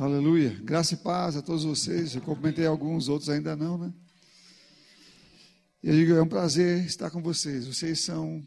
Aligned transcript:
Aleluia. 0.00 0.58
Graça 0.64 0.94
e 0.94 0.96
paz 0.96 1.36
a 1.36 1.42
todos 1.42 1.62
vocês. 1.62 2.14
Eu 2.14 2.22
cumprimentei 2.22 2.64
alguns, 2.64 3.06
outros 3.06 3.28
ainda 3.28 3.54
não, 3.54 3.76
né? 3.76 3.92
Eu 5.82 5.92
digo, 5.92 6.14
é 6.14 6.22
um 6.22 6.26
prazer 6.26 6.86
estar 6.86 7.10
com 7.10 7.20
vocês. 7.20 7.66
Vocês 7.66 8.00
são 8.00 8.42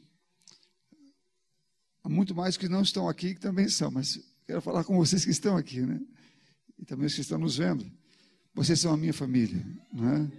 muito 2.04 2.34
mais 2.34 2.58
que 2.58 2.68
não 2.68 2.82
estão 2.82 3.08
aqui, 3.08 3.36
que 3.36 3.40
também 3.40 3.70
são, 3.70 3.92
mas 3.92 4.20
quero 4.48 4.64
falar 4.64 4.84
com 4.84 4.98
vocês 4.98 5.24
que 5.24 5.30
estão 5.30 5.56
aqui, 5.56 5.82
né? 5.82 6.02
E 6.80 6.86
também 6.86 7.06
os 7.06 7.14
que 7.14 7.22
estão 7.22 7.38
nos 7.38 7.58
vendo. 7.58 7.86
Vocês 8.56 8.80
são 8.80 8.92
a 8.92 8.98
minha 8.98 9.14
família, 9.14 9.64
né? 9.94 10.32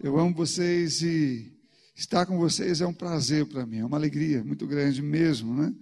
Eu 0.00 0.20
amo 0.20 0.32
vocês 0.32 1.02
e 1.02 1.52
estar 1.96 2.26
com 2.26 2.38
vocês 2.38 2.80
é 2.80 2.86
um 2.86 2.94
prazer 2.94 3.44
para 3.44 3.66
mim, 3.66 3.78
é 3.78 3.84
uma 3.84 3.96
alegria 3.96 4.44
muito 4.44 4.68
grande 4.68 5.02
mesmo, 5.02 5.52
né? 5.52 5.74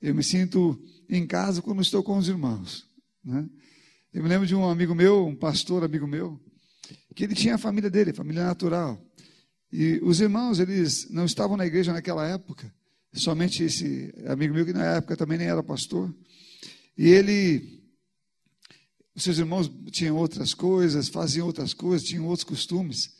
Eu 0.00 0.14
me 0.14 0.24
sinto 0.24 0.82
em 1.10 1.26
casa 1.26 1.60
quando 1.60 1.82
estou 1.82 2.02
com 2.02 2.16
os 2.16 2.26
irmãos, 2.26 2.88
né? 3.22 3.46
Eu 4.12 4.22
me 4.22 4.28
lembro 4.28 4.46
de 4.46 4.54
um 4.54 4.68
amigo 4.68 4.94
meu, 4.94 5.26
um 5.26 5.34
pastor 5.34 5.82
amigo 5.82 6.06
meu, 6.06 6.38
que 7.16 7.24
ele 7.24 7.34
tinha 7.34 7.54
a 7.54 7.58
família 7.58 7.88
dele, 7.88 8.12
família 8.12 8.44
natural. 8.44 9.02
E 9.72 10.00
os 10.02 10.20
irmãos, 10.20 10.58
eles 10.58 11.08
não 11.08 11.24
estavam 11.24 11.56
na 11.56 11.64
igreja 11.64 11.94
naquela 11.94 12.28
época, 12.28 12.70
somente 13.14 13.64
esse 13.64 14.12
amigo 14.26 14.52
meu 14.52 14.66
que 14.66 14.72
na 14.74 14.84
época 14.96 15.16
também 15.16 15.38
nem 15.38 15.46
era 15.46 15.62
pastor. 15.62 16.14
E 16.96 17.08
ele, 17.08 17.82
os 19.14 19.22
seus 19.22 19.38
irmãos 19.38 19.70
tinham 19.90 20.14
outras 20.14 20.52
coisas, 20.52 21.08
faziam 21.08 21.46
outras 21.46 21.72
coisas, 21.72 22.06
tinham 22.06 22.26
outros 22.26 22.44
costumes. 22.44 23.16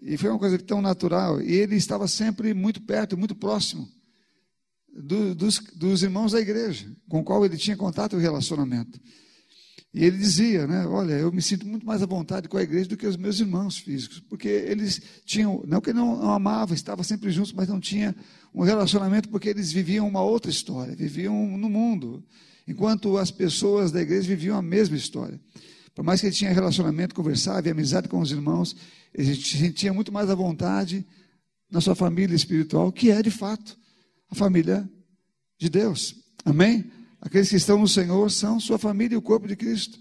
E 0.00 0.16
foi 0.16 0.30
uma 0.30 0.38
coisa 0.38 0.56
tão 0.60 0.80
natural. 0.80 1.42
E 1.42 1.54
ele 1.54 1.74
estava 1.74 2.06
sempre 2.06 2.54
muito 2.54 2.80
perto, 2.82 3.18
muito 3.18 3.34
próximo 3.34 3.90
do, 4.96 5.34
dos, 5.34 5.58
dos 5.74 6.04
irmãos 6.04 6.30
da 6.30 6.40
igreja, 6.40 6.86
com 7.08 7.18
o 7.18 7.24
qual 7.24 7.44
ele 7.44 7.56
tinha 7.56 7.76
contato 7.76 8.16
e 8.16 8.22
relacionamento. 8.22 9.00
E 9.94 10.04
ele 10.04 10.18
dizia, 10.18 10.66
né, 10.66 10.84
olha, 10.88 11.12
eu 11.12 11.30
me 11.30 11.40
sinto 11.40 11.64
muito 11.64 11.86
mais 11.86 12.02
à 12.02 12.06
vontade 12.06 12.48
com 12.48 12.56
a 12.56 12.62
igreja 12.62 12.88
do 12.88 12.96
que 12.96 13.06
os 13.06 13.16
meus 13.16 13.38
irmãos 13.38 13.78
físicos, 13.78 14.18
porque 14.18 14.48
eles 14.48 15.00
tinham, 15.24 15.62
não 15.68 15.80
que 15.80 15.92
não, 15.92 16.16
não 16.20 16.32
amava, 16.32 16.74
estava 16.74 17.04
sempre 17.04 17.30
juntos, 17.30 17.52
mas 17.52 17.68
não 17.68 17.78
tinha 17.78 18.12
um 18.52 18.64
relacionamento 18.64 19.28
porque 19.28 19.48
eles 19.48 19.70
viviam 19.70 20.08
uma 20.08 20.20
outra 20.20 20.50
história, 20.50 20.96
viviam 20.96 21.56
no 21.56 21.70
mundo, 21.70 22.24
enquanto 22.66 23.16
as 23.16 23.30
pessoas 23.30 23.92
da 23.92 24.02
igreja 24.02 24.26
viviam 24.26 24.58
a 24.58 24.62
mesma 24.62 24.96
história. 24.96 25.40
Por 25.94 26.04
mais 26.04 26.20
que 26.20 26.26
ele 26.26 26.34
tinha 26.34 26.52
relacionamento, 26.52 27.14
conversava 27.14 27.68
e 27.68 27.70
amizade 27.70 28.08
com 28.08 28.18
os 28.18 28.32
irmãos, 28.32 28.74
ele 29.14 29.32
se 29.36 29.58
sentia 29.58 29.92
muito 29.92 30.10
mais 30.10 30.28
à 30.28 30.34
vontade 30.34 31.06
na 31.70 31.80
sua 31.80 31.94
família 31.94 32.34
espiritual, 32.34 32.90
que 32.90 33.12
é 33.12 33.22
de 33.22 33.30
fato 33.30 33.78
a 34.28 34.34
família 34.34 34.90
de 35.56 35.68
Deus. 35.68 36.16
Amém? 36.44 36.90
Aqueles 37.24 37.48
que 37.48 37.56
estão 37.56 37.78
no 37.78 37.88
Senhor 37.88 38.30
são 38.30 38.60
sua 38.60 38.78
família 38.78 39.14
e 39.14 39.18
o 39.18 39.22
corpo 39.22 39.48
de 39.48 39.56
Cristo. 39.56 39.98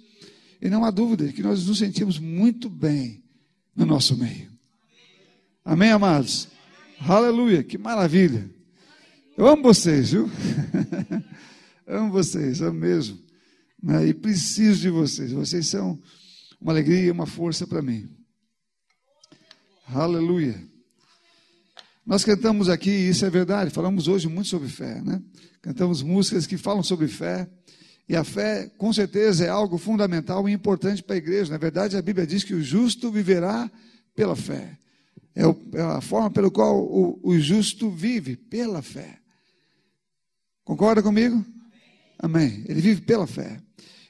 E 0.62 0.70
não 0.70 0.84
há 0.84 0.92
dúvida 0.92 1.26
de 1.26 1.32
que 1.32 1.42
nós 1.42 1.66
nos 1.66 1.80
sentimos 1.80 2.20
muito 2.20 2.70
bem 2.70 3.24
no 3.74 3.86
nosso 3.86 4.18
meio. 4.18 4.52
Amém, 5.64 5.92
amados? 5.92 6.50
Aleluia, 7.00 7.64
que 7.64 7.78
maravilha. 7.78 8.50
Eu 9.38 9.48
amo 9.48 9.64
vocês, 9.64 10.12
viu? 10.12 10.30
amo 11.88 12.12
vocês, 12.12 12.62
amo 12.62 12.80
mesmo. 12.80 13.18
E 14.06 14.14
preciso 14.14 14.82
de 14.82 14.90
vocês. 14.90 15.32
Vocês 15.32 15.68
são 15.68 16.00
uma 16.60 16.74
alegria 16.74 17.06
e 17.06 17.12
uma 17.12 17.26
força 17.26 17.66
para 17.66 17.82
mim. 17.82 18.10
Aleluia. 19.88 20.73
Nós 22.06 22.26
cantamos 22.26 22.68
aqui, 22.68 22.90
isso 22.90 23.26
é 23.26 23.30
verdade, 23.30 23.72
falamos 23.72 24.10
hoje 24.10 24.28
muito 24.28 24.50
sobre 24.50 24.68
fé, 24.68 25.02
né? 25.02 25.22
Cantamos 25.62 26.02
músicas 26.02 26.46
que 26.46 26.58
falam 26.58 26.84
sobre 26.84 27.08
fé. 27.08 27.48
E 28.10 28.16
a 28.18 28.24
fé, 28.26 28.70
com 28.78 28.92
certeza, 28.92 29.46
é 29.46 29.50
algo 29.50 29.78
fundamental 29.78 30.48
e 30.50 30.52
importante 30.52 31.02
para 31.02 31.16
a 31.16 31.18
igreja. 31.18 31.52
Na 31.52 31.58
verdade, 31.58 31.96
a 31.96 32.02
Bíblia 32.02 32.28
diz 32.28 32.44
que 32.44 32.54
o 32.54 32.62
justo 32.62 33.10
viverá 33.10 33.72
pela 34.14 34.36
fé. 34.36 34.78
É, 35.34 35.44
é 35.44 35.82
a 35.82 36.02
forma 36.02 36.30
pela 36.30 36.52
qual 36.52 36.78
o, 36.78 37.20
o, 37.24 37.40
justo 37.40 37.90
vive, 37.90 38.36
pela 38.36 38.82
fé. 38.82 39.18
Concorda 40.66 41.02
comigo? 41.02 41.44
Amém. 42.20 42.66
Ele 42.68 42.82
vive 42.82 43.02
pela 43.02 43.26
fé. 43.26 43.62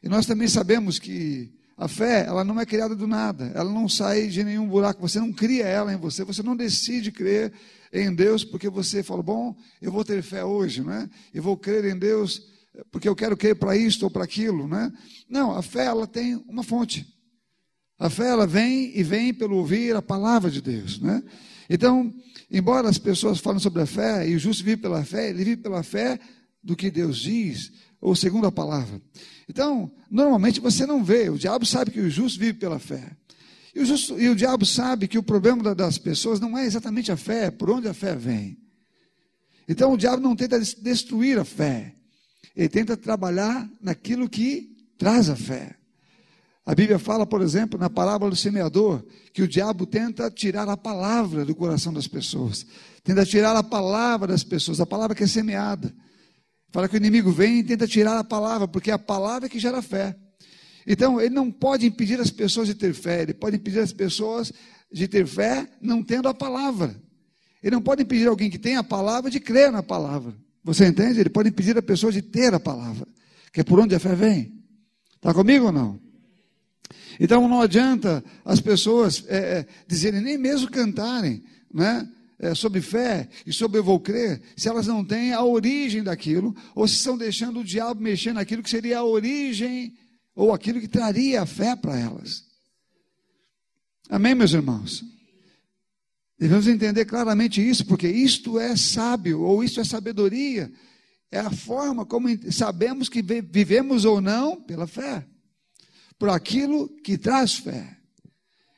E 0.01 0.09
nós 0.09 0.25
também 0.25 0.47
sabemos 0.47 0.97
que 0.97 1.53
a 1.77 1.87
fé, 1.87 2.25
ela 2.25 2.43
não 2.43 2.59
é 2.59 2.65
criada 2.65 2.95
do 2.95 3.07
nada, 3.07 3.51
ela 3.55 3.71
não 3.71 3.89
sai 3.89 4.27
de 4.27 4.43
nenhum 4.43 4.67
buraco, 4.67 5.01
você 5.01 5.19
não 5.19 5.33
cria 5.33 5.65
ela 5.65 5.93
em 5.93 5.97
você, 5.97 6.23
você 6.23 6.43
não 6.43 6.55
decide 6.55 7.11
crer 7.11 7.51
em 7.91 8.13
Deus 8.13 8.43
porque 8.43 8.69
você 8.69 9.01
fala, 9.01 9.23
bom, 9.23 9.55
eu 9.81 9.91
vou 9.91 10.03
ter 10.03 10.21
fé 10.21 10.43
hoje, 10.43 10.83
né? 10.83 11.09
Eu 11.33 11.41
vou 11.41 11.57
crer 11.57 11.85
em 11.85 11.97
Deus 11.97 12.41
porque 12.91 13.07
eu 13.07 13.15
quero 13.15 13.37
crer 13.37 13.55
para 13.55 13.75
isto 13.75 14.03
ou 14.03 14.09
para 14.09 14.23
aquilo, 14.23 14.67
né? 14.67 14.91
Não, 15.29 15.55
a 15.55 15.61
fé 15.61 15.85
ela 15.85 16.07
tem 16.07 16.35
uma 16.47 16.63
fonte. 16.63 17.07
A 17.99 18.09
fé 18.09 18.29
ela 18.29 18.47
vem 18.47 18.91
e 18.97 19.03
vem 19.03 19.33
pelo 19.33 19.57
ouvir 19.57 19.95
a 19.95 20.01
palavra 20.01 20.49
de 20.49 20.61
Deus, 20.61 20.99
né? 20.99 21.23
Então, 21.69 22.13
embora 22.51 22.89
as 22.89 22.97
pessoas 22.97 23.39
falem 23.39 23.59
sobre 23.59 23.81
a 23.81 23.85
fé 23.85 24.27
e 24.27 24.35
o 24.35 24.39
justo 24.39 24.63
vive 24.63 24.81
pela 24.81 25.03
fé, 25.03 25.29
ele 25.29 25.43
vive 25.43 25.57
pela 25.57 25.83
fé 25.83 26.19
do 26.61 26.75
que 26.75 26.89
Deus 26.91 27.19
diz, 27.19 27.71
ou 28.01 28.15
segundo 28.15 28.47
a 28.47 28.51
palavra. 28.51 29.01
Então, 29.49 29.91
normalmente 30.09 30.59
você 30.59 30.85
não 30.85 31.03
vê, 31.03 31.29
o 31.29 31.37
diabo 31.37 31.65
sabe 31.65 31.91
que 31.91 31.99
o 31.99 32.09
justo 32.09 32.39
vive 32.39 32.57
pela 32.59 32.79
fé. 32.79 33.11
E 33.75 33.81
o, 33.81 33.85
justo, 33.85 34.19
e 34.19 34.29
o 34.29 34.35
diabo 34.35 34.65
sabe 34.65 35.07
que 35.07 35.17
o 35.17 35.23
problema 35.23 35.73
das 35.73 35.97
pessoas 35.97 36.39
não 36.39 36.57
é 36.57 36.65
exatamente 36.65 37.11
a 37.11 37.17
fé, 37.17 37.49
por 37.49 37.69
onde 37.69 37.87
a 37.87 37.93
fé 37.93 38.15
vem. 38.15 38.57
Então 39.67 39.93
o 39.93 39.97
diabo 39.97 40.21
não 40.21 40.35
tenta 40.35 40.59
destruir 40.59 41.39
a 41.39 41.45
fé, 41.45 41.93
ele 42.55 42.69
tenta 42.69 42.95
trabalhar 42.95 43.67
naquilo 43.81 44.29
que 44.29 44.75
traz 44.97 45.29
a 45.29 45.35
fé. 45.35 45.75
A 46.65 46.73
Bíblia 46.73 46.97
fala, 46.97 47.25
por 47.25 47.41
exemplo, 47.41 47.77
na 47.77 47.89
parábola 47.89 48.29
do 48.29 48.37
semeador, 48.37 49.03
que 49.33 49.41
o 49.41 49.47
diabo 49.47 49.85
tenta 49.85 50.31
tirar 50.31 50.69
a 50.69 50.77
palavra 50.77 51.43
do 51.43 51.53
coração 51.53 51.91
das 51.91 52.07
pessoas, 52.07 52.65
tenta 53.03 53.25
tirar 53.25 53.55
a 53.55 53.63
palavra 53.63 54.27
das 54.27 54.43
pessoas, 54.43 54.79
a 54.79 54.85
palavra 54.85 55.15
que 55.15 55.23
é 55.23 55.27
semeada. 55.27 55.93
Fala 56.73 56.89
que 56.89 56.95
o 56.95 56.97
inimigo 56.97 57.31
vem 57.31 57.59
e 57.59 57.63
tenta 57.63 57.87
tirar 57.87 58.17
a 58.17 58.23
palavra, 58.23 58.67
porque 58.67 58.89
é 58.89 58.93
a 58.95 58.99
palavra 58.99 59.47
que 59.47 59.59
gera 59.59 59.79
fé. 59.79 60.15
Então, 60.87 61.21
ele 61.21 61.33
não 61.33 61.51
pode 61.51 61.85
impedir 61.85 62.19
as 62.19 62.31
pessoas 62.31 62.67
de 62.67 62.73
ter 62.73 62.95
fé, 62.95 63.21
ele 63.21 63.33
pode 63.33 63.57
impedir 63.57 63.77
as 63.77 63.93
pessoas 63.93 64.51
de 64.91 65.07
ter 65.07 65.27
fé 65.27 65.67
não 65.79 66.01
tendo 66.01 66.27
a 66.27 66.33
palavra. 66.33 66.95
Ele 67.61 67.75
não 67.75 67.81
pode 67.81 68.01
impedir 68.01 68.27
alguém 68.27 68.49
que 68.49 68.57
tem 68.57 68.75
a 68.75 68.83
palavra 68.83 69.29
de 69.29 69.39
crer 69.39 69.71
na 69.71 69.83
palavra. 69.83 70.33
Você 70.63 70.87
entende? 70.87 71.19
Ele 71.19 71.29
pode 71.29 71.49
impedir 71.49 71.77
a 71.77 71.81
pessoa 71.81 72.11
de 72.11 72.23
ter 72.23 72.55
a 72.55 72.59
palavra, 72.59 73.07
que 73.51 73.61
é 73.61 73.63
por 73.63 73.79
onde 73.79 73.93
a 73.93 73.99
fé 73.99 74.15
vem. 74.15 74.51
Está 75.15 75.31
comigo 75.31 75.67
ou 75.67 75.71
não? 75.71 75.99
Então 77.19 77.47
não 77.47 77.61
adianta 77.61 78.23
as 78.43 78.59
pessoas 78.59 79.23
é, 79.27 79.37
é, 79.37 79.67
dizerem, 79.87 80.21
nem 80.21 80.39
mesmo 80.39 80.71
cantarem, 80.71 81.43
né? 81.71 82.09
É, 82.43 82.53
sobre 82.53 82.81
fé 82.81 83.29
e 83.47 83.53
sobre 83.53 83.79
eu 83.79 83.83
vou 83.85 83.97
crer, 84.01 84.41
se 84.57 84.67
elas 84.67 84.85
não 84.85 85.03
têm 85.03 85.31
a 85.31 85.41
origem 85.41 86.03
daquilo, 86.03 86.53
ou 86.75 86.85
se 86.85 86.95
estão 86.95 87.17
deixando 87.17 87.61
o 87.61 87.63
diabo 87.63 88.01
mexer 88.01 88.33
naquilo 88.33 88.61
que 88.61 88.69
seria 88.69 88.99
a 88.99 89.03
origem, 89.03 89.97
ou 90.35 90.51
aquilo 90.51 90.81
que 90.81 90.89
traria 90.89 91.41
a 91.41 91.45
fé 91.45 91.73
para 91.73 91.97
elas. 91.97 92.43
Amém, 94.09 94.35
meus 94.35 94.51
irmãos? 94.51 95.05
Devemos 96.37 96.67
entender 96.67 97.05
claramente 97.05 97.65
isso, 97.65 97.85
porque 97.85 98.09
isto 98.09 98.59
é 98.59 98.75
sábio, 98.75 99.39
ou 99.39 99.63
isto 99.63 99.79
é 99.79 99.85
sabedoria. 99.85 100.69
É 101.31 101.39
a 101.39 101.49
forma 101.49 102.05
como 102.05 102.27
sabemos 102.51 103.07
que 103.07 103.21
vivemos 103.21 104.03
ou 104.03 104.19
não 104.19 104.61
pela 104.61 104.85
fé, 104.85 105.25
por 106.19 106.27
aquilo 106.27 106.89
que 107.05 107.17
traz 107.17 107.55
fé. 107.55 107.97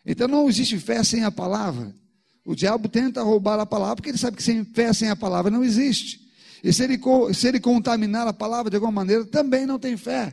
Então 0.06 0.28
não 0.28 0.48
existe 0.48 0.78
fé 0.78 1.04
sem 1.04 1.24
a 1.24 1.32
palavra. 1.32 2.05
O 2.46 2.56
diabo 2.56 2.88
tenta 2.88 3.24
roubar 3.24 3.60
a 3.60 3.66
palavra, 3.66 3.96
porque 3.96 4.10
ele 4.12 4.18
sabe 4.20 4.38
que 4.38 4.44
sem 4.44 4.64
fé, 4.64 4.94
sem 4.94 5.10
a 5.10 5.16
palavra, 5.16 5.50
não 5.50 5.64
existe. 5.64 6.22
E 6.64 6.72
se 6.72 6.84
ele, 6.84 7.00
se 7.34 7.48
ele 7.48 7.60
contaminar 7.60 8.28
a 8.28 8.34
palavra 8.34 8.70
de 8.70 8.76
alguma 8.76 8.92
maneira, 8.92 9.26
também 9.26 9.66
não 9.66 9.80
tem 9.80 9.98
fé. 9.98 10.32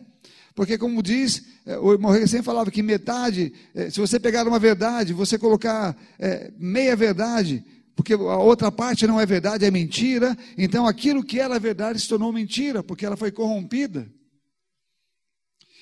Porque, 0.55 0.77
como 0.77 1.03
diz, 1.03 1.43
é, 1.65 1.78
o 1.78 1.92
irmão 1.92 2.15
sempre 2.27 2.42
falava 2.42 2.71
que 2.71 2.83
metade, 2.83 3.53
é, 3.75 3.89
se 3.89 3.98
você 3.98 4.21
pegar 4.21 4.47
uma 4.47 4.59
verdade, 4.59 5.15
você 5.15 5.39
colocar 5.39 5.97
é, 6.19 6.53
meia 6.59 6.95
verdade, 6.95 7.65
porque 7.97 8.13
a 8.13 8.36
outra 8.36 8.71
parte 8.71 9.07
não 9.07 9.19
é 9.19 9.25
verdade, 9.25 9.65
é 9.65 9.71
mentira, 9.71 10.36
então 10.57 10.86
aquilo 10.86 11.25
que 11.25 11.41
era 11.41 11.59
verdade 11.59 12.01
se 12.01 12.09
tornou 12.09 12.33
mentira, 12.33 12.83
porque 12.83 13.07
ela 13.07 13.16
foi 13.16 13.31
corrompida. 13.31 14.07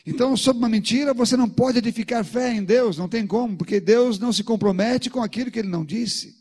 Então, 0.06 0.36
sobre 0.36 0.58
uma 0.60 0.68
mentira, 0.68 1.12
você 1.12 1.36
não 1.36 1.48
pode 1.48 1.78
edificar 1.78 2.24
fé 2.24 2.52
em 2.54 2.64
Deus, 2.64 2.96
não 2.96 3.08
tem 3.08 3.26
como, 3.26 3.56
porque 3.56 3.80
Deus 3.80 4.18
não 4.18 4.32
se 4.32 4.42
compromete 4.42 5.10
com 5.10 5.22
aquilo 5.22 5.50
que 5.50 5.58
ele 5.58 5.68
não 5.68 5.84
disse. 5.84 6.40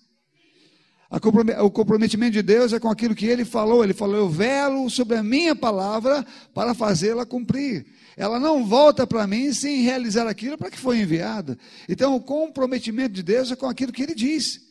O 1.63 1.71
comprometimento 1.71 2.33
de 2.33 2.43
Deus 2.43 2.71
é 2.71 2.79
com 2.79 2.87
aquilo 2.87 3.15
que 3.15 3.25
ele 3.25 3.43
falou. 3.43 3.83
Ele 3.83 3.95
falou: 3.95 4.15
Eu 4.15 4.29
velo 4.29 4.87
sobre 4.91 5.17
a 5.17 5.23
minha 5.23 5.55
palavra 5.55 6.25
para 6.53 6.75
fazê-la 6.75 7.25
cumprir. 7.25 7.87
Ela 8.15 8.39
não 8.39 8.63
volta 8.63 9.07
para 9.07 9.25
mim 9.25 9.51
sem 9.51 9.81
realizar 9.81 10.27
aquilo 10.27 10.57
para 10.57 10.69
que 10.69 10.77
foi 10.77 10.99
enviada. 10.99 11.57
Então, 11.87 12.15
o 12.15 12.21
comprometimento 12.21 13.13
de 13.13 13.23
Deus 13.23 13.51
é 13.51 13.55
com 13.55 13.65
aquilo 13.65 13.91
que 13.91 14.03
ele 14.03 14.13
disse, 14.13 14.61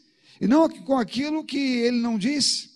e 0.41 0.47
não 0.47 0.69
com 0.69 0.97
aquilo 0.97 1.43
que 1.43 1.59
ele 1.59 1.99
não 1.99 2.17
disse. 2.17 2.69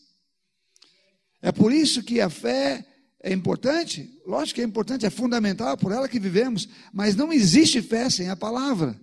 É 1.41 1.53
por 1.53 1.73
isso 1.73 2.03
que 2.03 2.21
a 2.21 2.29
fé 2.29 2.85
é 3.23 3.33
importante? 3.33 4.12
Lógico 4.27 4.57
que 4.57 4.61
é 4.63 4.65
importante, 4.65 5.07
é 5.07 5.11
fundamental, 5.11 5.77
por 5.77 5.93
ela 5.93 6.09
que 6.09 6.21
vivemos, 6.21 6.69
mas 6.93 7.17
não 7.17 7.33
existe 7.33 7.83
fé 7.83 8.09
sem 8.09 8.29
a 8.29 8.37
palavra. 8.37 8.99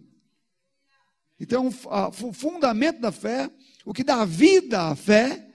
Então, 1.40 1.68
o 1.68 2.34
fundamento 2.34 3.00
da 3.00 3.12
fé, 3.12 3.50
o 3.86 3.94
que 3.94 4.04
dá 4.04 4.26
vida 4.26 4.90
à 4.90 4.96
fé, 4.96 5.48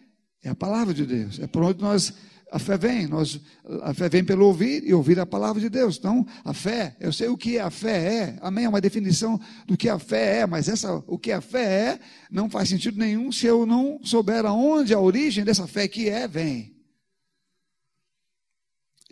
é 0.43 0.50
a 0.50 0.55
palavra 0.55 0.93
de 0.93 1.05
Deus. 1.05 1.38
É 1.38 1.46
por 1.46 1.62
onde 1.62 1.82
nós 1.82 2.12
a 2.55 2.58
fé 2.61 2.78
vem, 2.78 3.08
nós, 3.08 3.40
a 3.82 3.93
fé 3.93 4.08
vem 4.08 4.22
pelo 4.22 4.46
ouvir 4.46 4.84
e 4.84 4.94
ouvir 4.94 5.19
a 5.19 5.26
palavra 5.26 5.61
de 5.61 5.69
Deus. 5.69 5.96
Então, 5.99 6.25
a 6.44 6.55
fé, 6.55 6.96
eu 7.00 7.12
sei 7.12 7.26
o 7.26 7.37
que 7.37 7.58
a 7.58 7.69
fé 7.69 8.14
é, 8.14 8.38
amém? 8.40 8.64
É 8.64 8.69
uma 8.69 8.81
definição 8.81 9.40
do 9.67 9.76
que 9.76 9.88
a 9.88 9.99
fé 9.99 10.40
é, 10.40 10.46
mas 10.46 10.69
essa, 10.69 11.02
o 11.06 11.19
que 11.19 11.32
a 11.32 11.40
fé 11.40 11.64
é 11.64 12.00
não 12.31 12.49
faz 12.49 12.69
sentido 12.69 12.96
nenhum 12.96 13.32
se 13.32 13.46
eu 13.46 13.67
não 13.67 13.99
souber 14.05 14.46
aonde 14.46 14.94
a 14.94 15.00
origem 15.00 15.44
dessa 15.44 15.67
fé 15.67 15.88
que 15.88 16.08
é 16.08 16.28
vem. 16.28 16.74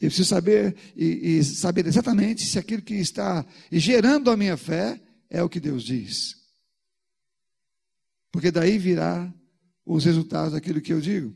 Eu 0.02 0.08
preciso 0.08 0.30
saber 0.30 0.74
e, 0.96 1.38
e 1.38 1.44
saber 1.44 1.86
exatamente 1.86 2.44
se 2.44 2.58
aquilo 2.58 2.82
que 2.82 2.94
está 2.94 3.46
gerando 3.70 4.32
a 4.32 4.36
minha 4.36 4.56
fé 4.56 5.00
é 5.30 5.40
o 5.44 5.48
que 5.48 5.60
Deus 5.60 5.84
diz. 5.84 6.36
Porque 8.32 8.50
daí 8.50 8.78
virá 8.78 9.32
os 9.86 10.04
resultados 10.04 10.54
daquilo 10.54 10.80
que 10.80 10.92
eu 10.92 11.00
digo. 11.00 11.32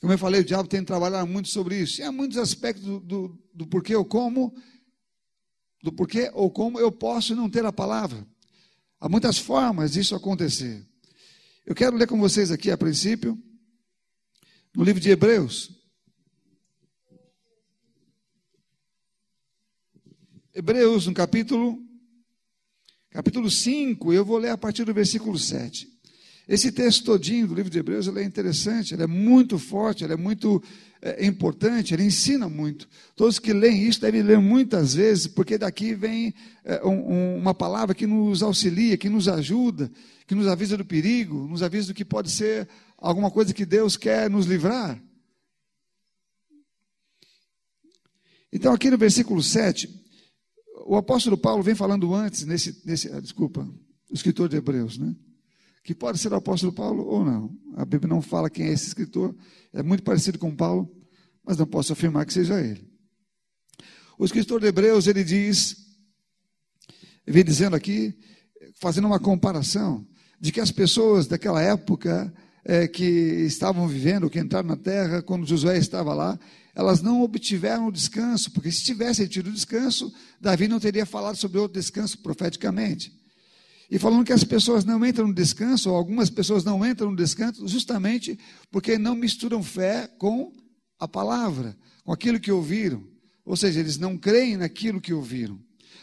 Como 0.00 0.12
eu 0.12 0.18
falei, 0.18 0.40
o 0.40 0.44
diabo 0.44 0.68
tem 0.68 0.82
trabalhar 0.82 1.24
muito 1.24 1.48
sobre 1.48 1.80
isso. 1.80 2.00
E 2.00 2.02
há 2.02 2.10
muitos 2.10 2.38
aspectos 2.38 2.84
do, 2.84 2.98
do, 2.98 3.38
do 3.54 3.66
porquê 3.68 3.94
ou 3.94 4.04
como, 4.04 4.52
do 5.80 5.92
porquê 5.92 6.28
ou 6.34 6.50
como 6.50 6.80
eu 6.80 6.90
posso 6.90 7.36
não 7.36 7.48
ter 7.48 7.64
a 7.64 7.72
palavra. 7.72 8.26
Há 8.98 9.08
muitas 9.08 9.38
formas 9.38 9.92
disso 9.92 10.16
acontecer. 10.16 10.84
Eu 11.64 11.74
quero 11.74 11.96
ler 11.96 12.08
com 12.08 12.18
vocês 12.18 12.50
aqui, 12.50 12.68
a 12.68 12.76
princípio, 12.76 13.40
no 14.74 14.82
livro 14.82 15.00
de 15.00 15.10
Hebreus. 15.10 15.75
Hebreus, 20.58 21.06
no 21.06 21.12
capítulo, 21.12 21.78
capítulo 23.10 23.50
5, 23.50 24.10
eu 24.10 24.24
vou 24.24 24.38
ler 24.38 24.48
a 24.48 24.56
partir 24.56 24.84
do 24.84 24.94
versículo 24.94 25.38
7. 25.38 25.86
Esse 26.48 26.72
texto 26.72 27.04
todinho 27.04 27.46
do 27.46 27.54
livro 27.54 27.70
de 27.70 27.78
Hebreus 27.78 28.08
é 28.08 28.24
interessante, 28.24 28.94
ele 28.94 29.02
é 29.02 29.06
muito 29.06 29.58
forte, 29.58 30.02
ele 30.02 30.14
é 30.14 30.16
muito 30.16 30.62
é, 31.02 31.26
importante, 31.26 31.92
ele 31.92 32.04
ensina 32.04 32.48
muito. 32.48 32.88
Todos 33.14 33.38
que 33.38 33.52
leem 33.52 33.86
isso 33.86 34.00
devem 34.00 34.22
ler 34.22 34.38
muitas 34.38 34.94
vezes, 34.94 35.26
porque 35.26 35.58
daqui 35.58 35.94
vem 35.94 36.32
é, 36.64 36.82
um, 36.86 37.36
uma 37.36 37.52
palavra 37.52 37.94
que 37.94 38.06
nos 38.06 38.42
auxilia, 38.42 38.96
que 38.96 39.10
nos 39.10 39.28
ajuda, 39.28 39.92
que 40.26 40.34
nos 40.34 40.46
avisa 40.46 40.74
do 40.74 40.86
perigo, 40.86 41.46
nos 41.46 41.62
avisa 41.62 41.88
do 41.88 41.94
que 41.94 42.04
pode 42.04 42.30
ser 42.30 42.66
alguma 42.96 43.30
coisa 43.30 43.52
que 43.52 43.66
Deus 43.66 43.94
quer 43.98 44.30
nos 44.30 44.46
livrar. 44.46 44.98
Então, 48.50 48.72
aqui 48.72 48.90
no 48.90 48.96
versículo 48.96 49.42
7, 49.42 50.05
o 50.88 50.96
apóstolo 50.96 51.36
Paulo 51.36 51.62
vem 51.62 51.74
falando 51.74 52.14
antes, 52.14 52.44
nesse, 52.44 52.80
nesse 52.84 53.10
ah, 53.12 53.20
desculpa, 53.20 53.68
o 54.10 54.14
escritor 54.14 54.48
de 54.48 54.56
Hebreus, 54.56 54.98
né? 54.98 55.14
que 55.82 55.94
pode 55.94 56.18
ser 56.18 56.32
o 56.32 56.36
apóstolo 56.36 56.72
Paulo 56.72 57.06
ou 57.06 57.24
não. 57.24 57.56
A 57.76 57.84
Bíblia 57.84 58.08
não 58.08 58.20
fala 58.20 58.50
quem 58.50 58.66
é 58.66 58.72
esse 58.72 58.88
escritor, 58.88 59.34
é 59.72 59.82
muito 59.82 60.02
parecido 60.02 60.38
com 60.38 60.54
Paulo, 60.54 60.90
mas 61.44 61.56
não 61.56 61.66
posso 61.66 61.92
afirmar 61.92 62.26
que 62.26 62.32
seja 62.32 62.60
ele. 62.60 62.88
O 64.18 64.24
escritor 64.24 64.60
de 64.60 64.66
Hebreus, 64.66 65.06
ele 65.06 65.22
diz, 65.22 65.76
vem 67.26 67.44
dizendo 67.44 67.76
aqui, 67.76 68.16
fazendo 68.80 69.06
uma 69.06 69.20
comparação, 69.20 70.06
de 70.40 70.50
que 70.50 70.60
as 70.60 70.72
pessoas 70.72 71.26
daquela 71.26 71.62
época 71.62 72.32
é, 72.68 72.88
que 72.88 73.04
estavam 73.04 73.86
vivendo, 73.86 74.28
que 74.28 74.40
entraram 74.40 74.68
na 74.68 74.76
terra, 74.76 75.22
quando 75.22 75.46
Josué 75.46 75.78
estava 75.78 76.12
lá, 76.12 76.38
elas 76.74 77.00
não 77.00 77.22
obtiveram 77.22 77.86
o 77.86 77.92
descanso, 77.92 78.50
porque 78.50 78.72
se 78.72 78.82
tivessem 78.82 79.26
tido 79.28 79.52
descanso, 79.52 80.12
Davi 80.40 80.66
não 80.66 80.80
teria 80.80 81.06
falado 81.06 81.36
sobre 81.36 81.58
outro 81.58 81.80
descanso 81.80 82.18
profeticamente. 82.18 83.14
E 83.88 84.00
falando 84.00 84.24
que 84.24 84.32
as 84.32 84.42
pessoas 84.42 84.84
não 84.84 85.06
entram 85.06 85.28
no 85.28 85.34
descanso, 85.34 85.90
ou 85.90 85.96
algumas 85.96 86.28
pessoas 86.28 86.64
não 86.64 86.84
entram 86.84 87.12
no 87.12 87.16
descanso, 87.16 87.68
justamente 87.68 88.36
porque 88.68 88.98
não 88.98 89.14
misturam 89.14 89.62
fé 89.62 90.10
com 90.18 90.52
a 90.98 91.06
palavra, 91.06 91.76
com 92.04 92.12
aquilo 92.12 92.40
que 92.40 92.50
ouviram. 92.50 93.04
Ou 93.44 93.56
seja, 93.56 93.78
eles 93.78 93.96
não 93.96 94.18
creem 94.18 94.56
naquilo 94.56 95.00
que 95.00 95.14
ouviram. 95.14 95.56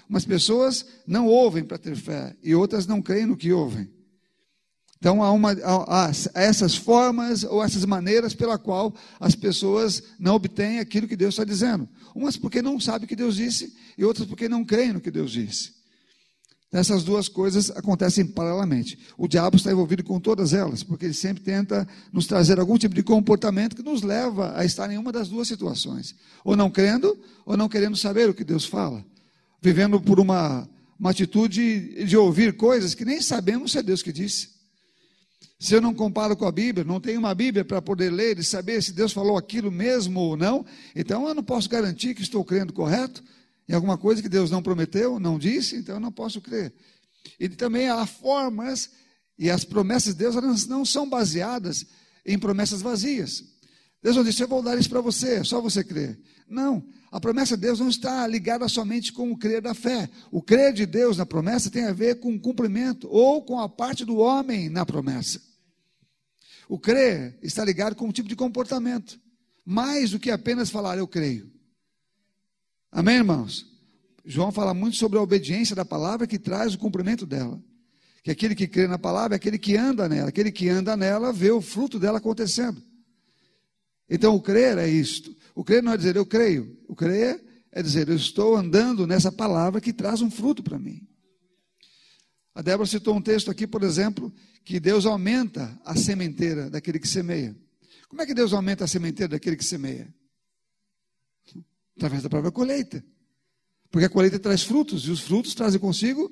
Umas 0.09 0.23
pessoas 0.23 0.85
não 1.05 1.27
ouvem 1.27 1.65
para 1.65 1.77
ter 1.77 1.97
fé, 1.97 2.33
e 2.41 2.55
outras 2.55 2.87
não 2.87 3.01
creem 3.01 3.25
no 3.25 3.35
que 3.35 3.51
ouvem. 3.51 3.89
Então 5.03 5.21
há, 5.21 5.33
uma, 5.33 5.51
há, 5.51 6.07
há 6.07 6.41
essas 6.41 6.77
formas 6.77 7.43
ou 7.43 7.61
essas 7.61 7.83
maneiras 7.83 8.33
pela 8.33 8.57
qual 8.57 8.95
as 9.19 9.35
pessoas 9.35 10.01
não 10.17 10.35
obtêm 10.35 10.79
aquilo 10.79 11.09
que 11.09 11.17
Deus 11.17 11.33
está 11.33 11.43
dizendo. 11.43 11.89
Umas 12.15 12.37
porque 12.37 12.61
não 12.61 12.79
sabem 12.79 13.03
o 13.03 13.07
que 13.09 13.15
Deus 13.17 13.35
disse, 13.35 13.75
e 13.97 14.05
outras 14.05 14.25
porque 14.25 14.47
não 14.47 14.63
creem 14.63 14.93
no 14.93 15.01
que 15.01 15.11
Deus 15.11 15.33
disse. 15.33 15.73
Essas 16.71 17.03
duas 17.03 17.27
coisas 17.27 17.69
acontecem 17.71 18.25
paralelamente. 18.25 18.97
O 19.17 19.27
diabo 19.27 19.57
está 19.57 19.73
envolvido 19.73 20.05
com 20.05 20.21
todas 20.21 20.53
elas, 20.53 20.83
porque 20.83 21.03
ele 21.03 21.13
sempre 21.13 21.43
tenta 21.43 21.85
nos 22.13 22.25
trazer 22.25 22.57
algum 22.57 22.77
tipo 22.77 22.95
de 22.95 23.03
comportamento 23.03 23.75
que 23.75 23.83
nos 23.83 24.03
leva 24.03 24.57
a 24.57 24.63
estar 24.63 24.89
em 24.89 24.97
uma 24.97 25.11
das 25.11 25.27
duas 25.27 25.49
situações: 25.49 26.15
ou 26.45 26.55
não 26.55 26.71
crendo, 26.71 27.13
ou 27.45 27.57
não 27.57 27.67
querendo 27.67 27.97
saber 27.97 28.29
o 28.29 28.33
que 28.33 28.45
Deus 28.45 28.63
fala, 28.63 29.05
vivendo 29.61 29.99
por 29.99 30.17
uma, 30.17 30.65
uma 30.97 31.09
atitude 31.09 32.05
de 32.05 32.15
ouvir 32.15 32.55
coisas 32.55 32.95
que 32.95 33.03
nem 33.03 33.21
sabemos 33.21 33.73
se 33.73 33.79
é 33.79 33.83
Deus 33.83 34.01
que 34.01 34.13
disse. 34.13 34.52
Se 35.59 35.73
eu 35.75 35.81
não 35.81 35.93
comparo 35.93 36.35
com 36.35 36.45
a 36.45 36.51
Bíblia, 36.51 36.83
não 36.83 36.99
tenho 36.99 37.19
uma 37.19 37.33
Bíblia 37.33 37.63
para 37.63 37.81
poder 37.81 38.09
ler 38.09 38.37
e 38.37 38.43
saber 38.43 38.81
se 38.83 38.91
Deus 38.91 39.13
falou 39.13 39.37
aquilo 39.37 39.71
mesmo 39.71 40.19
ou 40.19 40.35
não, 40.35 40.65
então 40.95 41.27
eu 41.27 41.33
não 41.33 41.43
posso 41.43 41.69
garantir 41.69 42.13
que 42.13 42.21
estou 42.21 42.43
crendo 42.43 42.73
correto, 42.73 43.23
em 43.67 43.73
alguma 43.73 43.97
coisa 43.97 44.21
que 44.21 44.27
Deus 44.27 44.51
não 44.51 44.61
prometeu, 44.61 45.19
não 45.19 45.39
disse, 45.39 45.77
então 45.77 45.95
eu 45.95 46.01
não 46.01 46.11
posso 46.11 46.41
crer. 46.41 46.73
E 47.39 47.47
também 47.47 47.87
há 47.87 48.05
formas, 48.05 48.89
e 49.39 49.49
as 49.49 49.63
promessas 49.63 50.13
de 50.13 50.19
Deus 50.19 50.35
elas 50.35 50.67
não 50.67 50.83
são 50.83 51.09
baseadas 51.09 51.85
em 52.25 52.37
promessas 52.37 52.81
vazias. 52.81 53.43
Deus 54.01 54.17
não 54.17 54.23
disse, 54.23 54.43
eu 54.43 54.47
vou 54.49 54.61
dar 54.61 54.77
isso 54.77 54.89
para 54.89 54.99
você, 54.99 55.35
é 55.35 55.43
só 55.43 55.61
você 55.61 55.81
crer. 55.81 56.19
Não, 56.47 56.85
a 57.13 57.19
promessa 57.19 57.55
de 57.55 57.61
Deus 57.61 57.79
não 57.79 57.89
está 57.89 58.25
ligada 58.25 58.67
somente 58.67 59.13
com 59.13 59.31
o 59.31 59.37
crer 59.37 59.61
da 59.61 59.75
fé. 59.75 60.09
O 60.31 60.41
crer 60.41 60.73
de 60.73 60.83
Deus 60.83 61.15
na 61.15 61.27
promessa 61.27 61.69
tem 61.69 61.85
a 61.85 61.93
ver 61.93 62.19
com 62.19 62.33
o 62.33 62.39
cumprimento 62.39 63.07
ou 63.07 63.43
com 63.43 63.59
a 63.59 63.69
parte 63.69 64.03
do 64.03 64.17
homem 64.17 64.67
na 64.67 64.83
promessa. 64.83 65.39
O 66.67 66.79
crer 66.79 67.37
está 67.43 67.63
ligado 67.63 67.95
com 67.95 68.07
um 68.07 68.11
tipo 68.11 68.27
de 68.27 68.35
comportamento, 68.35 69.21
mais 69.63 70.09
do 70.09 70.17
que 70.17 70.31
apenas 70.31 70.71
falar 70.71 70.97
eu 70.97 71.07
creio. 71.07 71.51
Amém, 72.91 73.17
irmãos? 73.17 73.67
João 74.25 74.51
fala 74.51 74.73
muito 74.73 74.97
sobre 74.97 75.19
a 75.19 75.21
obediência 75.21 75.75
da 75.75 75.85
palavra 75.85 76.25
que 76.25 76.39
traz 76.39 76.73
o 76.73 76.79
cumprimento 76.79 77.27
dela. 77.27 77.61
Que 78.23 78.31
aquele 78.31 78.55
que 78.55 78.67
crê 78.67 78.87
na 78.87 78.97
palavra 78.97 79.35
é 79.35 79.37
aquele 79.37 79.59
que 79.59 79.77
anda 79.77 80.09
nela. 80.09 80.29
Aquele 80.29 80.51
que 80.51 80.67
anda 80.67 80.97
nela 80.97 81.31
vê 81.31 81.51
o 81.51 81.61
fruto 81.61 81.99
dela 81.99 82.17
acontecendo. 82.17 82.81
Então, 84.09 84.35
o 84.35 84.41
crer 84.41 84.79
é 84.79 84.87
isto. 84.87 85.35
O 85.55 85.63
crer 85.63 85.83
não 85.83 85.93
é 85.93 85.97
dizer 85.97 86.15
eu 86.15 86.25
creio. 86.25 86.77
O 86.87 86.95
crer 86.95 87.43
é 87.71 87.81
dizer 87.81 88.09
eu 88.09 88.15
estou 88.15 88.55
andando 88.55 89.05
nessa 89.05 89.31
palavra 89.31 89.81
que 89.81 89.93
traz 89.93 90.21
um 90.21 90.31
fruto 90.31 90.63
para 90.63 90.79
mim. 90.79 91.07
A 92.55 92.61
Débora 92.61 92.87
citou 92.87 93.15
um 93.15 93.21
texto 93.21 93.49
aqui, 93.49 93.65
por 93.65 93.83
exemplo, 93.83 94.31
que 94.63 94.79
Deus 94.79 95.05
aumenta 95.05 95.79
a 95.83 95.95
sementeira 95.95 96.69
daquele 96.69 96.99
que 96.99 97.07
semeia. 97.07 97.55
Como 98.07 98.21
é 98.21 98.25
que 98.25 98.33
Deus 98.33 98.53
aumenta 98.53 98.83
a 98.83 98.87
sementeira 98.87 99.29
daquele 99.29 99.55
que 99.55 99.65
semeia? 99.65 100.13
Através 101.97 102.21
da 102.21 102.29
própria 102.29 102.51
colheita. 102.51 103.03
Porque 103.89 104.05
a 104.05 104.09
colheita 104.09 104.39
traz 104.39 104.63
frutos, 104.63 105.05
e 105.05 105.11
os 105.11 105.19
frutos 105.21 105.55
trazem 105.55 105.79
consigo 105.79 106.31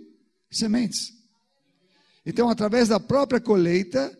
sementes. 0.50 1.12
Então, 2.24 2.50
através 2.50 2.88
da 2.88 3.00
própria 3.00 3.40
colheita, 3.40 4.16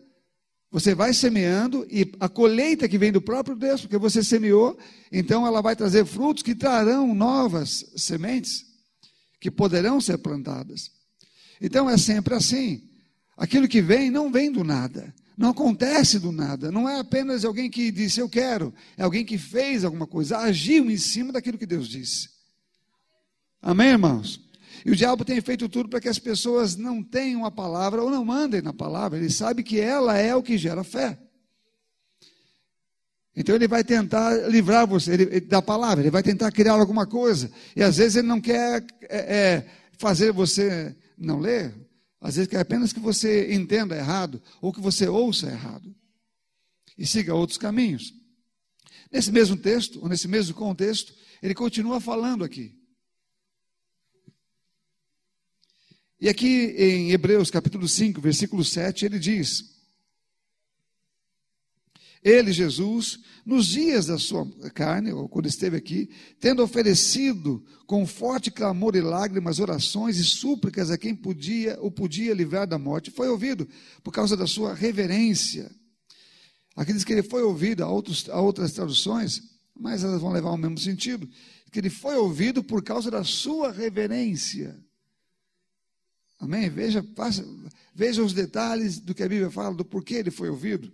você 0.72 0.94
vai 0.94 1.12
semeando, 1.12 1.86
e 1.90 2.10
a 2.18 2.30
colheita 2.30 2.88
que 2.88 2.96
vem 2.96 3.12
do 3.12 3.20
próprio 3.20 3.54
Deus, 3.54 3.82
porque 3.82 3.98
você 3.98 4.24
semeou, 4.24 4.78
então 5.12 5.46
ela 5.46 5.60
vai 5.60 5.76
trazer 5.76 6.06
frutos 6.06 6.42
que 6.42 6.54
trarão 6.54 7.14
novas 7.14 7.84
sementes, 7.94 8.64
que 9.38 9.50
poderão 9.50 10.00
ser 10.00 10.16
plantadas. 10.16 10.90
Então 11.60 11.90
é 11.90 11.98
sempre 11.98 12.34
assim. 12.34 12.88
Aquilo 13.36 13.68
que 13.68 13.82
vem 13.82 14.10
não 14.10 14.32
vem 14.32 14.50
do 14.50 14.64
nada. 14.64 15.14
Não 15.36 15.50
acontece 15.50 16.18
do 16.18 16.32
nada, 16.32 16.70
não 16.70 16.88
é 16.88 17.00
apenas 17.00 17.44
alguém 17.44 17.70
que 17.70 17.90
disse 17.90 18.20
eu 18.20 18.28
quero, 18.28 18.72
é 18.96 19.02
alguém 19.02 19.24
que 19.24 19.38
fez 19.38 19.82
alguma 19.82 20.06
coisa, 20.06 20.38
agiu 20.38 20.90
em 20.90 20.96
cima 20.98 21.32
daquilo 21.32 21.58
que 21.58 21.66
Deus 21.66 21.88
disse. 21.88 22.28
Amém, 23.60 23.88
irmãos? 23.88 24.40
E 24.84 24.90
o 24.90 24.96
diabo 24.96 25.24
tem 25.24 25.40
feito 25.40 25.68
tudo 25.68 25.88
para 25.88 26.00
que 26.00 26.08
as 26.08 26.18
pessoas 26.18 26.76
não 26.76 27.02
tenham 27.02 27.44
a 27.44 27.50
palavra 27.50 28.02
ou 28.02 28.10
não 28.10 28.24
mandem 28.24 28.60
na 28.60 28.72
palavra, 28.72 29.18
ele 29.18 29.30
sabe 29.30 29.62
que 29.62 29.80
ela 29.80 30.18
é 30.18 30.34
o 30.34 30.42
que 30.42 30.58
gera 30.58 30.82
fé. 30.82 31.18
Então 33.34 33.54
ele 33.54 33.68
vai 33.68 33.82
tentar 33.82 34.32
livrar 34.48 34.86
você 34.86 35.12
ele, 35.12 35.40
da 35.40 35.62
palavra, 35.62 36.02
ele 36.02 36.10
vai 36.10 36.22
tentar 36.22 36.50
criar 36.50 36.72
alguma 36.72 37.06
coisa, 37.06 37.50
e 37.74 37.82
às 37.82 37.96
vezes 37.96 38.16
ele 38.16 38.26
não 38.26 38.40
quer 38.40 38.84
é, 39.02 39.18
é, 39.18 39.66
fazer 39.98 40.32
você 40.32 40.94
não 41.16 41.38
ler, 41.38 41.74
às 42.20 42.36
vezes 42.36 42.48
quer 42.48 42.60
apenas 42.60 42.92
que 42.92 43.00
você 43.00 43.54
entenda 43.54 43.96
errado 43.96 44.42
ou 44.60 44.72
que 44.72 44.80
você 44.80 45.08
ouça 45.08 45.46
errado 45.46 45.94
e 46.98 47.06
siga 47.06 47.34
outros 47.34 47.58
caminhos. 47.58 48.12
Nesse 49.10 49.32
mesmo 49.32 49.56
texto, 49.56 50.00
ou 50.02 50.08
nesse 50.08 50.28
mesmo 50.28 50.54
contexto, 50.54 51.14
ele 51.42 51.54
continua 51.54 52.00
falando 52.00 52.44
aqui. 52.44 52.81
E 56.22 56.28
aqui 56.28 56.72
em 56.78 57.10
Hebreus 57.10 57.50
capítulo 57.50 57.88
5, 57.88 58.20
versículo 58.20 58.64
7, 58.64 59.06
ele 59.06 59.18
diz: 59.18 59.74
Ele, 62.22 62.52
Jesus, 62.52 63.18
nos 63.44 63.66
dias 63.66 64.06
da 64.06 64.16
sua 64.16 64.46
carne, 64.70 65.12
ou 65.12 65.28
quando 65.28 65.48
esteve 65.48 65.76
aqui, 65.76 66.08
tendo 66.38 66.62
oferecido 66.62 67.66
com 67.88 68.06
forte 68.06 68.52
clamor 68.52 68.94
e 68.94 69.00
lágrimas, 69.00 69.58
orações 69.58 70.16
e 70.16 70.22
súplicas 70.22 70.92
a 70.92 70.96
quem 70.96 71.12
podia, 71.12 71.76
o 71.82 71.90
podia 71.90 72.32
livrar 72.32 72.68
da 72.68 72.78
morte, 72.78 73.10
foi 73.10 73.28
ouvido 73.28 73.68
por 74.00 74.12
causa 74.12 74.36
da 74.36 74.46
sua 74.46 74.74
reverência. 74.74 75.74
Aqui 76.76 76.92
diz 76.92 77.02
que 77.02 77.12
ele 77.14 77.24
foi 77.24 77.42
ouvido, 77.42 77.82
a, 77.82 77.88
outros, 77.88 78.28
outras 78.28 78.70
traduções, 78.70 79.42
mas 79.76 80.04
elas 80.04 80.20
vão 80.20 80.30
levar 80.30 80.50
ao 80.50 80.56
mesmo 80.56 80.78
sentido, 80.78 81.28
que 81.72 81.80
ele 81.80 81.90
foi 81.90 82.14
ouvido 82.14 82.62
por 82.62 82.80
causa 82.80 83.10
da 83.10 83.24
sua 83.24 83.72
reverência. 83.72 84.80
Amém? 86.42 86.68
Veja, 86.68 87.06
veja 87.94 88.20
os 88.20 88.32
detalhes 88.32 88.98
do 88.98 89.14
que 89.14 89.22
a 89.22 89.28
Bíblia 89.28 89.48
fala, 89.48 89.76
do 89.76 89.84
porquê 89.84 90.14
ele 90.14 90.30
foi 90.32 90.50
ouvido. 90.50 90.92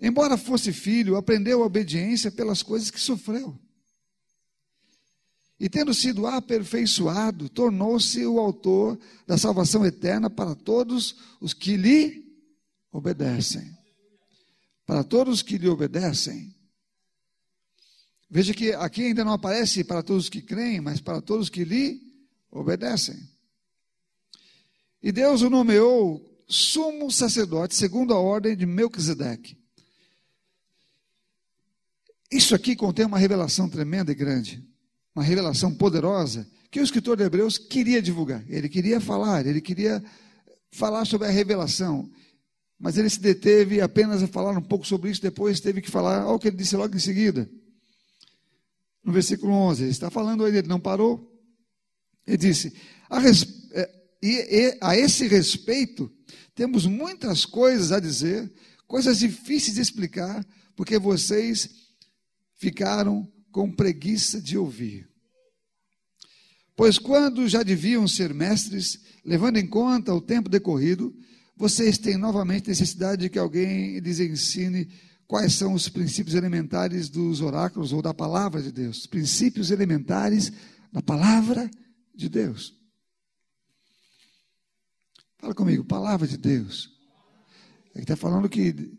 Embora 0.00 0.38
fosse 0.38 0.72
filho, 0.72 1.16
aprendeu 1.16 1.62
a 1.62 1.66
obediência 1.66 2.30
pelas 2.30 2.62
coisas 2.62 2.90
que 2.90 2.98
sofreu. 2.98 3.60
E 5.60 5.68
tendo 5.68 5.92
sido 5.92 6.26
aperfeiçoado, 6.26 7.50
tornou-se 7.50 8.24
o 8.24 8.38
autor 8.38 8.98
da 9.26 9.36
salvação 9.36 9.84
eterna 9.84 10.30
para 10.30 10.54
todos 10.54 11.16
os 11.38 11.52
que 11.52 11.76
lhe 11.76 12.24
obedecem. 12.90 13.76
Para 14.86 15.04
todos 15.04 15.34
os 15.34 15.42
que 15.42 15.58
lhe 15.58 15.68
obedecem. 15.68 16.56
Veja 18.30 18.54
que 18.54 18.72
aqui 18.72 19.04
ainda 19.04 19.26
não 19.26 19.32
aparece 19.34 19.84
para 19.84 20.02
todos 20.02 20.24
os 20.24 20.30
que 20.30 20.40
creem, 20.40 20.80
mas 20.80 21.02
para 21.02 21.20
todos 21.20 21.48
os 21.48 21.50
que 21.50 21.64
lhe 21.64 22.00
obedecem. 22.50 23.36
E 25.02 25.12
Deus 25.12 25.42
o 25.42 25.50
nomeou 25.50 26.28
sumo 26.48 27.10
sacerdote, 27.10 27.74
segundo 27.74 28.14
a 28.14 28.18
ordem 28.18 28.56
de 28.56 28.66
Melquisedeque. 28.66 29.56
Isso 32.30 32.54
aqui 32.54 32.74
contém 32.74 33.06
uma 33.06 33.18
revelação 33.18 33.68
tremenda 33.68 34.12
e 34.12 34.14
grande, 34.14 34.66
uma 35.14 35.22
revelação 35.22 35.74
poderosa, 35.74 36.46
que 36.70 36.80
o 36.80 36.82
escritor 36.82 37.16
de 37.16 37.24
Hebreus 37.24 37.56
queria 37.58 38.02
divulgar. 38.02 38.44
Ele 38.48 38.68
queria 38.68 39.00
falar, 39.00 39.46
ele 39.46 39.60
queria 39.60 40.02
falar 40.70 41.04
sobre 41.04 41.28
a 41.28 41.30
revelação, 41.30 42.10
mas 42.78 42.98
ele 42.98 43.08
se 43.08 43.20
deteve 43.20 43.80
apenas 43.80 44.22
a 44.22 44.26
falar 44.26 44.56
um 44.56 44.62
pouco 44.62 44.86
sobre 44.86 45.10
isso, 45.10 45.22
depois 45.22 45.60
teve 45.60 45.80
que 45.80 45.90
falar, 45.90 46.26
o 46.26 46.38
que 46.38 46.48
ele 46.48 46.56
disse 46.56 46.76
logo 46.76 46.94
em 46.94 47.00
seguida. 47.00 47.48
No 49.02 49.12
versículo 49.12 49.52
11, 49.52 49.84
ele 49.84 49.90
está 49.90 50.10
falando, 50.10 50.46
ele 50.46 50.62
não 50.62 50.78
parou. 50.78 51.34
Ele 52.26 52.36
disse: 52.36 52.74
a, 53.08 53.18
respeito 53.18 53.57
e, 54.22 54.30
e 54.30 54.78
a 54.80 54.96
esse 54.96 55.26
respeito, 55.26 56.10
temos 56.54 56.86
muitas 56.86 57.44
coisas 57.44 57.92
a 57.92 58.00
dizer, 58.00 58.52
coisas 58.86 59.18
difíceis 59.18 59.76
de 59.76 59.80
explicar, 59.80 60.44
porque 60.74 60.98
vocês 60.98 61.68
ficaram 62.56 63.30
com 63.50 63.70
preguiça 63.70 64.40
de 64.40 64.58
ouvir. 64.58 65.08
Pois 66.76 66.98
quando 66.98 67.48
já 67.48 67.62
deviam 67.62 68.06
ser 68.06 68.32
mestres, 68.32 69.00
levando 69.24 69.56
em 69.56 69.66
conta 69.66 70.14
o 70.14 70.20
tempo 70.20 70.48
decorrido, 70.48 71.14
vocês 71.56 71.98
têm 71.98 72.16
novamente 72.16 72.68
necessidade 72.68 73.22
de 73.22 73.28
que 73.28 73.38
alguém 73.38 73.98
lhes 73.98 74.20
ensine 74.20 74.88
quais 75.26 75.54
são 75.54 75.74
os 75.74 75.88
princípios 75.88 76.34
elementares 76.34 77.08
dos 77.08 77.40
oráculos 77.40 77.92
ou 77.92 78.00
da 78.00 78.14
palavra 78.14 78.62
de 78.62 78.70
Deus. 78.70 79.06
Princípios 79.06 79.70
elementares 79.70 80.52
da 80.92 81.02
palavra 81.02 81.68
de 82.14 82.28
Deus. 82.28 82.74
Fala 85.38 85.54
comigo, 85.54 85.84
palavra 85.84 86.26
de 86.26 86.36
Deus. 86.36 86.90
Ele 87.94 88.02
está 88.02 88.16
falando 88.16 88.48
que 88.48 88.92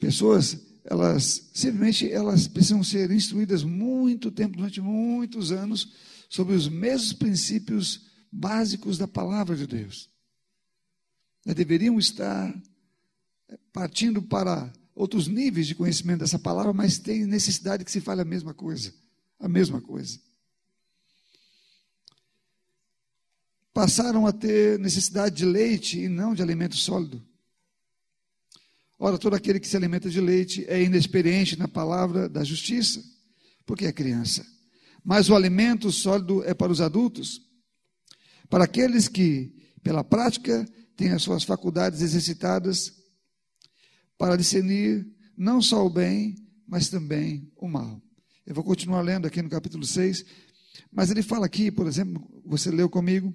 pessoas, 0.00 0.58
elas 0.84 1.50
simplesmente 1.52 2.10
elas 2.10 2.48
precisam 2.48 2.82
ser 2.82 3.10
instruídas 3.10 3.62
muito 3.62 4.30
tempo, 4.30 4.56
durante 4.56 4.80
muitos 4.80 5.52
anos, 5.52 5.92
sobre 6.28 6.54
os 6.54 6.68
mesmos 6.68 7.12
princípios 7.12 8.06
básicos 8.32 8.98
da 8.98 9.06
palavra 9.06 9.54
de 9.54 9.66
Deus. 9.66 10.08
Deveriam 11.44 11.98
estar 11.98 12.54
partindo 13.72 14.20
para 14.20 14.72
outros 14.94 15.28
níveis 15.28 15.66
de 15.66 15.74
conhecimento 15.74 16.20
dessa 16.20 16.38
palavra, 16.38 16.72
mas 16.72 16.98
tem 16.98 17.26
necessidade 17.26 17.84
que 17.84 17.92
se 17.92 18.00
fale 18.00 18.22
a 18.22 18.24
mesma 18.24 18.52
coisa. 18.52 18.92
A 19.38 19.48
mesma 19.48 19.80
coisa. 19.80 20.18
Passaram 23.76 24.26
a 24.26 24.32
ter 24.32 24.78
necessidade 24.78 25.36
de 25.36 25.44
leite 25.44 26.00
e 26.00 26.08
não 26.08 26.32
de 26.32 26.40
alimento 26.40 26.76
sólido. 26.76 27.22
Ora, 28.98 29.18
todo 29.18 29.36
aquele 29.36 29.60
que 29.60 29.68
se 29.68 29.76
alimenta 29.76 30.08
de 30.08 30.18
leite 30.18 30.64
é 30.66 30.82
inexperiente 30.82 31.58
na 31.58 31.68
palavra 31.68 32.26
da 32.26 32.42
justiça, 32.42 33.04
porque 33.66 33.84
é 33.84 33.92
criança. 33.92 34.46
Mas 35.04 35.28
o 35.28 35.34
alimento 35.34 35.92
sólido 35.92 36.42
é 36.44 36.54
para 36.54 36.72
os 36.72 36.80
adultos, 36.80 37.42
para 38.48 38.64
aqueles 38.64 39.08
que, 39.08 39.54
pela 39.82 40.02
prática, 40.02 40.66
têm 40.96 41.10
as 41.10 41.22
suas 41.22 41.44
faculdades 41.44 42.00
exercitadas 42.00 42.94
para 44.16 44.36
discernir 44.36 45.06
não 45.36 45.60
só 45.60 45.84
o 45.84 45.90
bem, 45.90 46.34
mas 46.66 46.88
também 46.88 47.52
o 47.54 47.68
mal. 47.68 48.00
Eu 48.46 48.54
vou 48.54 48.64
continuar 48.64 49.02
lendo 49.02 49.26
aqui 49.26 49.42
no 49.42 49.50
capítulo 49.50 49.84
6, 49.84 50.24
mas 50.90 51.10
ele 51.10 51.22
fala 51.22 51.44
aqui, 51.44 51.70
por 51.70 51.86
exemplo, 51.86 52.26
você 52.42 52.70
leu 52.70 52.88
comigo, 52.88 53.34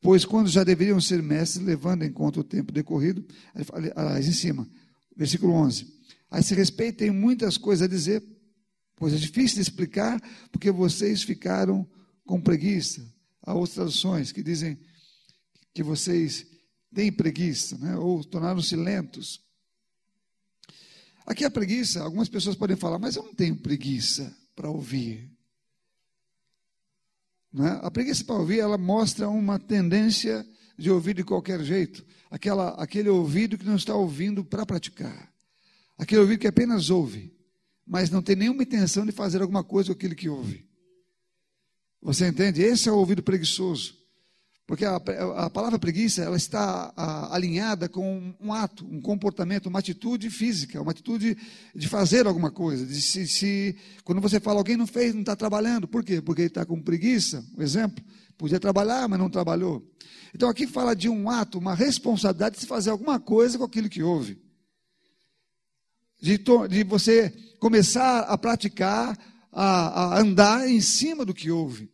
Pois 0.00 0.24
quando 0.24 0.48
já 0.48 0.64
deveriam 0.64 1.00
ser 1.00 1.22
mestres, 1.22 1.64
levando 1.64 2.04
em 2.04 2.12
conta 2.12 2.40
o 2.40 2.44
tempo 2.44 2.72
decorrido, 2.72 3.24
aliás, 3.94 4.26
em 4.26 4.32
cima, 4.32 4.68
versículo 5.14 5.52
11. 5.52 5.86
A 6.30 6.38
esse 6.38 6.54
respeito, 6.54 6.98
tem 6.98 7.10
muitas 7.10 7.58
coisas 7.58 7.84
a 7.84 7.88
dizer, 7.88 8.22
pois 8.96 9.12
é 9.12 9.16
difícil 9.16 9.56
de 9.56 9.62
explicar, 9.62 10.20
porque 10.50 10.70
vocês 10.70 11.22
ficaram 11.22 11.86
com 12.24 12.40
preguiça. 12.40 13.04
Há 13.42 13.52
outras 13.52 13.74
traduções 13.74 14.32
que 14.32 14.42
dizem 14.42 14.78
que 15.74 15.82
vocês 15.82 16.46
têm 16.94 17.12
preguiça, 17.12 17.76
né? 17.78 17.96
ou 17.96 18.24
tornaram-se 18.24 18.76
lentos. 18.76 19.40
Aqui 21.26 21.44
a 21.44 21.50
preguiça, 21.50 22.02
algumas 22.02 22.28
pessoas 22.28 22.56
podem 22.56 22.76
falar, 22.76 22.98
mas 22.98 23.16
eu 23.16 23.22
não 23.22 23.34
tenho 23.34 23.56
preguiça 23.56 24.34
para 24.56 24.70
ouvir. 24.70 25.30
Né? 27.52 27.78
A 27.82 27.90
preguiça 27.90 28.24
para 28.24 28.36
ouvir, 28.36 28.60
ela 28.60 28.78
mostra 28.78 29.28
uma 29.28 29.58
tendência 29.58 30.46
de 30.78 30.90
ouvir 30.90 31.14
de 31.14 31.24
qualquer 31.24 31.62
jeito. 31.62 32.04
Aquela, 32.30 32.70
aquele 32.70 33.08
ouvido 33.08 33.58
que 33.58 33.64
não 33.64 33.76
está 33.76 33.94
ouvindo 33.94 34.44
para 34.44 34.64
praticar. 34.64 35.32
Aquele 35.98 36.22
ouvido 36.22 36.40
que 36.40 36.46
apenas 36.46 36.88
ouve, 36.88 37.36
mas 37.86 38.08
não 38.08 38.22
tem 38.22 38.36
nenhuma 38.36 38.62
intenção 38.62 39.04
de 39.04 39.12
fazer 39.12 39.42
alguma 39.42 39.62
coisa 39.62 39.88
com 39.88 39.92
aquilo 39.92 40.14
que 40.14 40.28
ouve. 40.28 40.66
Você 42.00 42.26
entende? 42.26 42.62
Esse 42.62 42.88
é 42.88 42.92
o 42.92 42.96
ouvido 42.96 43.22
preguiçoso. 43.22 43.99
Porque 44.70 44.84
a, 44.84 44.94
a 45.36 45.50
palavra 45.50 45.80
preguiça 45.80 46.22
ela 46.22 46.36
está 46.36 46.92
a, 46.96 47.34
alinhada 47.34 47.88
com 47.88 48.32
um 48.40 48.52
ato, 48.52 48.86
um 48.86 49.00
comportamento, 49.00 49.66
uma 49.66 49.80
atitude 49.80 50.30
física, 50.30 50.80
uma 50.80 50.92
atitude 50.92 51.36
de 51.74 51.88
fazer 51.88 52.24
alguma 52.24 52.52
coisa. 52.52 52.86
De 52.86 53.00
se, 53.00 53.26
se, 53.26 53.76
quando 54.04 54.20
você 54.20 54.38
fala 54.38 54.60
alguém 54.60 54.76
não 54.76 54.86
fez, 54.86 55.12
não 55.12 55.22
está 55.22 55.34
trabalhando, 55.34 55.88
por 55.88 56.04
quê? 56.04 56.22
Porque 56.22 56.42
ele 56.42 56.48
está 56.50 56.64
com 56.64 56.80
preguiça, 56.80 57.44
um 57.58 57.60
exemplo. 57.60 58.04
Podia 58.38 58.60
trabalhar, 58.60 59.08
mas 59.08 59.18
não 59.18 59.28
trabalhou. 59.28 59.84
Então 60.32 60.48
aqui 60.48 60.68
fala 60.68 60.94
de 60.94 61.08
um 61.08 61.28
ato, 61.28 61.58
uma 61.58 61.74
responsabilidade 61.74 62.54
de 62.54 62.60
se 62.60 62.66
fazer 62.68 62.90
alguma 62.90 63.18
coisa 63.18 63.58
com 63.58 63.64
aquilo 63.64 63.88
que 63.88 64.04
houve. 64.04 64.40
De, 66.22 66.38
de 66.68 66.84
você 66.84 67.30
começar 67.58 68.20
a 68.20 68.38
praticar, 68.38 69.18
a, 69.50 70.14
a 70.14 70.20
andar 70.20 70.70
em 70.70 70.80
cima 70.80 71.24
do 71.24 71.34
que 71.34 71.50
houve. 71.50 71.90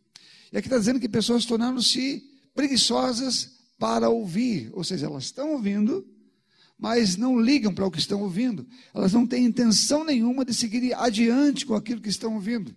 E 0.53 0.59
aqui 0.59 0.67
está 0.67 0.77
dizendo 0.77 0.99
que 0.99 1.09
pessoas 1.09 1.43
tornaram-se 1.43 2.36
preguiçosas 2.57 3.51
para 3.77 4.09
ouvir, 4.09 4.71
ou 4.73 4.83
seja, 4.83 5.05
elas 5.05 5.25
estão 5.25 5.51
ouvindo, 5.51 6.03
mas 6.75 7.15
não 7.15 7.39
ligam 7.39 7.71
para 7.71 7.85
o 7.85 7.91
que 7.91 7.99
estão 7.99 8.23
ouvindo. 8.23 8.67
Elas 8.95 9.13
não 9.13 9.27
têm 9.27 9.45
intenção 9.45 10.03
nenhuma 10.03 10.43
de 10.43 10.55
seguir 10.55 10.91
adiante 10.95 11.67
com 11.67 11.75
aquilo 11.75 12.01
que 12.01 12.09
estão 12.09 12.33
ouvindo. 12.33 12.75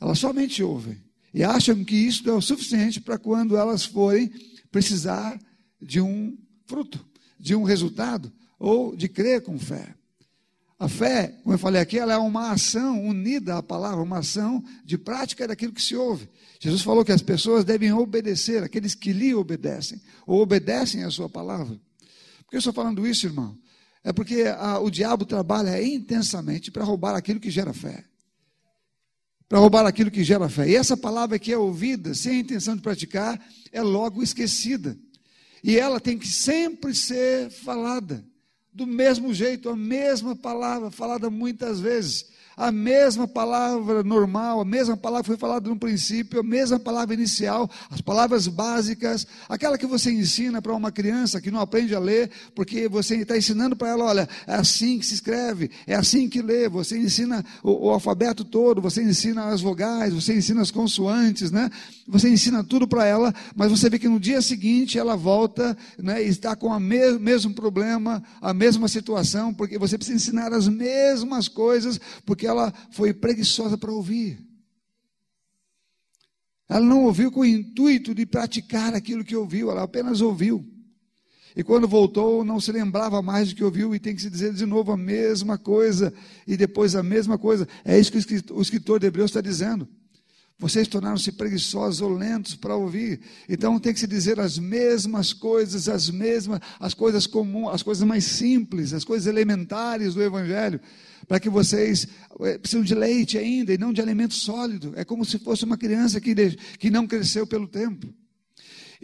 Elas 0.00 0.20
somente 0.20 0.62
ouvem 0.62 1.02
e 1.32 1.42
acham 1.42 1.84
que 1.84 1.96
isso 1.96 2.28
é 2.30 2.32
o 2.32 2.40
suficiente 2.40 3.00
para 3.00 3.18
quando 3.18 3.56
elas 3.56 3.84
forem 3.84 4.30
precisar 4.70 5.36
de 5.82 6.00
um 6.00 6.38
fruto, 6.66 7.04
de 7.40 7.56
um 7.56 7.64
resultado 7.64 8.32
ou 8.56 8.94
de 8.94 9.08
crer 9.08 9.42
com 9.42 9.58
fé. 9.58 9.96
A 10.84 10.88
fé, 10.88 11.28
como 11.42 11.54
eu 11.54 11.58
falei 11.58 11.80
aqui, 11.80 11.98
ela 11.98 12.12
é 12.12 12.18
uma 12.18 12.50
ação 12.50 13.02
unida 13.02 13.56
à 13.56 13.62
palavra, 13.62 14.02
uma 14.02 14.18
ação 14.18 14.62
de 14.84 14.98
prática 14.98 15.48
daquilo 15.48 15.72
que 15.72 15.80
se 15.80 15.96
ouve. 15.96 16.28
Jesus 16.60 16.82
falou 16.82 17.02
que 17.02 17.10
as 17.10 17.22
pessoas 17.22 17.64
devem 17.64 17.90
obedecer, 17.94 18.62
aqueles 18.62 18.94
que 18.94 19.10
lhe 19.10 19.34
obedecem, 19.34 19.98
ou 20.26 20.42
obedecem 20.42 21.02
à 21.02 21.10
sua 21.10 21.26
palavra. 21.26 21.80
Por 22.42 22.50
que 22.50 22.56
eu 22.56 22.58
estou 22.58 22.74
falando 22.74 23.06
isso, 23.06 23.24
irmão? 23.24 23.56
É 24.04 24.12
porque 24.12 24.42
a, 24.42 24.78
o 24.78 24.90
diabo 24.90 25.24
trabalha 25.24 25.82
intensamente 25.82 26.70
para 26.70 26.84
roubar 26.84 27.14
aquilo 27.14 27.40
que 27.40 27.50
gera 27.50 27.72
fé. 27.72 28.04
Para 29.48 29.60
roubar 29.60 29.86
aquilo 29.86 30.10
que 30.10 30.22
gera 30.22 30.50
fé. 30.50 30.68
E 30.68 30.76
essa 30.76 30.98
palavra 30.98 31.38
que 31.38 31.50
é 31.50 31.56
ouvida 31.56 32.12
sem 32.12 32.32
a 32.32 32.40
intenção 32.40 32.76
de 32.76 32.82
praticar 32.82 33.42
é 33.72 33.80
logo 33.80 34.22
esquecida. 34.22 34.98
E 35.62 35.78
ela 35.78 35.98
tem 35.98 36.18
que 36.18 36.28
sempre 36.28 36.94
ser 36.94 37.48
falada. 37.48 38.22
Do 38.74 38.86
mesmo 38.86 39.32
jeito, 39.32 39.70
a 39.70 39.76
mesma 39.76 40.34
palavra, 40.34 40.90
falada 40.90 41.30
muitas 41.30 41.78
vezes 41.78 42.26
a 42.56 42.70
mesma 42.70 43.26
palavra 43.26 44.02
normal, 44.02 44.60
a 44.60 44.64
mesma 44.64 44.96
palavra 44.96 45.24
foi 45.24 45.36
falada 45.36 45.68
no 45.68 45.76
princípio, 45.76 46.40
a 46.40 46.42
mesma 46.42 46.78
palavra 46.78 47.14
inicial, 47.14 47.70
as 47.90 48.00
palavras 48.00 48.46
básicas, 48.46 49.26
aquela 49.48 49.78
que 49.78 49.86
você 49.86 50.10
ensina 50.10 50.60
para 50.60 50.74
uma 50.74 50.92
criança 50.92 51.40
que 51.40 51.50
não 51.50 51.60
aprende 51.60 51.94
a 51.94 51.98
ler, 51.98 52.30
porque 52.54 52.88
você 52.88 53.16
está 53.16 53.36
ensinando 53.36 53.76
para 53.76 53.88
ela, 53.88 54.04
olha, 54.04 54.28
é 54.46 54.54
assim 54.54 54.98
que 54.98 55.06
se 55.06 55.14
escreve, 55.14 55.70
é 55.86 55.94
assim 55.94 56.28
que 56.28 56.42
lê, 56.42 56.68
você 56.68 56.96
ensina 56.98 57.44
o, 57.62 57.86
o 57.86 57.90
alfabeto 57.90 58.44
todo, 58.44 58.80
você 58.80 59.02
ensina 59.02 59.46
as 59.46 59.60
vogais, 59.60 60.12
você 60.12 60.34
ensina 60.34 60.60
as 60.60 60.70
consoantes, 60.70 61.50
né? 61.50 61.70
Você 62.06 62.28
ensina 62.28 62.62
tudo 62.62 62.86
para 62.86 63.06
ela, 63.06 63.34
mas 63.56 63.70
você 63.70 63.88
vê 63.88 63.98
que 63.98 64.08
no 64.08 64.20
dia 64.20 64.42
seguinte 64.42 64.98
ela 64.98 65.16
volta 65.16 65.76
né, 65.98 66.22
e 66.22 66.28
está 66.28 66.54
com 66.54 66.68
o 66.68 66.80
me 66.80 67.18
mesmo 67.18 67.54
problema, 67.54 68.22
a 68.40 68.52
mesma 68.52 68.88
situação, 68.88 69.52
porque 69.52 69.78
você 69.78 69.96
precisa 69.96 70.16
ensinar 70.16 70.52
as 70.52 70.68
mesmas 70.68 71.48
coisas, 71.48 72.00
porque 72.24 72.43
porque 72.44 72.46
ela 72.46 72.72
foi 72.90 73.14
preguiçosa 73.14 73.78
para 73.78 73.90
ouvir. 73.90 74.38
Ela 76.68 76.84
não 76.84 77.04
ouviu 77.04 77.30
com 77.30 77.40
o 77.40 77.44
intuito 77.44 78.14
de 78.14 78.26
praticar 78.26 78.94
aquilo 78.94 79.24
que 79.24 79.36
ouviu, 79.36 79.70
ela 79.70 79.82
apenas 79.82 80.20
ouviu. 80.20 80.64
E 81.56 81.62
quando 81.62 81.86
voltou, 81.86 82.44
não 82.44 82.60
se 82.60 82.72
lembrava 82.72 83.22
mais 83.22 83.48
do 83.48 83.54
que 83.54 83.64
ouviu, 83.64 83.94
e 83.94 83.98
tem 83.98 84.14
que 84.14 84.22
se 84.22 84.28
dizer 84.28 84.52
de 84.52 84.66
novo 84.66 84.92
a 84.92 84.96
mesma 84.96 85.56
coisa, 85.56 86.12
e 86.46 86.56
depois 86.56 86.94
a 86.96 87.02
mesma 87.02 87.38
coisa. 87.38 87.66
É 87.84 87.98
isso 87.98 88.10
que 88.10 88.52
o 88.52 88.60
escritor 88.60 88.98
de 88.98 89.06
Hebreus 89.06 89.30
está 89.30 89.40
dizendo. 89.40 89.88
Vocês 90.58 90.86
tornaram-se 90.86 91.32
preguiçosos 91.32 92.00
ou 92.00 92.10
lentos 92.10 92.54
para 92.54 92.76
ouvir. 92.76 93.20
Então 93.48 93.78
tem 93.78 93.92
que 93.92 94.00
se 94.00 94.06
dizer 94.06 94.38
as 94.38 94.58
mesmas 94.58 95.32
coisas, 95.32 95.88
as 95.88 96.10
mesmas, 96.10 96.60
as 96.78 96.94
coisas 96.94 97.26
comuns, 97.26 97.74
as 97.74 97.82
coisas 97.82 98.06
mais 98.06 98.24
simples, 98.24 98.92
as 98.92 99.04
coisas 99.04 99.26
elementares 99.26 100.14
do 100.14 100.22
Evangelho 100.22 100.80
para 101.26 101.40
que 101.40 101.48
vocês 101.48 102.06
é, 102.40 102.58
precisam 102.58 102.84
de 102.84 102.94
leite 102.94 103.38
ainda 103.38 103.72
e 103.72 103.78
não 103.78 103.92
de 103.92 104.00
alimento 104.00 104.34
sólido. 104.34 104.92
É 104.96 105.04
como 105.04 105.24
se 105.24 105.38
fosse 105.38 105.64
uma 105.64 105.76
criança 105.76 106.20
que, 106.20 106.34
que 106.78 106.90
não 106.90 107.06
cresceu 107.06 107.46
pelo 107.46 107.66
tempo. 107.66 108.12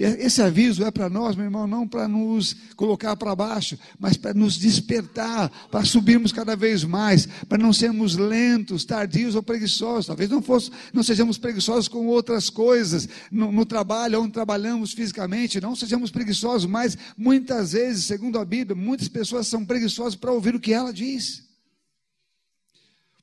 Esse 0.00 0.40
aviso 0.40 0.82
é 0.82 0.90
para 0.90 1.10
nós, 1.10 1.36
meu 1.36 1.44
irmão, 1.44 1.66
não 1.66 1.86
para 1.86 2.08
nos 2.08 2.56
colocar 2.74 3.14
para 3.16 3.36
baixo, 3.36 3.78
mas 3.98 4.16
para 4.16 4.32
nos 4.32 4.56
despertar, 4.56 5.50
para 5.70 5.84
subirmos 5.84 6.32
cada 6.32 6.56
vez 6.56 6.84
mais, 6.84 7.26
para 7.46 7.58
não 7.58 7.70
sermos 7.70 8.16
lentos, 8.16 8.86
tardios 8.86 9.34
ou 9.34 9.42
preguiçosos. 9.42 10.06
Talvez 10.06 10.30
não, 10.30 10.40
fosse, 10.40 10.70
não 10.94 11.02
sejamos 11.02 11.36
preguiçosos 11.36 11.86
com 11.86 12.06
outras 12.06 12.48
coisas, 12.48 13.06
no, 13.30 13.52
no 13.52 13.66
trabalho, 13.66 14.22
onde 14.22 14.32
trabalhamos 14.32 14.92
fisicamente, 14.92 15.60
não 15.60 15.76
sejamos 15.76 16.10
preguiçosos, 16.10 16.64
mas 16.64 16.96
muitas 17.14 17.72
vezes, 17.72 18.06
segundo 18.06 18.38
a 18.38 18.44
Bíblia, 18.44 18.74
muitas 18.74 19.06
pessoas 19.06 19.48
são 19.48 19.66
preguiçosas 19.66 20.14
para 20.14 20.32
ouvir 20.32 20.54
o 20.54 20.60
que 20.60 20.72
ela 20.72 20.94
diz. 20.94 21.49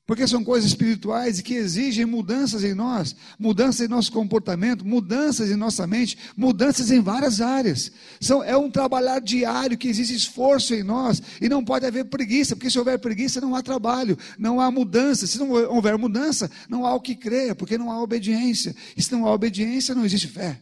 Porque 0.08 0.26
são 0.26 0.42
coisas 0.42 0.70
espirituais 0.70 1.38
e 1.38 1.42
que 1.42 1.52
exigem 1.52 2.06
mudanças 2.06 2.64
em 2.64 2.72
nós, 2.72 3.14
mudanças 3.38 3.82
em 3.82 3.88
nosso 3.88 4.10
comportamento, 4.10 4.82
mudanças 4.82 5.50
em 5.50 5.54
nossa 5.54 5.86
mente, 5.86 6.16
mudanças 6.34 6.90
em 6.90 6.98
várias 6.98 7.42
áreas. 7.42 7.92
São, 8.18 8.42
é 8.42 8.56
um 8.56 8.70
trabalhar 8.70 9.20
diário 9.20 9.76
que 9.76 9.86
exige 9.86 10.14
esforço 10.14 10.72
em 10.72 10.82
nós 10.82 11.20
e 11.42 11.46
não 11.46 11.62
pode 11.62 11.84
haver 11.84 12.06
preguiça, 12.06 12.56
porque 12.56 12.70
se 12.70 12.78
houver 12.78 12.98
preguiça 12.98 13.38
não 13.38 13.54
há 13.54 13.60
trabalho, 13.62 14.16
não 14.38 14.62
há 14.62 14.70
mudança. 14.70 15.26
Se 15.26 15.38
não 15.38 15.50
houver 15.50 15.98
mudança, 15.98 16.50
não 16.70 16.86
há 16.86 16.94
o 16.94 17.02
que 17.02 17.14
creia, 17.14 17.54
porque 17.54 17.76
não 17.76 17.92
há 17.92 18.02
obediência. 18.02 18.74
E 18.96 19.02
se 19.02 19.12
não 19.12 19.26
há 19.26 19.34
obediência, 19.34 19.94
não 19.94 20.06
existe 20.06 20.28
fé. 20.28 20.58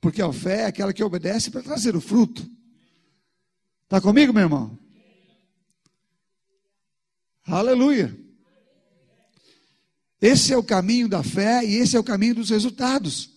Porque 0.00 0.20
a 0.20 0.32
fé 0.32 0.62
é 0.62 0.66
aquela 0.66 0.92
que 0.92 1.04
obedece 1.04 1.52
para 1.52 1.62
trazer 1.62 1.94
o 1.94 2.00
fruto. 2.00 2.44
Está 3.84 4.00
comigo, 4.00 4.32
meu 4.32 4.42
irmão? 4.42 4.87
Aleluia. 7.48 8.14
Esse 10.20 10.52
é 10.52 10.56
o 10.56 10.62
caminho 10.62 11.08
da 11.08 11.22
fé 11.22 11.64
e 11.64 11.76
esse 11.76 11.96
é 11.96 12.00
o 12.00 12.04
caminho 12.04 12.34
dos 12.34 12.50
resultados. 12.50 13.30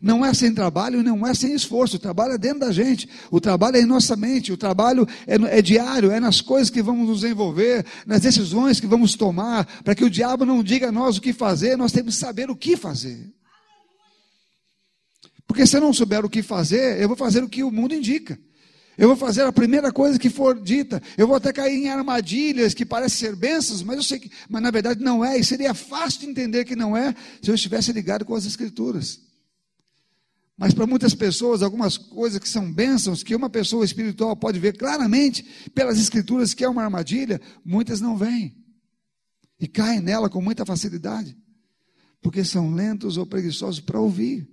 Não 0.00 0.26
é 0.26 0.34
sem 0.34 0.52
trabalho, 0.52 1.00
não 1.00 1.24
é 1.24 1.32
sem 1.32 1.54
esforço. 1.54 1.94
O 1.94 2.00
trabalho 2.00 2.32
é 2.32 2.38
dentro 2.38 2.60
da 2.60 2.72
gente, 2.72 3.08
o 3.30 3.40
trabalho 3.40 3.76
é 3.76 3.80
em 3.80 3.86
nossa 3.86 4.16
mente, 4.16 4.52
o 4.52 4.56
trabalho 4.56 5.06
é, 5.28 5.58
é 5.58 5.62
diário, 5.62 6.10
é 6.10 6.18
nas 6.18 6.40
coisas 6.40 6.70
que 6.70 6.82
vamos 6.82 7.06
nos 7.06 7.22
envolver, 7.22 7.86
nas 8.04 8.22
decisões 8.22 8.80
que 8.80 8.86
vamos 8.86 9.14
tomar, 9.14 9.64
para 9.84 9.94
que 9.94 10.04
o 10.04 10.10
diabo 10.10 10.44
não 10.44 10.60
diga 10.60 10.88
a 10.88 10.92
nós 10.92 11.16
o 11.16 11.20
que 11.20 11.32
fazer, 11.32 11.76
nós 11.78 11.92
temos 11.92 12.14
que 12.14 12.20
saber 12.20 12.50
o 12.50 12.56
que 12.56 12.76
fazer. 12.76 13.32
Porque 15.46 15.66
se 15.66 15.76
eu 15.76 15.80
não 15.80 15.92
souber 15.92 16.24
o 16.24 16.30
que 16.30 16.42
fazer, 16.42 17.00
eu 17.00 17.06
vou 17.06 17.16
fazer 17.16 17.44
o 17.44 17.48
que 17.48 17.62
o 17.62 17.70
mundo 17.70 17.94
indica. 17.94 18.36
Eu 18.96 19.08
vou 19.08 19.16
fazer 19.16 19.42
a 19.42 19.52
primeira 19.52 19.90
coisa 19.90 20.18
que 20.18 20.28
for 20.28 20.60
dita. 20.60 21.02
Eu 21.16 21.26
vou 21.26 21.36
até 21.36 21.52
cair 21.52 21.76
em 21.76 21.88
armadilhas 21.88 22.74
que 22.74 22.84
parecem 22.84 23.18
ser 23.18 23.36
bênçãos, 23.36 23.82
mas 23.82 23.96
eu 23.96 24.02
sei 24.02 24.18
que, 24.18 24.30
mas 24.48 24.62
na 24.62 24.70
verdade 24.70 25.02
não 25.02 25.24
é. 25.24 25.38
E 25.38 25.44
seria 25.44 25.72
fácil 25.72 26.20
de 26.20 26.26
entender 26.26 26.64
que 26.64 26.76
não 26.76 26.96
é 26.96 27.14
se 27.42 27.50
eu 27.50 27.54
estivesse 27.54 27.92
ligado 27.92 28.24
com 28.24 28.34
as 28.34 28.44
escrituras. 28.44 29.20
Mas 30.56 30.74
para 30.74 30.86
muitas 30.86 31.14
pessoas, 31.14 31.62
algumas 31.62 31.96
coisas 31.96 32.38
que 32.38 32.48
são 32.48 32.70
bênçãos, 32.72 33.22
que 33.22 33.34
uma 33.34 33.48
pessoa 33.48 33.84
espiritual 33.84 34.36
pode 34.36 34.58
ver 34.58 34.76
claramente 34.76 35.42
pelas 35.74 35.98
escrituras 35.98 36.52
que 36.52 36.62
é 36.62 36.68
uma 36.68 36.84
armadilha, 36.84 37.40
muitas 37.64 38.00
não 38.00 38.16
veem. 38.16 38.54
E 39.58 39.66
caem 39.66 40.00
nela 40.00 40.28
com 40.28 40.42
muita 40.42 40.66
facilidade. 40.66 41.36
Porque 42.20 42.44
são 42.44 42.74
lentos 42.74 43.16
ou 43.16 43.26
preguiçosos 43.26 43.80
para 43.80 43.98
ouvir. 43.98 44.48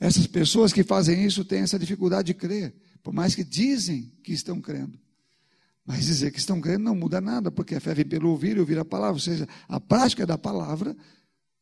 Essas 0.00 0.26
pessoas 0.26 0.72
que 0.72 0.82
fazem 0.82 1.26
isso 1.26 1.44
têm 1.44 1.60
essa 1.60 1.78
dificuldade 1.78 2.28
de 2.28 2.34
crer, 2.34 2.74
por 3.02 3.12
mais 3.12 3.34
que 3.34 3.44
dizem 3.44 4.10
que 4.24 4.32
estão 4.32 4.58
crendo. 4.58 4.98
Mas 5.84 6.06
dizer 6.06 6.30
que 6.30 6.38
estão 6.38 6.58
crendo 6.58 6.84
não 6.84 6.94
muda 6.94 7.20
nada, 7.20 7.50
porque 7.50 7.74
a 7.74 7.80
fé 7.80 7.92
vem 7.92 8.06
pelo 8.06 8.30
ouvir 8.30 8.56
e 8.56 8.60
ouvir 8.60 8.78
a 8.78 8.84
palavra, 8.84 9.14
ou 9.14 9.20
seja, 9.20 9.46
a 9.68 9.78
prática 9.78 10.26
da 10.26 10.38
palavra 10.38 10.96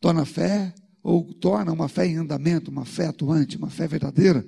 torna 0.01 0.23
a 0.23 0.27
fé 0.27 0.73
ou 1.03 1.35
torna 1.35 1.73
uma 1.73 1.89
fé 1.89 2.07
em 2.07 2.17
andamento, 2.17 2.71
uma 2.71 2.85
fé 2.85 3.07
atuante, 3.07 3.57
uma 3.57 3.71
fé 3.71 3.89
verdadeira. 3.89 4.47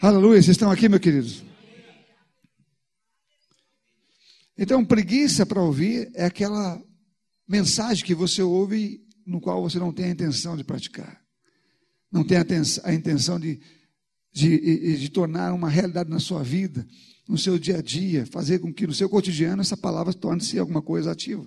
Aleluia, 0.00 0.42
vocês 0.42 0.56
estão 0.56 0.70
aqui, 0.70 0.88
meus 0.88 1.00
queridos? 1.00 1.44
Então, 4.58 4.84
preguiça 4.84 5.46
para 5.46 5.62
ouvir 5.62 6.10
é 6.14 6.24
aquela 6.24 6.82
mensagem 7.46 8.04
que 8.04 8.14
você 8.14 8.42
ouve 8.42 9.05
no 9.26 9.40
qual 9.40 9.62
você 9.62 9.78
não 9.78 9.92
tem 9.92 10.06
a 10.06 10.10
intenção 10.10 10.56
de 10.56 10.62
praticar, 10.62 11.20
não 12.10 12.24
tem 12.24 12.38
a, 12.38 12.94
intenção 12.94 13.40
de, 13.40 13.60
de, 14.32 14.96
de 14.96 15.08
tornar 15.10 15.52
uma 15.52 15.68
realidade 15.68 16.08
na 16.08 16.20
sua 16.20 16.42
vida, 16.42 16.86
no 17.28 17.36
seu 17.36 17.58
dia 17.58 17.78
a 17.78 17.82
dia, 17.82 18.24
fazer 18.24 18.60
com 18.60 18.72
que 18.72 18.86
no 18.86 18.94
seu 18.94 19.08
cotidiano 19.08 19.60
essa 19.60 19.76
palavra 19.76 20.14
torne-se 20.14 20.58
alguma 20.58 20.80
coisa 20.80 21.10
ativa. 21.10 21.44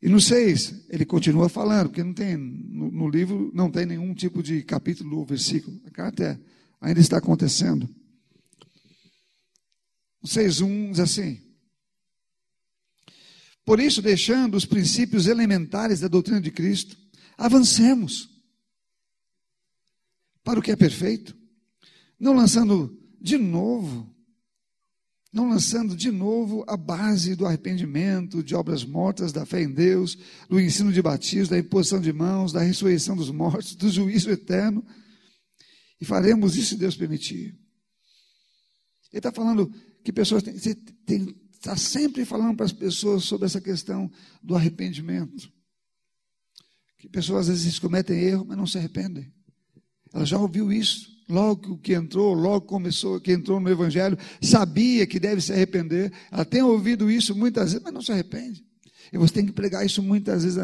E 0.00 0.08
no 0.08 0.20
6, 0.20 0.86
ele 0.88 1.04
continua 1.04 1.48
falando, 1.48 1.88
porque 1.88 2.04
não 2.04 2.14
tem, 2.14 2.36
no, 2.36 2.90
no, 2.90 3.08
livro 3.08 3.50
não 3.52 3.68
tem 3.68 3.84
nenhum 3.84 4.14
tipo 4.14 4.42
de 4.42 4.62
capítulo 4.62 5.18
ou 5.18 5.24
versículo. 5.24 5.80
A 5.86 5.90
carta 5.90 6.24
é, 6.24 6.38
ainda 6.80 7.00
está 7.00 7.18
acontecendo. 7.18 7.88
O 10.22 10.26
6.1 10.26 10.90
diz 10.92 11.00
assim: 11.00 11.40
por 13.68 13.80
isso, 13.80 14.00
deixando 14.00 14.56
os 14.56 14.64
princípios 14.64 15.26
elementares 15.26 16.00
da 16.00 16.08
doutrina 16.08 16.40
de 16.40 16.50
Cristo, 16.50 16.96
avancemos 17.36 18.30
para 20.42 20.58
o 20.58 20.62
que 20.62 20.70
é 20.70 20.76
perfeito, 20.76 21.36
não 22.18 22.32
lançando 22.32 22.98
de 23.20 23.36
novo, 23.36 24.10
não 25.30 25.50
lançando 25.50 25.94
de 25.94 26.10
novo 26.10 26.64
a 26.66 26.78
base 26.78 27.36
do 27.36 27.44
arrependimento, 27.44 28.42
de 28.42 28.54
obras 28.54 28.84
mortas, 28.84 29.34
da 29.34 29.44
fé 29.44 29.60
em 29.60 29.70
Deus, 29.70 30.16
do 30.48 30.58
ensino 30.58 30.90
de 30.90 31.02
batismo, 31.02 31.50
da 31.50 31.58
imposição 31.58 32.00
de 32.00 32.10
mãos, 32.10 32.54
da 32.54 32.62
ressurreição 32.62 33.14
dos 33.14 33.30
mortos, 33.30 33.74
do 33.76 33.90
juízo 33.90 34.30
eterno. 34.30 34.82
E 36.00 36.06
faremos 36.06 36.56
isso 36.56 36.70
se 36.70 36.76
Deus 36.76 36.96
permitir. 36.96 37.48
Ele 39.12 39.18
está 39.18 39.30
falando 39.30 39.70
que 40.02 40.10
pessoas 40.10 40.42
têm, 40.42 40.74
têm 41.04 41.47
está 41.58 41.76
sempre 41.76 42.24
falando 42.24 42.56
para 42.56 42.66
as 42.66 42.72
pessoas 42.72 43.24
sobre 43.24 43.46
essa 43.46 43.60
questão 43.60 44.10
do 44.42 44.54
arrependimento. 44.54 45.52
Que 46.96 47.08
pessoas 47.08 47.48
às 47.48 47.62
vezes 47.62 47.78
cometem 47.78 48.18
erro, 48.18 48.44
mas 48.46 48.56
não 48.56 48.66
se 48.66 48.78
arrependem. 48.78 49.32
Ela 50.12 50.24
já 50.24 50.38
ouviu 50.38 50.72
isso. 50.72 51.16
Logo 51.28 51.76
que 51.78 51.92
entrou, 51.92 52.32
logo 52.32 52.66
começou, 52.66 53.20
que 53.20 53.32
entrou 53.32 53.60
no 53.60 53.68
Evangelho, 53.68 54.16
sabia 54.40 55.06
que 55.06 55.20
deve 55.20 55.42
se 55.42 55.52
arrepender. 55.52 56.10
Ela 56.30 56.44
tem 56.44 56.62
ouvido 56.62 57.10
isso 57.10 57.34
muitas 57.34 57.72
vezes, 57.72 57.82
mas 57.84 57.92
não 57.92 58.00
se 58.00 58.10
arrepende. 58.10 58.64
E 59.12 59.18
você 59.18 59.34
tem 59.34 59.46
que 59.46 59.52
pregar 59.52 59.84
isso 59.84 60.02
muitas 60.02 60.44
vezes, 60.44 60.58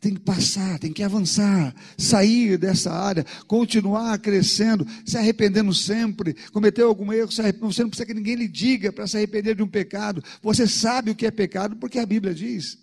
tem 0.00 0.14
que 0.14 0.20
passar, 0.20 0.78
tem 0.78 0.92
que 0.92 1.02
avançar, 1.02 1.74
sair 1.96 2.56
dessa 2.56 2.92
área, 2.92 3.24
continuar 3.46 4.18
crescendo, 4.18 4.86
se 5.04 5.16
arrependendo 5.16 5.72
sempre, 5.74 6.34
cometeu 6.52 6.88
algum 6.88 7.12
erro, 7.12 7.30
você 7.30 7.42
não 7.52 7.88
precisa 7.88 8.06
que 8.06 8.14
ninguém 8.14 8.34
lhe 8.34 8.48
diga 8.48 8.92
para 8.92 9.06
se 9.06 9.16
arrepender 9.16 9.54
de 9.54 9.62
um 9.62 9.68
pecado, 9.68 10.22
você 10.42 10.66
sabe 10.66 11.10
o 11.10 11.14
que 11.14 11.26
é 11.26 11.30
pecado 11.30 11.76
porque 11.76 11.98
a 11.98 12.06
Bíblia 12.06 12.34
diz. 12.34 12.78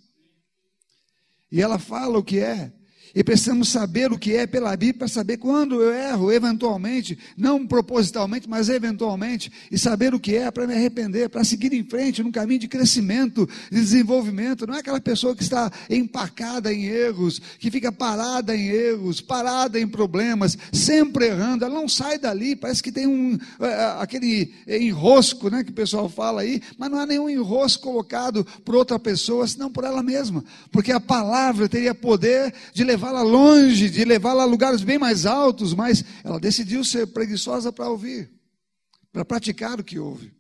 E 1.51 1.61
ela 1.61 1.77
fala 1.77 2.17
o 2.17 2.23
que 2.23 2.39
é. 2.39 2.73
E 3.15 3.23
precisamos 3.23 3.69
saber 3.69 4.11
o 4.11 4.17
que 4.17 4.35
é 4.35 4.47
pela 4.47 4.75
Bíblia 4.75 4.99
para 4.99 5.07
saber 5.07 5.37
quando 5.37 5.83
eu 5.83 5.93
erro, 5.93 6.31
eventualmente, 6.31 7.15
não 7.37 7.67
propositalmente, 7.67 8.49
mas 8.49 8.69
eventualmente, 8.69 9.51
e 9.71 9.77
saber 9.77 10.15
o 10.15 10.19
que 10.19 10.35
é 10.35 10.49
para 10.49 10.65
me 10.65 10.73
arrepender, 10.73 11.29
para 11.29 11.43
seguir 11.43 11.73
em 11.73 11.83
frente 11.83 12.23
num 12.23 12.31
caminho 12.31 12.61
de 12.61 12.67
crescimento, 12.67 13.47
de 13.71 13.79
desenvolvimento. 13.79 14.65
Não 14.65 14.73
é 14.73 14.79
aquela 14.79 14.99
pessoa 14.99 15.35
que 15.35 15.43
está 15.43 15.71
empacada 15.91 16.73
em 16.73 16.85
erros, 16.85 17.39
que 17.59 17.69
fica 17.69 17.91
parada 17.91 18.55
em 18.55 18.67
erros, 18.67 19.21
parada 19.21 19.79
em 19.79 19.87
problemas, 19.87 20.57
sempre 20.71 21.27
errando. 21.27 21.65
Ela 21.65 21.75
não 21.75 21.87
sai 21.87 22.17
dali, 22.17 22.55
parece 22.55 22.81
que 22.81 22.91
tem 22.91 23.05
um 23.05 23.37
é, 23.59 23.65
é, 23.65 23.95
aquele 24.01 24.51
enrosco, 24.67 25.51
né, 25.51 25.63
que 25.63 25.69
o 25.69 25.75
pessoal 25.75 26.09
fala 26.09 26.41
aí, 26.41 26.61
mas 26.79 26.89
não 26.89 26.97
há 26.97 27.05
nenhum 27.05 27.29
enrosco 27.29 27.83
colocado 27.83 28.43
por 28.65 28.73
outra 28.73 28.97
pessoa, 28.97 29.47
senão 29.47 29.71
por 29.71 29.83
ela 29.83 30.01
mesma, 30.01 30.43
porque 30.71 30.91
a 30.91 30.99
palavra 30.99 31.69
teria 31.69 31.93
poder 31.93 32.51
de 32.73 32.83
levar 32.83 33.02
levá-la 33.03 33.21
longe, 33.21 33.89
de 33.89 34.05
levá-la 34.05 34.43
a 34.43 34.45
lugares 34.45 34.81
bem 34.81 34.97
mais 34.97 35.25
altos, 35.25 35.73
mas 35.73 36.05
ela 36.23 36.39
decidiu 36.39 36.85
ser 36.85 37.07
preguiçosa 37.07 37.71
para 37.71 37.89
ouvir, 37.89 38.31
para 39.11 39.25
praticar 39.25 39.79
o 39.79 39.83
que 39.83 39.99
ouve. 39.99 40.31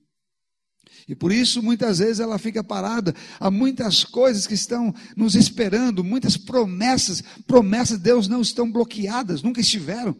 E 1.05 1.13
por 1.13 1.33
isso, 1.33 1.61
muitas 1.61 1.99
vezes, 1.99 2.21
ela 2.21 2.37
fica 2.37 2.63
parada. 2.63 3.13
Há 3.37 3.51
muitas 3.51 4.05
coisas 4.05 4.47
que 4.47 4.53
estão 4.53 4.95
nos 5.17 5.35
esperando, 5.35 6.01
muitas 6.01 6.37
promessas. 6.37 7.21
Promessas 7.45 7.97
de 7.97 8.03
Deus 8.05 8.29
não 8.29 8.41
estão 8.41 8.71
bloqueadas, 8.71 9.43
nunca 9.43 9.59
estiveram. 9.59 10.15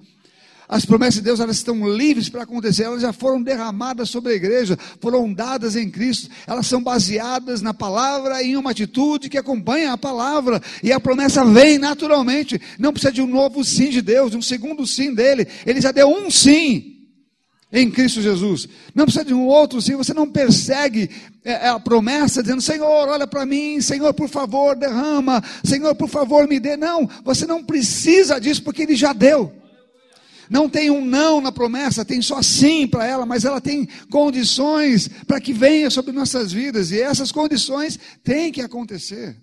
As 0.73 0.85
promessas 0.85 1.17
de 1.17 1.21
Deus 1.21 1.39
elas 1.39 1.57
estão 1.57 1.87
livres 1.87 2.29
para 2.29 2.41
acontecer, 2.41 2.85
elas 2.85 3.03
já 3.03 3.13
foram 3.13 3.39
derramadas 3.39 4.09
sobre 4.09 4.33
a 4.33 4.35
igreja, 4.35 4.75
foram 4.99 5.31
dadas 5.31 5.75
em 5.75 5.87
Cristo, 5.87 6.31
elas 6.47 6.65
são 6.65 6.81
baseadas 6.81 7.61
na 7.61 7.75
palavra 7.75 8.41
e 8.41 8.53
em 8.53 8.57
uma 8.57 8.71
atitude 8.71 9.29
que 9.29 9.37
acompanha 9.37 9.93
a 9.93 9.97
palavra, 9.99 10.59
e 10.81 10.91
a 10.91 10.99
promessa 10.99 11.45
vem 11.45 11.77
naturalmente, 11.77 12.59
não 12.79 12.91
precisa 12.91 13.13
de 13.13 13.21
um 13.21 13.27
novo 13.27 13.63
sim 13.63 13.91
de 13.91 14.01
Deus, 14.01 14.31
de 14.31 14.37
um 14.37 14.41
segundo 14.41 14.87
sim 14.87 15.13
dele, 15.13 15.47
ele 15.63 15.79
já 15.79 15.91
deu 15.91 16.07
um 16.07 16.31
sim 16.31 17.05
em 17.71 17.91
Cristo 17.91 18.19
Jesus, 18.19 18.67
não 18.95 19.05
precisa 19.05 19.25
de 19.25 19.33
um 19.35 19.45
outro 19.45 19.79
sim, 19.79 19.95
você 19.95 20.11
não 20.11 20.27
persegue 20.27 21.07
é, 21.45 21.51
é 21.51 21.69
a 21.69 21.79
promessa 21.79 22.41
dizendo: 22.41 22.63
Senhor, 22.63 23.09
olha 23.09 23.27
para 23.27 23.45
mim, 23.45 23.79
Senhor, 23.79 24.11
por 24.15 24.27
favor, 24.27 24.75
derrama, 24.75 25.43
Senhor, 25.63 25.93
por 25.93 26.09
favor, 26.09 26.47
me 26.47 26.59
dê. 26.59 26.75
Não, 26.75 27.07
você 27.23 27.45
não 27.45 27.63
precisa 27.63 28.39
disso 28.39 28.63
porque 28.63 28.81
Ele 28.81 28.95
já 28.95 29.13
deu. 29.13 29.61
Não 30.49 30.69
tem 30.69 30.89
um 30.89 31.03
não 31.03 31.39
na 31.41 31.51
promessa, 31.51 32.05
tem 32.05 32.21
só 32.21 32.41
sim 32.41 32.87
para 32.87 33.05
ela, 33.05 33.25
mas 33.25 33.45
ela 33.45 33.61
tem 33.61 33.87
condições 34.09 35.07
para 35.27 35.39
que 35.39 35.53
venha 35.53 35.89
sobre 35.89 36.11
nossas 36.11 36.51
vidas, 36.51 36.91
e 36.91 37.01
essas 37.01 37.31
condições 37.31 37.99
têm 38.23 38.51
que 38.51 38.61
acontecer. 38.61 39.37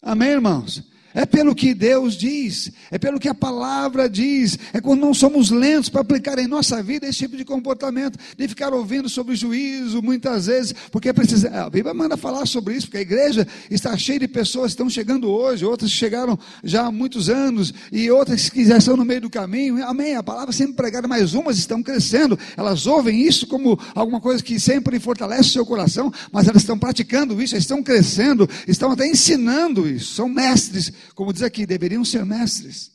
Amém, 0.00 0.30
irmãos? 0.30 0.93
É 1.14 1.24
pelo 1.24 1.54
que 1.54 1.72
Deus 1.72 2.16
diz, 2.16 2.72
é 2.90 2.98
pelo 2.98 3.20
que 3.20 3.28
a 3.28 3.34
palavra 3.34 4.10
diz, 4.10 4.58
é 4.72 4.80
quando 4.80 5.00
não 5.00 5.14
somos 5.14 5.48
lentos 5.48 5.88
para 5.88 6.00
aplicar 6.00 6.40
em 6.40 6.48
nossa 6.48 6.82
vida 6.82 7.06
esse 7.06 7.20
tipo 7.20 7.36
de 7.36 7.44
comportamento, 7.44 8.18
de 8.36 8.48
ficar 8.48 8.74
ouvindo 8.74 9.08
sobre 9.08 9.36
juízo 9.36 10.02
muitas 10.02 10.46
vezes, 10.46 10.74
porque 10.90 11.12
precisa, 11.12 11.48
a 11.50 11.70
Bíblia 11.70 11.94
manda 11.94 12.16
falar 12.16 12.44
sobre 12.46 12.74
isso, 12.74 12.88
porque 12.88 12.98
a 12.98 13.02
igreja 13.02 13.46
está 13.70 13.96
cheia 13.96 14.18
de 14.18 14.26
pessoas 14.26 14.66
que 14.66 14.70
estão 14.72 14.90
chegando 14.90 15.30
hoje, 15.30 15.64
outras 15.64 15.92
chegaram 15.92 16.36
já 16.64 16.86
há 16.86 16.90
muitos 16.90 17.28
anos, 17.28 17.72
e 17.92 18.10
outras 18.10 18.50
que 18.50 18.64
já 18.64 18.78
estão 18.78 18.96
no 18.96 19.04
meio 19.04 19.20
do 19.20 19.30
caminho, 19.30 19.84
amém, 19.84 20.16
a 20.16 20.22
palavra 20.22 20.52
sempre 20.52 20.74
pregada, 20.74 21.06
mas 21.06 21.32
umas 21.32 21.56
estão 21.58 21.80
crescendo, 21.80 22.36
elas 22.56 22.88
ouvem 22.88 23.22
isso 23.22 23.46
como 23.46 23.78
alguma 23.94 24.20
coisa 24.20 24.42
que 24.42 24.58
sempre 24.58 24.98
fortalece 24.98 25.50
o 25.50 25.52
seu 25.52 25.66
coração, 25.66 26.12
mas 26.32 26.48
elas 26.48 26.62
estão 26.62 26.76
praticando 26.76 27.40
isso, 27.40 27.56
estão 27.56 27.84
crescendo, 27.84 28.50
estão 28.66 28.90
até 28.90 29.06
ensinando 29.06 29.88
isso, 29.88 30.14
são 30.14 30.28
mestres 30.28 30.92
como 31.14 31.32
diz 31.32 31.42
aqui, 31.42 31.66
deveriam 31.66 32.04
ser 32.04 32.24
mestres. 32.24 32.93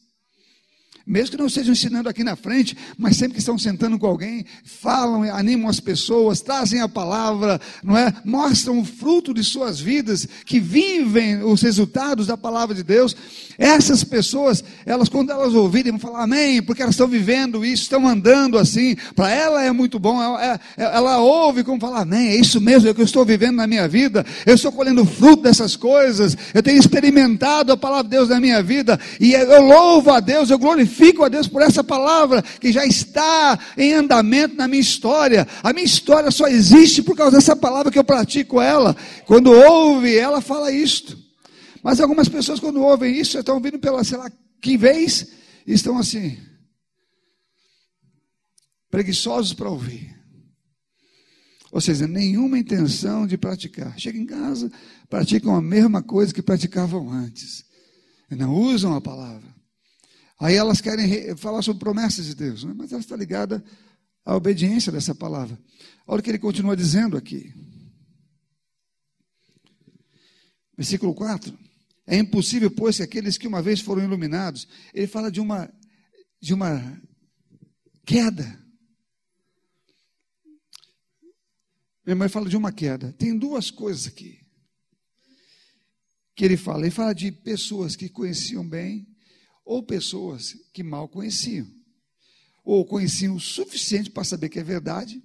Mesmo 1.10 1.32
que 1.32 1.38
não 1.38 1.48
estejam 1.48 1.74
ensinando 1.74 2.08
aqui 2.08 2.24
na 2.24 2.36
frente, 2.36 2.78
mas 2.96 3.18
sempre 3.18 3.34
que 3.34 3.40
estão 3.40 3.58
sentando 3.58 3.98
com 3.98 4.06
alguém, 4.06 4.46
falam, 4.64 5.24
animam 5.24 5.68
as 5.68 5.80
pessoas, 5.80 6.40
trazem 6.40 6.82
a 6.82 6.88
palavra, 6.88 7.60
não 7.84 7.98
é? 7.98 8.14
Mostram 8.24 8.78
o 8.78 8.86
fruto 8.86 9.34
de 9.34 9.44
suas 9.44 9.80
vidas, 9.80 10.28
que 10.46 10.60
vivem 10.60 11.42
os 11.44 11.64
resultados 11.64 12.28
da 12.28 12.38
palavra 12.38 12.76
de 12.76 12.84
Deus. 12.84 13.16
Essas 13.58 14.04
pessoas, 14.04 14.64
elas 14.86 15.10
quando 15.10 15.32
elas 15.32 15.56
ouvirem, 15.56 15.94
vão 15.94 16.00
falar 16.00 16.26
amém, 16.26 16.62
porque 16.62 16.84
elas 16.84 16.94
estão 16.94 17.08
vivendo 17.08 17.66
isso, 17.66 17.82
estão 17.82 18.08
andando 18.08 18.60
assim. 18.60 18.96
Para 19.16 19.32
ela 19.32 19.64
é 19.64 19.72
muito 19.72 19.98
bom. 19.98 20.22
Ela, 20.22 20.60
ela, 20.78 20.92
ela 20.94 21.18
ouve 21.18 21.64
como 21.64 21.82
falar 21.82 22.02
amém, 22.02 22.28
é 22.28 22.36
isso 22.36 22.62
mesmo, 22.62 22.88
é 22.88 22.92
o 22.92 22.96
que 22.96 23.02
eu 23.02 23.06
estou 23.06 23.26
vivendo 23.26 23.56
na 23.56 23.66
minha 23.66 23.88
vida. 23.88 24.24
Eu 24.46 24.54
estou 24.54 24.72
colhendo 24.72 25.04
fruto 25.04 25.42
dessas 25.42 25.76
coisas. 25.76 26.38
Eu 26.54 26.62
tenho 26.62 26.78
experimentado 26.78 27.72
a 27.72 27.78
palavra 27.78 28.04
de 28.04 28.12
Deus 28.12 28.30
na 28.30 28.40
minha 28.40 28.62
vida 28.62 29.00
e 29.20 29.34
eu 29.34 29.64
louvo 29.64 30.12
a 30.12 30.20
Deus, 30.20 30.52
eu 30.52 30.60
glorifico 30.60 30.99
a 31.24 31.30
Deus 31.30 31.48
por 31.48 31.62
essa 31.62 31.84
palavra 31.84 32.42
que 32.42 32.72
já 32.72 32.86
está 32.86 33.58
em 33.78 33.94
andamento 33.94 34.56
na 34.56 34.68
minha 34.68 34.82
história. 34.82 35.48
A 35.64 35.74
minha 35.74 35.86
história 35.86 36.32
só 36.32 36.48
existe 36.48 37.02
por 37.02 37.16
causa 37.16 37.38
dessa 37.38 37.56
palavra 37.56 37.92
que 37.92 38.00
eu 38.00 38.04
pratico 38.04 38.62
ela. 38.62 38.96
Quando 39.26 39.52
ouve, 39.52 40.16
ela 40.16 40.42
fala 40.42 40.72
isto. 40.72 41.18
Mas 41.82 42.00
algumas 42.00 42.28
pessoas, 42.28 42.60
quando 42.60 42.82
ouvem 42.82 43.18
isso, 43.18 43.38
estão 43.38 43.60
vindo 43.60 43.80
pela, 43.80 44.04
sei 44.04 44.18
lá, 44.18 44.30
que 44.62 44.78
vez, 44.78 45.28
estão 45.66 45.98
assim, 45.98 46.38
preguiçosos 48.90 49.54
para 49.54 49.70
ouvir. 49.70 50.18
Ou 51.72 51.80
seja, 51.80 52.08
nenhuma 52.08 52.58
intenção 52.58 53.28
de 53.28 53.38
praticar. 53.38 53.98
Chegam 54.00 54.22
em 54.22 54.26
casa, 54.26 54.72
praticam 55.08 55.56
a 55.56 55.62
mesma 55.62 56.02
coisa 56.02 56.34
que 56.34 56.42
praticavam 56.42 57.12
antes. 57.12 57.64
Não 58.30 58.54
usam 58.54 58.96
a 58.96 59.02
palavra. 59.02 59.49
Aí 60.40 60.56
elas 60.56 60.80
querem 60.80 61.36
falar 61.36 61.62
sobre 61.62 61.82
promessas 61.82 62.26
de 62.26 62.34
Deus, 62.34 62.64
né? 62.64 62.74
mas 62.74 62.94
ela 62.94 63.02
está 63.02 63.16
ligada 63.16 63.62
à 64.24 64.34
obediência 64.36 64.90
dessa 64.90 65.14
palavra. 65.14 65.60
Olha 66.08 66.22
o 66.22 66.24
que 66.24 66.30
ele 66.30 66.40
continua 66.40 66.78
dizendo 66.78 67.18
aqui. 67.18 67.54
Versículo 70.78 71.14
4. 71.14 71.58
É 72.08 72.18
impossível, 72.18 72.72
pois, 72.72 72.98
que 72.98 73.04
aqueles 73.04 73.38
que 73.38 73.48
uma 73.48 73.62
vez 73.62 73.82
foram 73.82 74.02
iluminados, 74.02 74.66
ele 74.94 75.08
fala 75.08 75.30
de 75.30 75.42
uma, 75.42 75.70
de 76.42 76.54
uma 76.54 77.02
queda. 78.06 78.58
Minha 82.06 82.16
mãe 82.16 82.30
fala 82.30 82.50
de 82.50 82.56
uma 82.56 82.72
queda. 82.72 83.12
Tem 83.14 83.38
duas 83.38 83.70
coisas 83.70 84.08
aqui 84.08 84.40
que 86.34 86.46
ele 86.46 86.56
fala. 86.56 86.84
Ele 86.84 86.92
fala 86.92 87.14
de 87.14 87.30
pessoas 87.30 87.98
que 87.98 88.08
conheciam 88.08 88.68
bem 88.68 89.09
ou 89.70 89.84
pessoas 89.84 90.58
que 90.74 90.82
mal 90.82 91.08
conheciam. 91.08 91.68
Ou 92.64 92.84
conheciam 92.84 93.36
o 93.36 93.40
suficiente 93.40 94.10
para 94.10 94.24
saber 94.24 94.50
que 94.50 94.58
é 94.58 94.64
verdade, 94.64 95.22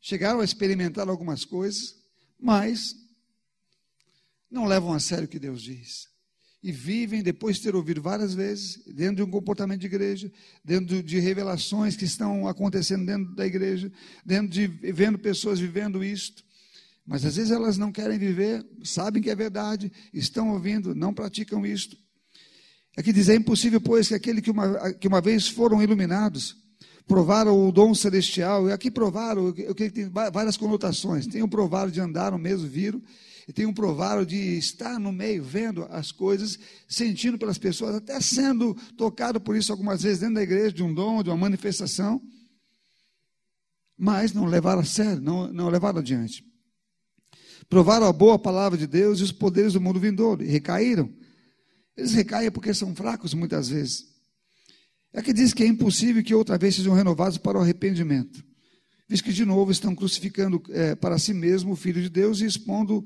chegaram 0.00 0.40
a 0.40 0.44
experimentar 0.44 1.08
algumas 1.08 1.44
coisas, 1.44 1.94
mas 2.40 2.96
não 4.50 4.64
levam 4.64 4.92
a 4.92 4.98
sério 4.98 5.26
o 5.26 5.28
que 5.28 5.38
Deus 5.38 5.62
diz. 5.62 6.08
E 6.60 6.72
vivem, 6.72 7.22
depois 7.22 7.56
de 7.56 7.62
ter 7.62 7.76
ouvido 7.76 8.02
várias 8.02 8.34
vezes, 8.34 8.82
dentro 8.84 9.16
de 9.16 9.22
um 9.22 9.30
comportamento 9.30 9.82
de 9.82 9.86
igreja, 9.86 10.32
dentro 10.64 11.00
de 11.00 11.20
revelações 11.20 11.96
que 11.96 12.04
estão 12.04 12.48
acontecendo 12.48 13.06
dentro 13.06 13.32
da 13.36 13.46
igreja, 13.46 13.92
dentro 14.26 14.48
de 14.48 14.66
vendo 14.66 15.20
pessoas 15.20 15.60
vivendo 15.60 16.02
isto. 16.02 16.42
Mas 17.06 17.24
às 17.24 17.36
vezes 17.36 17.52
elas 17.52 17.78
não 17.78 17.92
querem 17.92 18.18
viver, 18.18 18.66
sabem 18.82 19.22
que 19.22 19.30
é 19.30 19.36
verdade, 19.36 19.92
estão 20.12 20.50
ouvindo, 20.50 20.96
não 20.96 21.14
praticam 21.14 21.64
isto. 21.64 21.96
Aqui 22.98 23.12
diz: 23.12 23.28
é 23.28 23.36
impossível, 23.36 23.80
pois, 23.80 24.08
que 24.08 24.14
aquele 24.14 24.42
que 24.42 24.50
uma, 24.50 24.92
que 24.92 25.06
uma 25.06 25.20
vez 25.20 25.46
foram 25.46 25.80
iluminados, 25.80 26.56
provaram 27.06 27.68
o 27.68 27.70
dom 27.70 27.94
celestial, 27.94 28.68
e 28.68 28.72
aqui 28.72 28.90
provaram, 28.90 29.50
o 29.50 29.74
que 29.74 29.88
tem 29.88 30.08
várias 30.08 30.56
conotações. 30.56 31.24
Tem 31.24 31.40
o 31.40 31.48
provaram 31.48 31.92
de 31.92 32.00
andar 32.00 32.32
no 32.32 32.38
mesmo, 32.38 32.66
viram, 32.66 33.00
e 33.46 33.52
tem 33.52 33.66
um 33.66 33.72
provável 33.72 34.24
de 34.24 34.58
estar 34.58 34.98
no 34.98 35.12
meio, 35.12 35.44
vendo 35.44 35.86
as 35.90 36.10
coisas, 36.10 36.58
sentindo 36.88 37.38
pelas 37.38 37.56
pessoas, 37.56 37.94
até 37.94 38.20
sendo 38.20 38.74
tocado 38.96 39.40
por 39.40 39.54
isso 39.54 39.70
algumas 39.70 40.02
vezes 40.02 40.18
dentro 40.18 40.34
da 40.34 40.42
igreja, 40.42 40.72
de 40.72 40.82
um 40.82 40.92
dom, 40.92 41.22
de 41.22 41.30
uma 41.30 41.36
manifestação, 41.36 42.20
mas 43.96 44.32
não 44.32 44.44
levaram 44.44 44.80
a 44.80 44.84
sério, 44.84 45.22
não, 45.22 45.52
não 45.52 45.68
levaram 45.68 46.00
adiante. 46.00 46.44
Provaram 47.68 48.08
a 48.08 48.12
boa 48.12 48.40
palavra 48.40 48.76
de 48.76 48.88
Deus 48.88 49.20
e 49.20 49.22
os 49.22 49.30
poderes 49.30 49.74
do 49.74 49.80
mundo 49.80 50.00
vindouro, 50.00 50.42
e 50.42 50.48
recaíram. 50.48 51.08
Eles 51.98 52.12
recaem 52.12 52.48
porque 52.48 52.72
são 52.72 52.94
fracos 52.94 53.34
muitas 53.34 53.68
vezes. 53.68 54.06
É 55.12 55.20
que 55.20 55.32
diz 55.32 55.52
que 55.52 55.64
é 55.64 55.66
impossível 55.66 56.22
que 56.22 56.32
outra 56.32 56.56
vez 56.56 56.76
sejam 56.76 56.94
renovados 56.94 57.38
para 57.38 57.58
o 57.58 57.60
arrependimento, 57.60 58.44
visto 59.08 59.24
que 59.24 59.32
de 59.32 59.44
novo 59.44 59.72
estão 59.72 59.96
crucificando 59.96 60.62
é, 60.70 60.94
para 60.94 61.18
si 61.18 61.34
mesmo 61.34 61.72
o 61.72 61.76
Filho 61.76 62.00
de 62.00 62.08
Deus 62.08 62.40
e 62.40 62.46
expondo 62.46 63.04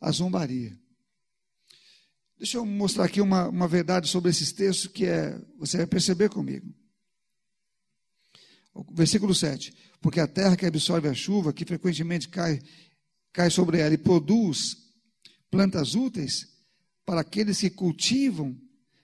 a 0.00 0.10
zombaria. 0.10 0.74
Deixa 2.38 2.56
eu 2.56 2.64
mostrar 2.64 3.04
aqui 3.04 3.20
uma, 3.20 3.48
uma 3.48 3.68
verdade 3.68 4.08
sobre 4.08 4.30
esses 4.30 4.52
textos 4.52 4.86
que 4.86 5.04
é, 5.04 5.38
você 5.58 5.76
vai 5.76 5.86
perceber 5.86 6.30
comigo. 6.30 6.74
Versículo 8.94 9.34
7. 9.34 9.74
Porque 10.00 10.18
a 10.18 10.26
terra 10.26 10.56
que 10.56 10.64
absorve 10.64 11.08
a 11.08 11.12
chuva, 11.12 11.52
que 11.52 11.66
frequentemente 11.66 12.30
cai, 12.30 12.58
cai 13.34 13.50
sobre 13.50 13.80
ela 13.80 13.92
e 13.92 13.98
produz 13.98 14.78
plantas 15.50 15.94
úteis, 15.94 16.48
para 17.04 17.20
aqueles 17.20 17.58
que 17.60 17.70
cultivam, 17.70 18.56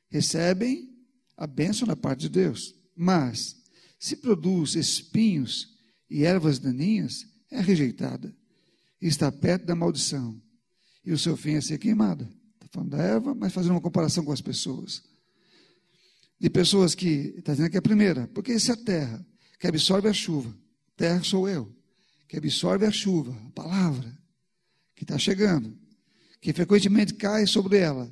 recebem 0.09 0.89
a 1.37 1.47
bênção 1.47 1.87
da 1.87 1.97
parte 1.97 2.21
de 2.21 2.29
Deus. 2.29 2.75
Mas, 2.95 3.57
se 3.99 4.17
produz 4.17 4.75
espinhos 4.75 5.77
e 6.09 6.25
ervas 6.25 6.59
daninhas, 6.59 7.27
é 7.51 7.61
rejeitada 7.61 8.35
e 9.01 9.07
está 9.07 9.31
perto 9.31 9.67
da 9.67 9.75
maldição, 9.75 10.41
e 11.05 11.13
o 11.13 11.19
seu 11.19 11.37
fim 11.37 11.55
é 11.55 11.61
ser 11.61 11.79
queimada. 11.79 12.29
Está 12.55 12.67
falando 12.71 12.91
da 12.91 13.03
erva, 13.03 13.35
mas 13.35 13.53
fazendo 13.53 13.73
uma 13.73 13.81
comparação 13.81 14.25
com 14.25 14.33
as 14.33 14.41
pessoas. 14.41 15.03
De 16.39 16.51
pessoas 16.51 16.95
que, 16.95 17.35
está 17.39 17.53
dizendo 17.53 17.71
que 17.71 17.77
é 17.77 17.79
a 17.79 17.83
primeira, 17.83 18.29
porque 18.29 18.59
se 18.59 18.73
a 18.73 18.77
terra 18.77 19.25
que 19.59 19.67
absorve 19.67 20.09
a 20.09 20.13
chuva, 20.13 20.55
terra 20.97 21.23
sou 21.23 21.49
eu, 21.49 21.75
que 22.29 22.37
absorve 22.37 22.85
a 22.85 22.91
chuva, 22.91 23.37
a 23.47 23.51
palavra, 23.51 24.17
que 24.95 25.05
está 25.05 25.19
chegando, 25.19 25.79
que 26.47 26.53
frequentemente 26.53 27.13
cai 27.13 27.45
sobre 27.45 27.79
ela, 27.79 28.09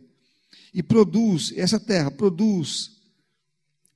e 0.74 0.82
produz, 0.82 1.52
essa 1.54 1.78
terra 1.78 2.10
produz 2.10 3.00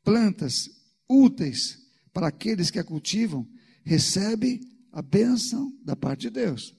plantas 0.05 0.71
úteis 1.09 1.77
para 2.13 2.29
aqueles 2.29 2.71
que 2.71 2.79
a 2.79 2.85
cultivam, 2.85 3.45
recebe 3.83 4.61
a 4.93 5.03
bênção 5.03 5.77
da 5.85 5.97
parte 5.97 6.21
de 6.21 6.31
Deus. 6.31 6.73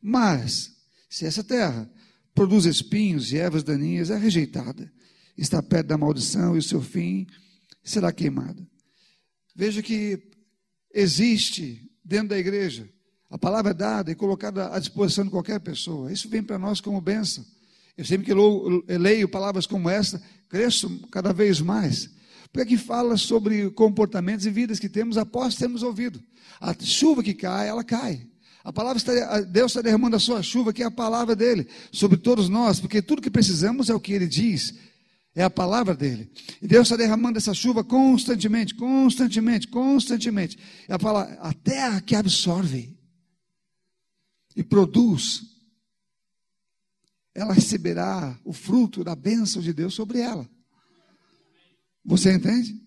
Mas, 0.00 0.72
se 1.10 1.26
essa 1.26 1.42
terra 1.42 1.90
produz 2.32 2.64
espinhos 2.64 3.32
e 3.32 3.38
ervas 3.38 3.64
daninhas, 3.64 4.08
é 4.08 4.16
rejeitada, 4.16 4.88
está 5.36 5.60
perto 5.60 5.88
da 5.88 5.98
maldição 5.98 6.54
e 6.54 6.60
o 6.60 6.62
seu 6.62 6.80
fim 6.80 7.26
será 7.82 8.12
queimado. 8.12 8.64
Veja 9.52 9.82
que 9.82 10.30
existe 10.92 11.90
dentro 12.04 12.28
da 12.28 12.38
igreja, 12.38 12.88
a 13.34 13.38
palavra 13.38 13.72
é 13.72 13.74
dada 13.74 14.12
e 14.12 14.14
colocada 14.14 14.72
à 14.72 14.78
disposição 14.78 15.24
de 15.24 15.30
qualquer 15.30 15.58
pessoa. 15.58 16.12
Isso 16.12 16.28
vem 16.28 16.40
para 16.40 16.56
nós 16.56 16.80
como 16.80 17.00
bênção. 17.00 17.44
Eu 17.98 18.04
sempre 18.04 18.26
que 18.26 18.32
leio 18.96 19.28
palavras 19.28 19.66
como 19.66 19.90
essa, 19.90 20.22
cresço 20.48 21.00
cada 21.10 21.32
vez 21.32 21.60
mais. 21.60 22.08
Porque 22.44 22.60
aqui 22.60 22.76
fala 22.76 23.16
sobre 23.16 23.68
comportamentos 23.72 24.46
e 24.46 24.50
vidas 24.50 24.78
que 24.78 24.88
temos 24.88 25.18
após 25.18 25.56
termos 25.56 25.82
ouvido. 25.82 26.22
A 26.60 26.76
chuva 26.80 27.24
que 27.24 27.34
cai, 27.34 27.66
ela 27.66 27.82
cai. 27.82 28.24
A 28.62 28.72
palavra 28.72 28.98
está, 28.98 29.40
Deus 29.40 29.72
está 29.72 29.82
derramando 29.82 30.14
a 30.14 30.20
sua 30.20 30.40
chuva, 30.40 30.72
que 30.72 30.84
é 30.84 30.86
a 30.86 30.90
palavra 30.90 31.34
dele, 31.34 31.66
sobre 31.90 32.16
todos 32.16 32.48
nós, 32.48 32.78
porque 32.78 33.02
tudo 33.02 33.20
que 33.20 33.30
precisamos 33.30 33.90
é 33.90 33.94
o 33.96 33.98
que 33.98 34.12
ele 34.12 34.28
diz, 34.28 34.74
é 35.34 35.42
a 35.42 35.50
palavra 35.50 35.96
dele. 35.96 36.30
E 36.62 36.68
Deus 36.68 36.86
está 36.86 36.96
derramando 36.96 37.36
essa 37.36 37.52
chuva 37.52 37.82
constantemente, 37.82 38.76
constantemente, 38.76 39.66
constantemente. 39.66 40.56
É 40.86 40.94
a, 40.94 41.00
palavra, 41.00 41.36
a 41.40 41.52
terra 41.52 42.00
que 42.00 42.14
absorve 42.14 42.94
e 44.54 44.62
produz, 44.62 45.42
ela 47.34 47.52
receberá 47.52 48.38
o 48.44 48.52
fruto 48.52 49.02
da 49.02 49.14
bênção 49.14 49.60
de 49.60 49.72
Deus 49.72 49.94
sobre 49.94 50.20
ela. 50.20 50.48
Você 52.04 52.32
entende? 52.32 52.80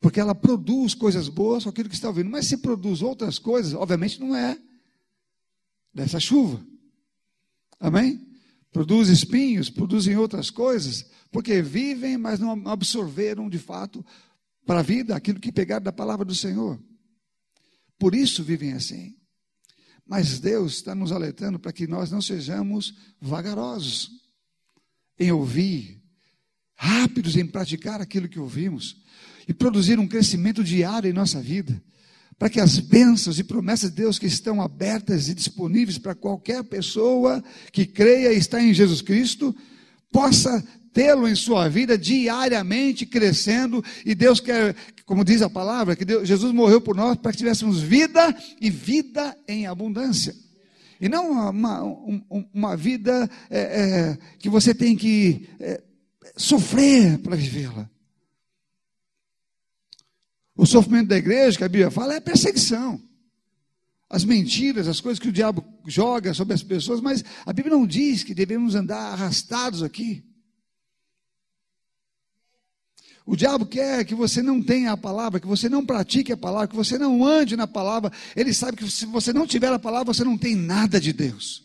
Porque 0.00 0.20
ela 0.20 0.34
produz 0.34 0.94
coisas 0.94 1.28
boas 1.28 1.64
com 1.64 1.70
aquilo 1.70 1.88
que 1.88 1.94
está 1.94 2.08
ouvindo. 2.08 2.30
Mas 2.30 2.46
se 2.46 2.58
produz 2.58 3.00
outras 3.00 3.38
coisas, 3.38 3.74
obviamente 3.74 4.20
não 4.20 4.34
é 4.34 4.60
dessa 5.94 6.18
chuva. 6.18 6.64
Amém? 7.78 8.26
Produz 8.72 9.08
espinhos, 9.08 9.68
produzem 9.70 10.16
outras 10.16 10.50
coisas, 10.50 11.06
porque 11.30 11.60
vivem, 11.60 12.16
mas 12.16 12.38
não 12.38 12.68
absorveram 12.68 13.48
de 13.48 13.58
fato 13.58 14.04
para 14.64 14.80
a 14.80 14.82
vida 14.82 15.16
aquilo 15.16 15.40
que 15.40 15.50
pegaram 15.50 15.82
da 15.82 15.92
palavra 15.92 16.24
do 16.24 16.34
Senhor. 16.34 16.80
Por 17.98 18.14
isso 18.14 18.44
vivem 18.44 18.72
assim. 18.72 19.19
Mas 20.10 20.40
Deus 20.40 20.72
está 20.72 20.92
nos 20.92 21.12
alertando 21.12 21.56
para 21.56 21.72
que 21.72 21.86
nós 21.86 22.10
não 22.10 22.20
sejamos 22.20 22.92
vagarosos 23.20 24.10
em 25.16 25.30
ouvir, 25.30 26.02
rápidos 26.74 27.36
em 27.36 27.46
praticar 27.46 28.00
aquilo 28.00 28.28
que 28.28 28.40
ouvimos 28.40 28.96
e 29.46 29.54
produzir 29.54 30.00
um 30.00 30.08
crescimento 30.08 30.64
diário 30.64 31.08
em 31.08 31.12
nossa 31.12 31.40
vida 31.40 31.80
para 32.36 32.50
que 32.50 32.58
as 32.58 32.80
bênçãos 32.80 33.38
e 33.38 33.44
promessas 33.44 33.90
de 33.90 33.96
Deus 33.96 34.18
que 34.18 34.26
estão 34.26 34.60
abertas 34.60 35.28
e 35.28 35.34
disponíveis 35.34 35.96
para 35.96 36.14
qualquer 36.14 36.64
pessoa 36.64 37.44
que 37.70 37.86
creia 37.86 38.32
e 38.32 38.38
está 38.38 38.60
em 38.60 38.74
Jesus 38.74 39.02
Cristo, 39.02 39.54
possa 40.10 40.66
tê-lo 40.92 41.28
em 41.28 41.34
sua 41.34 41.68
vida 41.68 41.96
diariamente 41.96 43.06
crescendo, 43.06 43.84
e 44.04 44.14
Deus 44.14 44.40
quer, 44.40 44.74
como 45.04 45.24
diz 45.24 45.42
a 45.42 45.50
palavra, 45.50 45.96
que 45.96 46.04
Deus, 46.04 46.26
Jesus 46.26 46.52
morreu 46.52 46.80
por 46.80 46.96
nós 46.96 47.16
para 47.16 47.32
que 47.32 47.38
tivéssemos 47.38 47.80
vida 47.80 48.36
e 48.60 48.70
vida 48.70 49.36
em 49.46 49.66
abundância. 49.66 50.34
E 51.00 51.08
não 51.08 51.30
uma, 51.30 51.82
uma, 51.82 52.46
uma 52.52 52.76
vida 52.76 53.28
é, 53.48 53.60
é, 53.60 54.18
que 54.38 54.50
você 54.50 54.74
tem 54.74 54.94
que 54.94 55.48
é, 55.58 55.82
sofrer 56.36 57.18
para 57.18 57.36
vivê-la. 57.36 57.88
O 60.54 60.66
sofrimento 60.66 61.08
da 61.08 61.16
igreja, 61.16 61.56
que 61.56 61.64
a 61.64 61.68
Bíblia 61.68 61.90
fala, 61.90 62.14
é 62.14 62.20
perseguição. 62.20 63.00
As 64.10 64.24
mentiras, 64.24 64.88
as 64.88 65.00
coisas 65.00 65.18
que 65.18 65.28
o 65.28 65.32
diabo 65.32 65.64
joga 65.86 66.34
sobre 66.34 66.52
as 66.52 66.62
pessoas, 66.62 67.00
mas 67.00 67.24
a 67.46 67.52
Bíblia 67.52 67.74
não 67.74 67.86
diz 67.86 68.22
que 68.22 68.34
devemos 68.34 68.74
andar 68.74 69.12
arrastados 69.12 69.82
aqui. 69.82 70.22
O 73.30 73.36
diabo 73.36 73.64
quer 73.64 74.04
que 74.04 74.12
você 74.12 74.42
não 74.42 74.60
tenha 74.60 74.90
a 74.90 74.96
palavra, 74.96 75.38
que 75.38 75.46
você 75.46 75.68
não 75.68 75.86
pratique 75.86 76.32
a 76.32 76.36
palavra, 76.36 76.66
que 76.66 76.74
você 76.74 76.98
não 76.98 77.24
ande 77.24 77.56
na 77.56 77.64
palavra. 77.64 78.10
Ele 78.34 78.52
sabe 78.52 78.76
que 78.76 78.90
se 78.90 79.06
você 79.06 79.32
não 79.32 79.46
tiver 79.46 79.72
a 79.72 79.78
palavra, 79.78 80.12
você 80.12 80.24
não 80.24 80.36
tem 80.36 80.56
nada 80.56 81.00
de 81.00 81.12
Deus. 81.12 81.62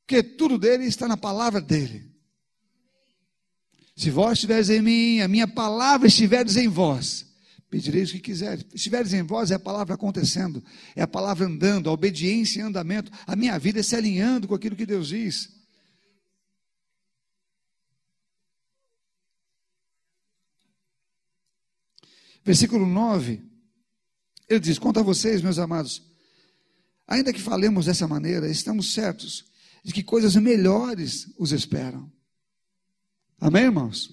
Porque 0.00 0.24
tudo 0.24 0.58
dele 0.58 0.86
está 0.86 1.06
na 1.06 1.16
palavra 1.16 1.60
dele. 1.60 2.04
Se 3.94 4.10
vós 4.10 4.32
estiveres 4.32 4.70
em 4.70 4.82
mim, 4.82 5.20
a 5.20 5.28
minha 5.28 5.46
palavra 5.46 6.08
estiveres 6.08 6.56
em 6.56 6.66
vós, 6.66 7.24
pedireis 7.70 8.08
o 8.08 8.14
que 8.14 8.18
quiseres. 8.18 8.66
Estiveres 8.74 9.12
em 9.12 9.22
vós 9.22 9.52
é 9.52 9.54
a 9.54 9.60
palavra 9.60 9.94
acontecendo, 9.94 10.64
é 10.96 11.02
a 11.02 11.06
palavra 11.06 11.46
andando, 11.46 11.88
a 11.88 11.92
obediência 11.92 12.58
em 12.58 12.64
andamento, 12.64 13.12
a 13.24 13.36
minha 13.36 13.56
vida 13.56 13.84
se 13.84 13.94
alinhando 13.94 14.48
com 14.48 14.54
aquilo 14.56 14.74
que 14.74 14.84
Deus 14.84 15.06
diz. 15.06 15.63
Versículo 22.44 22.86
9, 22.86 23.42
ele 24.48 24.60
diz: 24.60 24.78
Quanto 24.78 25.00
a 25.00 25.02
vocês, 25.02 25.40
meus 25.40 25.58
amados, 25.58 26.02
ainda 27.06 27.32
que 27.32 27.40
falemos 27.40 27.86
dessa 27.86 28.06
maneira, 28.06 28.48
estamos 28.48 28.92
certos 28.92 29.44
de 29.82 29.92
que 29.92 30.02
coisas 30.02 30.36
melhores 30.36 31.28
os 31.38 31.52
esperam. 31.52 32.10
Amém, 33.40 33.64
irmãos? 33.64 34.10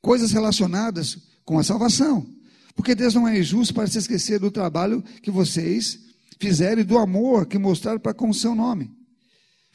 Coisas 0.00 0.32
relacionadas 0.32 1.18
com 1.44 1.58
a 1.58 1.64
salvação. 1.64 2.26
Porque 2.74 2.94
Deus 2.94 3.14
não 3.14 3.26
é 3.26 3.38
injusto 3.38 3.72
para 3.72 3.86
se 3.86 3.98
esquecer 3.98 4.38
do 4.38 4.50
trabalho 4.50 5.02
que 5.22 5.30
vocês 5.30 5.98
fizeram 6.38 6.82
e 6.82 6.84
do 6.84 6.98
amor 6.98 7.46
que 7.46 7.58
mostraram 7.58 7.98
para 7.98 8.12
com 8.12 8.28
o 8.28 8.34
seu 8.34 8.54
nome. 8.54 8.90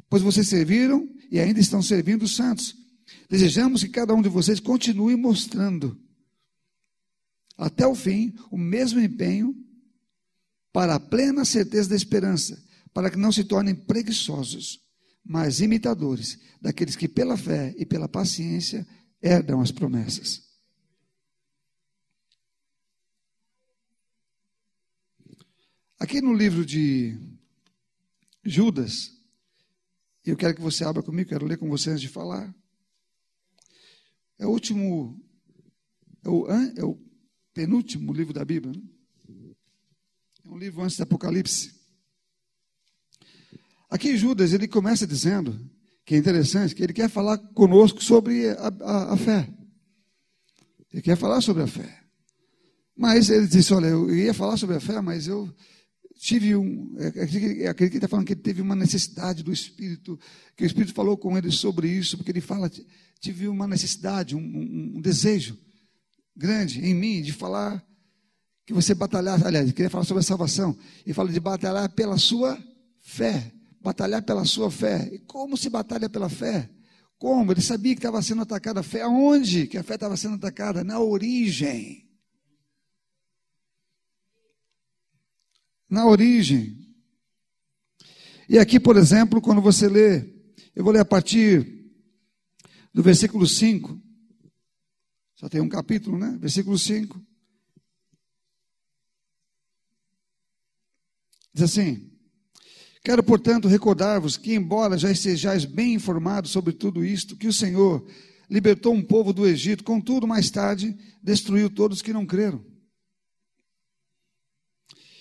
Pois 0.07 0.21
vocês 0.21 0.47
serviram 0.47 1.09
e 1.31 1.39
ainda 1.39 1.59
estão 1.59 1.81
servindo 1.81 2.23
os 2.23 2.35
santos. 2.35 2.75
Desejamos 3.29 3.83
que 3.83 3.89
cada 3.89 4.13
um 4.13 4.21
de 4.21 4.29
vocês 4.29 4.59
continue 4.59 5.15
mostrando 5.15 5.99
até 7.61 7.85
o 7.85 7.93
fim 7.93 8.33
o 8.49 8.57
mesmo 8.57 8.99
empenho 8.99 9.55
para 10.73 10.95
a 10.95 10.99
plena 10.99 11.45
certeza 11.45 11.89
da 11.89 11.95
esperança, 11.95 12.59
para 12.91 13.11
que 13.11 13.17
não 13.17 13.31
se 13.31 13.43
tornem 13.43 13.75
preguiçosos, 13.75 14.81
mas 15.23 15.59
imitadores 15.59 16.39
daqueles 16.59 16.95
que 16.95 17.07
pela 17.07 17.37
fé 17.37 17.75
e 17.77 17.85
pela 17.85 18.07
paciência 18.07 18.87
herdam 19.21 19.61
as 19.61 19.71
promessas. 19.71 20.41
Aqui 25.99 26.19
no 26.19 26.33
livro 26.33 26.65
de 26.65 27.15
Judas, 28.43 29.11
eu 30.25 30.35
quero 30.35 30.55
que 30.55 30.61
você 30.61 30.83
abra 30.83 31.03
comigo, 31.03 31.29
quero 31.29 31.45
ler 31.45 31.59
com 31.59 31.69
você 31.69 31.91
antes 31.91 32.01
de 32.01 32.09
falar. 32.09 32.51
É 34.39 34.47
o 34.47 34.49
último, 34.49 35.21
é 36.23 36.29
o, 36.29 36.47
é 36.49 36.83
o 36.83 37.10
penúltimo 37.61 38.11
livro 38.11 38.33
da 38.33 38.43
Bíblia. 38.43 38.73
Né? 38.73 39.51
É 40.43 40.49
um 40.49 40.57
livro 40.57 40.81
antes 40.81 40.97
do 40.97 41.03
Apocalipse. 41.03 41.71
Aqui 43.87 44.17
Judas, 44.17 44.51
ele 44.51 44.67
começa 44.67 45.05
dizendo, 45.05 45.59
que 46.03 46.15
é 46.15 46.17
interessante, 46.17 46.73
que 46.73 46.81
ele 46.81 46.93
quer 46.93 47.07
falar 47.07 47.37
conosco 47.37 48.03
sobre 48.03 48.49
a, 48.49 48.73
a, 48.81 49.13
a 49.13 49.17
fé. 49.17 49.47
Ele 50.91 51.03
quer 51.03 51.15
falar 51.15 51.41
sobre 51.41 51.61
a 51.61 51.67
fé. 51.67 52.01
Mas 52.97 53.29
ele 53.29 53.45
disse, 53.45 53.73
olha, 53.73 53.87
eu 53.87 54.13
ia 54.15 54.33
falar 54.33 54.57
sobre 54.57 54.75
a 54.77 54.79
fé, 54.79 54.99
mas 54.99 55.27
eu 55.27 55.53
tive 56.17 56.55
um. 56.55 56.95
É, 56.97 57.05
é, 57.05 57.67
acredito 57.67 57.75
que 57.75 57.83
ele 57.83 57.95
está 57.97 58.07
falando 58.07 58.25
que 58.25 58.33
ele 58.33 58.41
teve 58.41 58.61
uma 58.61 58.75
necessidade 58.75 59.43
do 59.43 59.53
Espírito, 59.53 60.19
que 60.55 60.63
o 60.63 60.65
Espírito 60.65 60.95
falou 60.95 61.15
com 61.15 61.37
ele 61.37 61.51
sobre 61.51 61.87
isso, 61.89 62.17
porque 62.17 62.31
ele 62.31 62.41
fala, 62.41 62.71
tive 63.19 63.47
uma 63.47 63.67
necessidade, 63.67 64.35
um, 64.35 64.39
um, 64.39 64.93
um 64.97 65.01
desejo 65.01 65.55
grande 66.35 66.85
em 66.85 66.93
mim 66.93 67.21
de 67.21 67.33
falar 67.33 67.85
que 68.65 68.73
você 68.73 68.93
batalhar, 68.93 69.45
aliás, 69.45 69.71
queria 69.71 69.89
falar 69.89 70.05
sobre 70.05 70.21
a 70.21 70.23
salvação, 70.23 70.77
e 71.05 71.13
fala 71.13 71.31
de 71.31 71.39
batalhar 71.39 71.89
pela 71.89 72.17
sua 72.17 72.57
fé, 73.01 73.51
batalhar 73.81 74.23
pela 74.23 74.45
sua 74.45 74.71
fé. 74.71 75.09
E 75.11 75.19
como 75.19 75.57
se 75.57 75.69
batalha 75.69 76.09
pela 76.09 76.29
fé? 76.29 76.69
Como? 77.17 77.51
Ele 77.51 77.61
sabia 77.61 77.93
que 77.93 77.99
estava 77.99 78.21
sendo 78.21 78.43
atacada 78.43 78.79
a 78.79 78.83
fé. 78.83 79.01
Aonde 79.01 79.67
que 79.67 79.77
a 79.77 79.83
fé 79.83 79.95
estava 79.95 80.15
sendo 80.17 80.35
atacada? 80.35 80.83
Na 80.83 80.99
origem. 80.99 82.09
Na 85.89 86.05
origem. 86.05 86.77
E 88.47 88.57
aqui, 88.57 88.79
por 88.79 88.97
exemplo, 88.97 89.41
quando 89.41 89.61
você 89.61 89.87
lê, 89.87 90.25
eu 90.75 90.83
vou 90.83 90.93
ler 90.93 91.01
a 91.01 91.05
partir 91.05 91.91
do 92.93 93.03
versículo 93.03 93.45
5. 93.45 94.01
Só 95.41 95.49
tem 95.49 95.59
um 95.59 95.67
capítulo, 95.67 96.19
né? 96.19 96.37
Versículo 96.39 96.77
5. 96.77 97.19
Diz 101.51 101.63
assim: 101.63 102.11
Quero, 103.03 103.23
portanto, 103.23 103.67
recordar-vos 103.67 104.37
que, 104.37 104.53
embora 104.53 104.99
já 104.99 105.09
estejais 105.09 105.65
bem 105.65 105.95
informados 105.95 106.51
sobre 106.51 106.73
tudo 106.73 107.03
isto, 107.03 107.35
que 107.35 107.47
o 107.47 107.53
Senhor 107.53 108.07
libertou 108.47 108.93
um 108.93 109.01
povo 109.01 109.33
do 109.33 109.47
Egito, 109.47 109.83
contudo, 109.83 110.27
mais 110.27 110.51
tarde, 110.51 110.95
destruiu 111.23 111.71
todos 111.71 112.03
que 112.03 112.13
não 112.13 112.23
creram. 112.23 112.63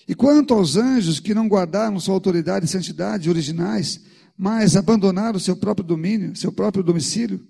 E 0.07 0.13
quanto 0.13 0.53
aos 0.53 0.75
anjos 0.75 1.19
que 1.19 1.33
não 1.33 1.47
guardaram 1.47 1.99
sua 1.99 2.13
autoridade 2.13 2.67
e 2.67 2.69
santidade 2.69 3.27
originais, 3.27 3.99
mas 4.37 4.75
abandonaram 4.75 5.39
seu 5.39 5.55
próprio 5.55 5.83
domínio, 5.83 6.35
seu 6.35 6.51
próprio 6.51 6.83
domicílio, 6.83 7.43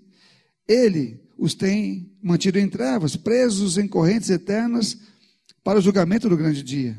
ele 0.65 1.20
os 1.41 1.55
tem 1.55 2.15
mantido 2.21 2.59
em 2.59 2.69
trevas, 2.69 3.15
presos 3.15 3.79
em 3.79 3.87
correntes 3.87 4.29
eternas 4.29 4.95
para 5.63 5.79
o 5.79 5.81
julgamento 5.81 6.29
do 6.29 6.37
grande 6.37 6.61
dia. 6.61 6.95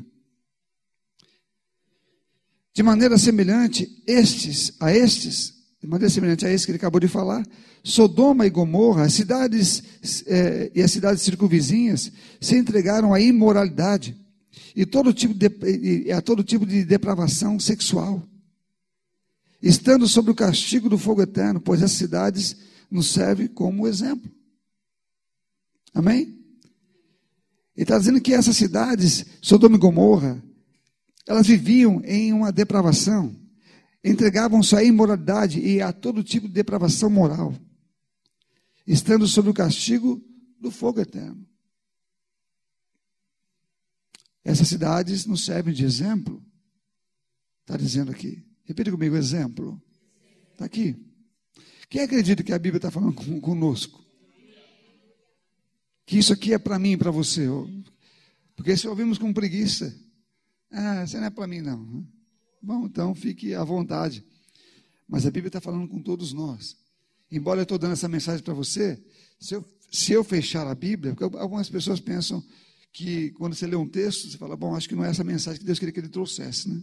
De 2.73 2.83
maneira 2.83 3.17
semelhante, 3.17 4.03
estes, 4.05 4.73
a 4.81 4.93
estes, 4.93 5.53
de 5.81 5.87
maneira 5.87 6.13
semelhante 6.13 6.45
a 6.45 6.49
estes 6.49 6.65
que 6.65 6.71
ele 6.71 6.77
acabou 6.77 6.99
de 6.99 7.07
falar, 7.07 7.47
Sodoma 7.85 8.45
e 8.45 8.49
Gomorra, 8.49 9.05
as 9.05 9.13
cidades 9.13 9.81
é, 10.27 10.69
e 10.75 10.81
as 10.81 10.91
cidades 10.91 11.21
circunvizinhas 11.21 12.11
se 12.41 12.57
entregaram 12.57 13.13
à 13.13 13.21
imoralidade 13.21 14.13
e 14.75 14.85
todo 14.85 15.13
tipo 15.13 15.33
de, 15.33 16.11
a 16.11 16.21
todo 16.21 16.43
tipo 16.43 16.65
de 16.65 16.83
depravação 16.83 17.57
sexual, 17.61 18.21
estando 19.61 20.05
sob 20.05 20.31
o 20.31 20.35
castigo 20.35 20.89
do 20.89 20.97
fogo 20.97 21.21
eterno, 21.21 21.61
pois 21.61 21.81
as 21.81 21.93
cidades 21.93 22.72
nos 22.93 23.07
servem 23.07 23.47
como 23.47 23.87
exemplo. 23.87 24.31
Amém? 25.93 26.39
Ele 27.75 27.83
está 27.83 27.97
dizendo 27.97 28.21
que 28.21 28.33
essas 28.33 28.55
cidades, 28.55 29.25
Sodoma 29.41 29.75
e 29.75 29.79
Gomorra, 29.79 30.41
elas 31.25 31.47
viviam 31.47 32.01
em 32.05 32.31
uma 32.31 32.51
depravação, 32.51 33.35
entregavam-se 34.03 34.75
à 34.75 34.83
imoralidade 34.83 35.59
e 35.59 35.81
a 35.81 35.91
todo 35.91 36.23
tipo 36.23 36.47
de 36.47 36.53
depravação 36.53 37.09
moral, 37.09 37.55
estando 38.85 39.25
sob 39.25 39.49
o 39.49 39.53
castigo 39.53 40.23
do 40.59 40.69
fogo 40.69 41.01
eterno. 41.01 41.43
Essas 44.43 44.67
cidades 44.67 45.25
nos 45.25 45.45
servem 45.45 45.73
de 45.73 45.83
exemplo. 45.83 46.45
Está 47.61 47.75
dizendo 47.75 48.11
aqui. 48.11 48.45
Repita 48.65 48.91
comigo, 48.91 49.15
exemplo. 49.15 49.81
Está 50.51 50.65
aqui. 50.65 51.12
Quem 51.93 52.01
acredita 52.01 52.41
que 52.41 52.51
a 52.51 52.57
Bíblia 52.57 52.79
está 52.79 52.89
falando 52.89 53.13
conosco? 53.39 54.03
Que 56.07 56.17
isso 56.17 56.33
aqui 56.33 56.51
é 56.51 56.57
para 56.57 56.79
mim 56.79 56.93
e 56.93 56.97
para 56.97 57.11
você. 57.11 57.45
Porque 58.55 58.75
se 58.75 58.87
ouvimos 58.87 59.19
com 59.19 59.31
preguiça, 59.31 59.95
ah, 60.71 61.03
isso 61.03 61.15
não 61.17 61.25
é 61.25 61.29
para 61.29 61.45
mim, 61.45 61.61
não. 61.61 62.03
Bom, 62.59 62.87
então 62.87 63.13
fique 63.13 63.53
à 63.53 63.63
vontade. 63.63 64.25
Mas 65.07 65.27
a 65.27 65.29
Bíblia 65.29 65.49
está 65.49 65.61
falando 65.61 65.87
com 65.87 66.01
todos 66.01 66.33
nós. 66.33 66.75
Embora 67.29 67.59
eu 67.59 67.63
estou 67.63 67.77
dando 67.77 67.93
essa 67.93 68.09
mensagem 68.09 68.43
para 68.43 68.55
você, 68.55 68.99
se 69.39 69.53
eu, 69.53 69.63
se 69.91 70.13
eu 70.13 70.23
fechar 70.23 70.65
a 70.65 70.73
Bíblia, 70.73 71.13
porque 71.13 71.37
algumas 71.37 71.69
pessoas 71.69 71.99
pensam 71.99 72.43
que 72.91 73.29
quando 73.33 73.53
você 73.53 73.67
lê 73.67 73.75
um 73.75 73.87
texto, 73.87 74.31
você 74.31 74.37
fala, 74.39 74.57
bom, 74.57 74.75
acho 74.75 74.89
que 74.89 74.95
não 74.95 75.05
é 75.05 75.11
essa 75.11 75.23
mensagem 75.23 75.59
que 75.59 75.65
Deus 75.67 75.77
queria 75.77 75.93
que 75.93 75.99
ele 75.99 76.09
trouxesse, 76.09 76.69
né? 76.69 76.81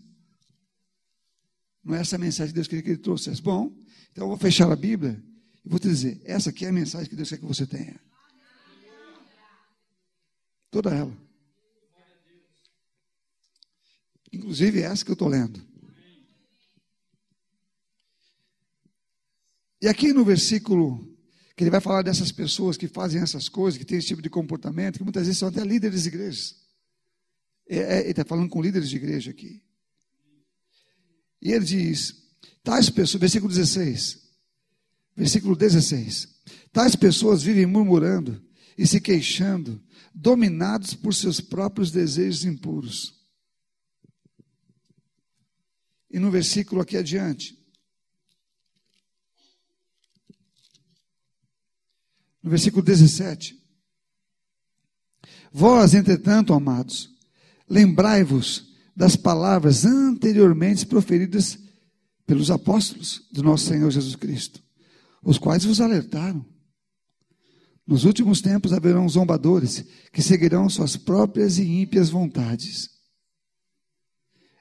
Não 1.82 1.94
é 1.94 2.00
essa 2.00 2.18
mensagem 2.18 2.48
que 2.48 2.54
Deus 2.54 2.68
queria 2.68 2.82
que 2.82 2.90
ele 2.90 2.98
trouxesse. 2.98 3.40
Bom, 3.40 3.74
então 4.12 4.24
eu 4.24 4.28
vou 4.28 4.36
fechar 4.36 4.70
a 4.70 4.76
Bíblia 4.76 5.22
e 5.64 5.68
vou 5.68 5.78
te 5.78 5.88
dizer, 5.88 6.20
essa 6.24 6.50
aqui 6.50 6.64
é 6.64 6.68
a 6.68 6.72
mensagem 6.72 7.08
que 7.08 7.16
Deus 7.16 7.28
quer 7.28 7.38
que 7.38 7.46
você 7.46 7.66
tenha. 7.66 8.00
Toda 10.70 10.90
ela. 10.94 11.16
Inclusive 14.32 14.80
essa 14.80 15.04
que 15.04 15.10
eu 15.10 15.14
estou 15.14 15.28
lendo. 15.28 15.60
E 19.82 19.88
aqui 19.88 20.12
no 20.12 20.24
versículo, 20.24 21.10
que 21.56 21.64
ele 21.64 21.70
vai 21.70 21.80
falar 21.80 22.02
dessas 22.02 22.30
pessoas 22.30 22.76
que 22.76 22.86
fazem 22.86 23.20
essas 23.20 23.48
coisas, 23.48 23.78
que 23.78 23.84
têm 23.84 23.98
esse 23.98 24.08
tipo 24.08 24.22
de 24.22 24.30
comportamento, 24.30 24.98
que 24.98 25.04
muitas 25.04 25.24
vezes 25.26 25.38
são 25.38 25.48
até 25.48 25.64
líderes 25.64 26.02
de 26.02 26.08
igrejas. 26.08 26.56
É, 27.68 27.76
é, 27.78 28.00
ele 28.00 28.10
está 28.10 28.24
falando 28.24 28.48
com 28.48 28.62
líderes 28.62 28.90
de 28.90 28.96
igreja 28.96 29.30
aqui. 29.30 29.62
E 31.40 31.52
ele 31.52 31.64
diz: 31.64 32.14
tais 32.62 32.90
pessoas, 32.90 33.20
versículo 33.20 33.52
16, 33.52 34.20
versículo 35.16 35.56
16: 35.56 36.28
tais 36.72 36.94
pessoas 36.94 37.42
vivem 37.42 37.66
murmurando 37.66 38.44
e 38.76 38.86
se 38.86 39.00
queixando, 39.00 39.82
dominados 40.14 40.94
por 40.94 41.14
seus 41.14 41.40
próprios 41.40 41.90
desejos 41.90 42.44
impuros. 42.44 43.18
E 46.10 46.18
no 46.18 46.30
versículo 46.30 46.80
aqui 46.80 46.96
adiante, 46.96 47.56
no 52.42 52.50
versículo 52.50 52.82
17: 52.82 53.58
Vós, 55.52 55.94
entretanto, 55.94 56.52
amados, 56.52 57.10
lembrai-vos 57.68 58.69
das 59.00 59.16
palavras 59.16 59.86
anteriormente 59.86 60.84
proferidas 60.84 61.58
pelos 62.26 62.50
apóstolos 62.50 63.26
do 63.32 63.42
nosso 63.42 63.64
Senhor 63.64 63.90
Jesus 63.90 64.14
Cristo, 64.14 64.62
os 65.24 65.38
quais 65.38 65.64
vos 65.64 65.80
alertaram. 65.80 66.44
Nos 67.86 68.04
últimos 68.04 68.40
tempos 68.40 68.72
haverão 68.72 69.08
zombadores 69.08 69.84
que 70.12 70.22
seguirão 70.22 70.68
suas 70.68 70.96
próprias 70.96 71.58
e 71.58 71.64
ímpias 71.64 72.10
vontades 72.10 73.00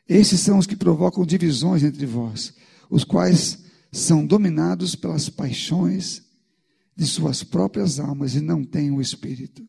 esses 0.09 0.39
são 0.39 0.57
os 0.57 0.65
que 0.65 0.75
provocam 0.75 1.23
divisões 1.23 1.83
entre 1.83 2.03
vós, 2.07 2.51
os 2.89 3.03
quais 3.03 3.59
são 3.91 4.25
dominados 4.25 4.95
pelas 4.95 5.29
paixões 5.29 6.23
de 6.95 7.05
suas 7.05 7.43
próprias 7.43 7.99
almas 7.99 8.33
e 8.33 8.41
não 8.41 8.65
têm 8.65 8.89
o 8.89 8.99
Espírito. 8.99 9.63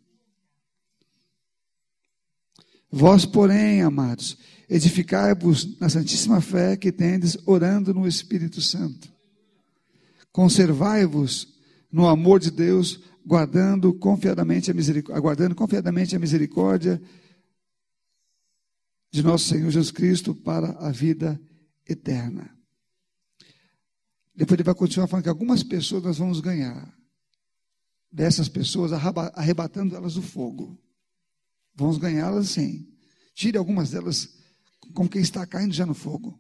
Vós, 2.91 3.25
porém, 3.25 3.83
amados, 3.83 4.37
edificai-vos 4.69 5.79
na 5.79 5.89
santíssima 5.89 6.41
fé 6.41 6.77
que 6.77 6.91
tendes, 6.91 7.37
orando 7.47 7.95
no 7.95 8.07
Espírito 8.07 8.61
Santo. 8.61 9.13
Conservai-vos 10.33 11.55
no 11.91 12.09
amor 12.09 12.41
de 12.41 12.51
Deus, 12.51 13.01
guardando 13.25 13.93
confiadamente 13.95 14.71
a 14.71 14.75
misericórdia, 14.75 15.19
aguardando 15.19 15.55
confiadamente 15.55 16.17
a 16.17 16.19
misericórdia 16.19 17.01
de 19.13 19.23
nosso 19.23 19.49
Senhor 19.49 19.71
Jesus 19.71 19.91
Cristo 19.91 20.35
para 20.35 20.71
a 20.79 20.91
vida 20.91 21.41
eterna. 21.89 22.57
Depois 24.35 24.57
ele 24.57 24.65
vai 24.65 24.75
continuar 24.75 25.07
falando 25.07 25.25
que 25.25 25.29
algumas 25.29 25.63
pessoas 25.63 26.03
nós 26.03 26.19
vamos 26.19 26.41
ganhar. 26.41 26.93
Dessas 28.11 28.49
pessoas, 28.49 28.93
arrebatando 28.93 29.95
elas 29.95 30.15
do 30.15 30.23
fogo. 30.23 30.77
Vamos 31.75 31.99
ganhá-las 31.99 32.51
sim. 32.51 32.87
Tire 33.35 33.59
algumas 33.59 33.91
delas 33.91 34.37
como 34.95 35.09
quem 35.09 35.23
está 35.23 35.47
caindo 35.47 35.73
já 35.73 35.87
no 35.87 35.95
fogo. 35.95 36.39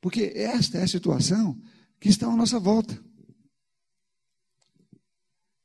Porque 0.00 0.32
esta 0.34 0.78
é 0.78 0.82
a 0.82 0.88
situação 0.88 1.60
que 2.00 2.08
está 2.08 2.26
à 2.26 2.36
nossa 2.36 2.58
volta. 2.58 2.98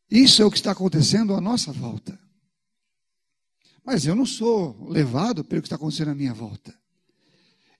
Isso 0.10 0.42
é 0.42 0.46
o 0.46 0.52
que 0.52 0.58
está 0.58 0.72
acontecendo 0.72 1.34
à 1.34 1.42
nossa 1.42 1.72
volta. 1.72 2.20
Mas 3.84 4.06
eu 4.06 4.16
não 4.16 4.26
sou 4.26 4.90
levado 4.90 5.44
pelo 5.44 5.62
que 5.62 5.68
está 5.68 5.76
acontecendo 5.76 6.12
à 6.12 6.16
minha 6.16 6.34
volta. 6.34 6.78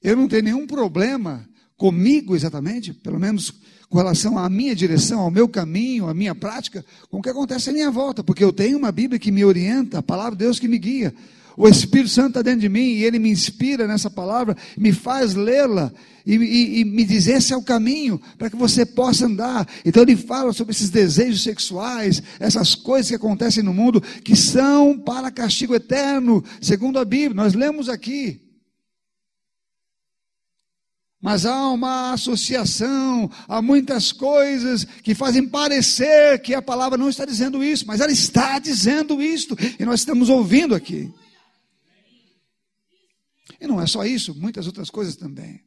Eu 0.02 0.16
não 0.16 0.28
tenho 0.28 0.44
nenhum 0.44 0.68
problema 0.68 1.50
comigo 1.76 2.36
exatamente, 2.36 2.94
pelo 2.94 3.20
menos 3.20 3.52
com 3.96 4.00
relação 4.00 4.38
à 4.38 4.50
minha 4.50 4.76
direção, 4.76 5.22
ao 5.22 5.32
meu 5.32 5.48
caminho, 5.48 6.10
à 6.10 6.14
minha 6.14 6.36
prática, 6.36 6.84
com 7.10 7.20
o 7.20 7.22
que 7.22 7.30
acontece 7.30 7.70
à 7.70 7.74
minha 7.74 7.90
volta, 7.90 8.22
porque 8.22 8.44
eu 8.44 8.52
tenho 8.52 8.78
uma 8.78 8.92
Bíblia 8.92 9.18
que 9.18 9.32
me 9.32 9.46
orienta, 9.46 10.00
a 10.00 10.04
palavra 10.04 10.32
de 10.32 10.44
Deus 10.44 10.60
que 10.60 10.68
me 10.68 10.78
guia. 10.78 11.16
O 11.56 11.66
Espírito 11.66 12.10
Santo 12.10 12.28
está 12.28 12.42
dentro 12.42 12.60
de 12.60 12.68
mim 12.68 12.88
e 12.88 13.06
ele 13.06 13.18
me 13.18 13.30
inspira 13.30 13.88
nessa 13.88 14.10
palavra, 14.10 14.58
me 14.78 14.92
faz 14.92 15.34
lê-la 15.34 15.94
e, 16.26 16.36
e, 16.36 16.80
e, 16.82 16.84
me 16.84 17.06
diz: 17.06 17.26
esse 17.28 17.54
é 17.54 17.56
o 17.56 17.62
caminho 17.62 18.20
para 18.38 18.50
que 18.50 18.58
você 18.58 18.86
possa 18.86 19.28
andar. 19.28 19.66
Então 19.86 20.04
ele 20.04 20.18
fala 20.18 20.52
sobre 20.52 20.74
esses 20.74 20.90
desejos 20.90 21.42
sexuais, 21.42 22.22
essas 22.38 22.76
coisas 22.76 23.08
que 23.08 23.16
acontecem 23.16 23.64
no 23.64 23.74
mundo, 23.74 24.02
que 24.26 24.36
são 24.36 25.00
para 25.00 25.32
castigo 25.32 25.74
eterno, 25.74 26.44
segundo 26.60 27.00
a 27.00 27.06
Bíblia. 27.06 27.42
Nós 27.42 27.54
lemos 27.54 27.88
aqui. 27.88 28.42
Mas 31.26 31.44
há 31.44 31.72
uma 31.72 32.14
associação, 32.14 33.32
há 33.48 33.60
muitas 33.60 34.12
coisas 34.12 34.86
que 34.86 35.16
fazem 35.16 35.50
parecer 35.50 36.40
que 36.40 36.54
a 36.54 36.62
palavra 36.62 37.00
não 37.00 37.10
está 37.10 37.26
dizendo 37.26 37.64
isso, 37.64 37.84
mas 37.88 38.00
ela 38.00 38.12
está 38.12 38.60
dizendo 38.60 39.20
isto, 39.20 39.58
e 39.80 39.84
nós 39.84 40.02
estamos 40.02 40.30
ouvindo 40.30 40.76
aqui. 40.76 41.12
E 43.60 43.66
não 43.66 43.82
é 43.82 43.88
só 43.88 44.06
isso, 44.06 44.36
muitas 44.36 44.68
outras 44.68 44.92
coisas 44.92 45.16
também. 45.16 45.64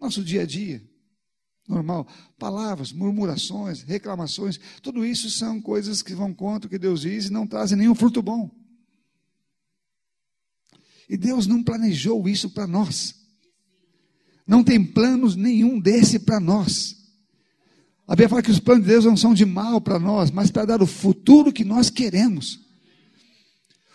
Nosso 0.00 0.24
dia 0.24 0.44
a 0.44 0.46
dia, 0.46 0.82
normal, 1.68 2.08
palavras, 2.38 2.90
murmurações, 2.90 3.82
reclamações, 3.82 4.58
tudo 4.80 5.04
isso 5.04 5.28
são 5.28 5.60
coisas 5.60 6.00
que 6.00 6.14
vão 6.14 6.32
contra 6.32 6.66
o 6.66 6.70
que 6.70 6.78
Deus 6.78 7.02
diz 7.02 7.26
e 7.26 7.30
não 7.30 7.46
trazem 7.46 7.76
nenhum 7.76 7.94
fruto 7.94 8.22
bom. 8.22 8.50
E 11.06 11.18
Deus 11.18 11.46
não 11.46 11.62
planejou 11.62 12.26
isso 12.26 12.48
para 12.48 12.66
nós. 12.66 13.21
Não 14.46 14.62
tem 14.62 14.82
planos 14.84 15.36
nenhum 15.36 15.78
desse 15.78 16.18
para 16.18 16.40
nós. 16.40 16.96
A 18.06 18.12
Bíblia 18.12 18.28
fala 18.28 18.42
que 18.42 18.50
os 18.50 18.60
planos 18.60 18.84
de 18.84 18.90
Deus 18.90 19.04
não 19.04 19.16
são 19.16 19.32
de 19.32 19.46
mal 19.46 19.80
para 19.80 19.98
nós, 19.98 20.30
mas 20.30 20.50
para 20.50 20.64
dar 20.64 20.82
o 20.82 20.86
futuro 20.86 21.52
que 21.52 21.64
nós 21.64 21.88
queremos. 21.88 22.60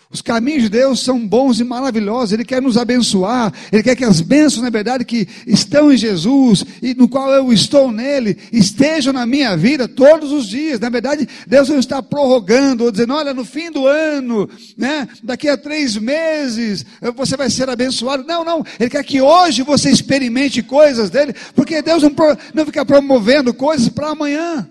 Os 0.10 0.22
caminhos 0.22 0.64
de 0.64 0.70
Deus 0.70 1.02
são 1.02 1.28
bons 1.28 1.60
e 1.60 1.66
maravilhosos. 1.66 2.32
Ele 2.32 2.46
quer 2.46 2.62
nos 2.62 2.78
abençoar. 2.78 3.54
Ele 3.72 3.84
quer 3.84 3.96
que 3.96 4.06
as 4.06 4.22
bênçãos, 4.22 4.64
na 4.64 4.70
verdade, 4.70 5.04
que 5.04 5.28
estão 5.46 5.92
em 5.92 5.98
Jesus 5.98 6.64
e 6.82 6.94
no 6.94 7.10
qual 7.10 7.30
eu 7.32 7.52
estou 7.52 7.92
nele, 7.92 8.38
estejam 8.52 9.12
na 9.12 9.26
minha 9.26 9.58
vida 9.58 9.86
todos 9.86 10.32
os 10.32 10.48
dias. 10.48 10.80
Na 10.80 10.90
verdade, 10.90 11.28
Deus 11.46 11.68
não 11.68 11.78
está 11.78 12.02
prorrogando, 12.02 12.86
ou 12.86 12.92
dizendo, 12.92 13.14
olha, 13.14 13.34
no 13.34 13.44
fim 13.44 13.70
do 13.70 13.86
ano, 13.86 14.50
né, 14.78 15.10
daqui 15.22 15.50
a 15.50 15.58
três 15.58 15.98
meses, 15.98 16.86
você 17.14 17.36
vai 17.36 17.50
ser 17.50 17.70
abençoado. 17.70 18.24
Não, 18.26 18.46
não. 18.46 18.66
Ele 18.80 18.90
quer 18.90 19.04
que 19.04 19.22
hoje 19.22 19.62
você 19.62 19.90
experimente 19.90 20.64
coisas 20.64 21.10
dele, 21.10 21.36
porque 21.54 21.82
Deus 21.82 22.02
não, 22.02 22.12
não 22.54 22.66
fica 22.66 22.86
promovendo 22.86 23.54
coisas 23.54 23.90
para 23.90 24.12
amanhã. 24.12 24.70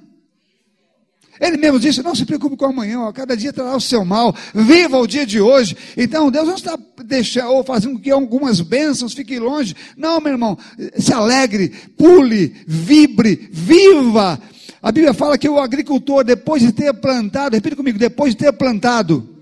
Ele 1.41 1.57
mesmo 1.57 1.78
disse: 1.78 2.03
não 2.03 2.14
se 2.14 2.24
preocupe 2.24 2.57
com 2.57 2.66
amanhã, 2.66 3.01
ó, 3.01 3.12
cada 3.12 3.37
dia 3.37 3.53
trará 3.53 3.76
o 3.76 3.80
seu 3.80 4.05
mal, 4.05 4.34
viva 4.55 4.99
o 4.99 5.07
dia 5.07 5.26
de 5.26 5.41
hoje. 5.41 5.76
Então 5.97 6.30
Deus 6.30 6.47
não 6.47 6.55
está 6.55 6.78
deixando 7.05 7.53
ou 7.53 7.64
fazendo 7.64 7.95
com 7.95 8.01
que 8.01 8.11
algumas 8.11 8.61
bênçãos 8.61 9.14
fiquem 9.14 9.39
longe. 9.39 9.74
Não, 9.97 10.20
meu 10.20 10.32
irmão, 10.32 10.59
se 10.99 11.12
alegre, 11.12 11.72
pule, 11.97 12.55
vibre, 12.66 13.49
viva. 13.53 14.41
A 14.82 14.93
Bíblia 14.93 15.14
fala 15.14 15.39
que 15.39 15.49
o 15.49 15.59
agricultor, 15.59 16.24
depois 16.24 16.62
de 16.62 16.72
ter 16.72 16.93
plantado, 16.95 17.57
repita 17.57 17.74
comigo, 17.74 17.99
depois 17.99 18.32
de 18.32 18.39
ter 18.39 18.53
plantado, 18.53 19.37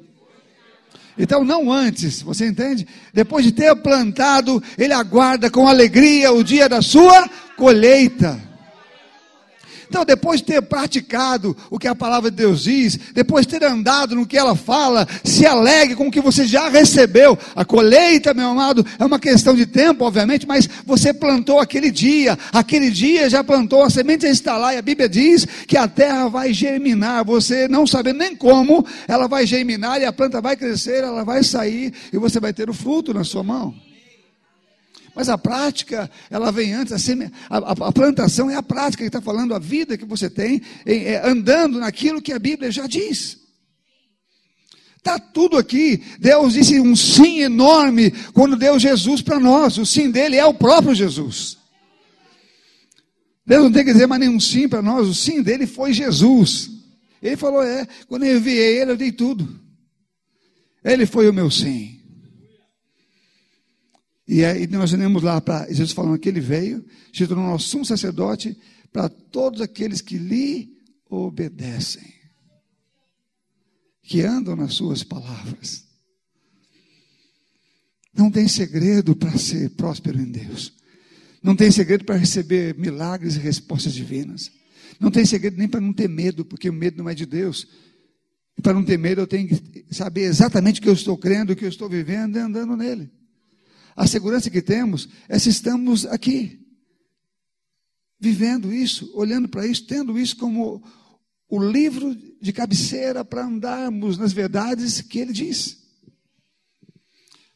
então, 1.16 1.44
não 1.44 1.72
antes, 1.72 2.22
você 2.22 2.46
entende? 2.46 2.86
Depois 3.12 3.44
de 3.44 3.52
ter 3.52 3.74
plantado, 3.76 4.62
ele 4.76 4.92
aguarda 4.92 5.48
com 5.48 5.68
alegria 5.68 6.32
o 6.32 6.42
dia 6.42 6.68
da 6.68 6.82
sua 6.82 7.28
colheita. 7.56 8.53
Então, 9.88 10.04
depois 10.04 10.40
de 10.40 10.46
ter 10.46 10.62
praticado 10.62 11.56
o 11.70 11.78
que 11.78 11.88
a 11.88 11.94
palavra 11.94 12.30
de 12.30 12.36
Deus 12.36 12.64
diz, 12.64 12.98
depois 13.12 13.46
de 13.46 13.58
ter 13.58 13.64
andado 13.64 14.14
no 14.14 14.26
que 14.26 14.36
ela 14.36 14.54
fala, 14.54 15.06
se 15.22 15.46
alegre 15.46 15.94
com 15.94 16.08
o 16.08 16.10
que 16.10 16.20
você 16.20 16.46
já 16.46 16.68
recebeu. 16.68 17.38
A 17.54 17.64
colheita, 17.64 18.34
meu 18.34 18.48
amado, 18.48 18.84
é 18.98 19.04
uma 19.04 19.18
questão 19.18 19.54
de 19.54 19.66
tempo, 19.66 20.04
obviamente, 20.04 20.46
mas 20.46 20.68
você 20.84 21.12
plantou 21.12 21.58
aquele 21.58 21.90
dia, 21.90 22.38
aquele 22.52 22.90
dia 22.90 23.28
já 23.28 23.42
plantou, 23.44 23.82
a 23.82 23.90
semente 23.90 24.22
já 24.22 24.30
está 24.30 24.56
lá, 24.56 24.74
e 24.74 24.78
a 24.78 24.82
Bíblia 24.82 25.08
diz 25.08 25.46
que 25.66 25.76
a 25.76 25.86
terra 25.88 26.28
vai 26.28 26.52
germinar, 26.52 27.24
você 27.24 27.68
não 27.68 27.86
sabendo 27.86 28.18
nem 28.18 28.34
como, 28.34 28.84
ela 29.06 29.26
vai 29.26 29.46
germinar 29.46 30.00
e 30.00 30.04
a 30.04 30.12
planta 30.12 30.40
vai 30.40 30.56
crescer, 30.56 31.04
ela 31.04 31.24
vai 31.24 31.42
sair 31.42 31.92
e 32.12 32.18
você 32.18 32.40
vai 32.40 32.52
ter 32.52 32.70
o 32.70 32.74
fruto 32.74 33.12
na 33.12 33.24
sua 33.24 33.42
mão. 33.42 33.83
Mas 35.14 35.28
a 35.28 35.38
prática, 35.38 36.10
ela 36.28 36.50
vem 36.50 36.72
antes, 36.72 36.92
a, 36.92 36.98
seme, 36.98 37.30
a, 37.48 37.58
a, 37.58 37.92
plantação 37.92 38.50
é 38.50 38.56
a 38.56 38.62
prática 38.62 39.02
que 39.04 39.08
está 39.08 39.20
falando, 39.20 39.54
a 39.54 39.58
vida 39.58 39.96
que 39.96 40.04
você 40.04 40.28
tem, 40.28 40.60
é, 40.84 41.22
andando 41.28 41.78
naquilo 41.78 42.20
que 42.20 42.32
a 42.32 42.38
Bíblia 42.38 42.70
já 42.70 42.86
diz. 42.86 43.38
Está 44.96 45.18
tudo 45.18 45.58
aqui. 45.58 46.02
Deus 46.18 46.54
disse 46.54 46.80
um 46.80 46.96
sim 46.96 47.40
enorme 47.40 48.10
quando 48.32 48.56
deu 48.56 48.78
Jesus 48.78 49.20
para 49.20 49.38
nós. 49.38 49.76
O 49.76 49.84
sim 49.84 50.10
dele 50.10 50.36
é 50.36 50.46
o 50.46 50.54
próprio 50.54 50.94
Jesus. 50.94 51.58
Deus 53.46 53.64
não 53.64 53.72
tem 53.72 53.84
que 53.84 53.92
dizer 53.92 54.06
mais 54.06 54.20
nenhum 54.20 54.40
sim 54.40 54.66
para 54.66 54.80
nós. 54.80 55.06
O 55.06 55.14
sim 55.14 55.42
dele 55.42 55.66
foi 55.66 55.92
Jesus. 55.92 56.70
Ele 57.22 57.36
falou: 57.36 57.62
É, 57.62 57.86
quando 58.08 58.24
eu 58.24 58.38
enviei 58.38 58.78
ele, 58.78 58.92
eu 58.92 58.96
dei 58.96 59.12
tudo. 59.12 59.60
Ele 60.82 61.04
foi 61.04 61.28
o 61.28 61.34
meu 61.34 61.50
sim. 61.50 62.00
E 64.26 64.44
aí 64.44 64.66
nós 64.66 64.92
iremos 64.92 65.22
lá 65.22 65.40
para 65.40 65.66
Jesus 65.68 65.92
falando 65.92 66.18
que 66.18 66.28
ele 66.28 66.40
veio, 66.40 66.84
se 67.12 67.26
tornou 67.26 67.46
nosso 67.46 67.68
sumo 67.68 67.84
sacerdote 67.84 68.56
para 68.90 69.08
todos 69.08 69.60
aqueles 69.60 70.00
que 70.00 70.16
lhe 70.16 70.72
obedecem, 71.08 72.14
que 74.02 74.22
andam 74.22 74.56
nas 74.56 74.74
suas 74.74 75.02
palavras. 75.02 75.84
Não 78.16 78.30
tem 78.30 78.48
segredo 78.48 79.14
para 79.14 79.36
ser 79.36 79.70
próspero 79.70 80.20
em 80.20 80.30
Deus. 80.30 80.72
Não 81.42 81.54
tem 81.54 81.70
segredo 81.70 82.04
para 82.04 82.16
receber 82.16 82.74
milagres 82.78 83.36
e 83.36 83.40
respostas 83.40 83.92
divinas. 83.92 84.50
Não 84.98 85.10
tem 85.10 85.26
segredo 85.26 85.58
nem 85.58 85.68
para 85.68 85.80
não 85.80 85.92
ter 85.92 86.08
medo, 86.08 86.44
porque 86.44 86.70
o 86.70 86.72
medo 86.72 87.02
não 87.02 87.10
é 87.10 87.14
de 87.14 87.26
Deus. 87.26 87.66
E 88.56 88.62
para 88.62 88.72
não 88.72 88.84
ter 88.84 88.96
medo, 88.96 89.20
eu 89.20 89.26
tenho 89.26 89.48
que 89.48 89.84
saber 89.90 90.22
exatamente 90.22 90.80
o 90.80 90.82
que 90.82 90.88
eu 90.88 90.94
estou 90.94 91.18
crendo, 91.18 91.52
o 91.52 91.56
que 91.56 91.64
eu 91.64 91.68
estou 91.68 91.88
vivendo 91.88 92.36
e 92.36 92.38
andando 92.38 92.76
nele. 92.76 93.10
A 93.96 94.06
segurança 94.06 94.50
que 94.50 94.60
temos 94.60 95.08
é 95.28 95.38
se 95.38 95.48
estamos 95.50 96.04
aqui, 96.06 96.60
vivendo 98.18 98.72
isso, 98.72 99.10
olhando 99.14 99.48
para 99.48 99.66
isso, 99.66 99.86
tendo 99.86 100.18
isso 100.18 100.36
como 100.36 100.82
o 101.48 101.62
livro 101.62 102.14
de 102.40 102.52
cabeceira 102.52 103.24
para 103.24 103.44
andarmos 103.44 104.18
nas 104.18 104.32
verdades 104.32 105.00
que 105.00 105.18
ele 105.18 105.32
diz. 105.32 105.84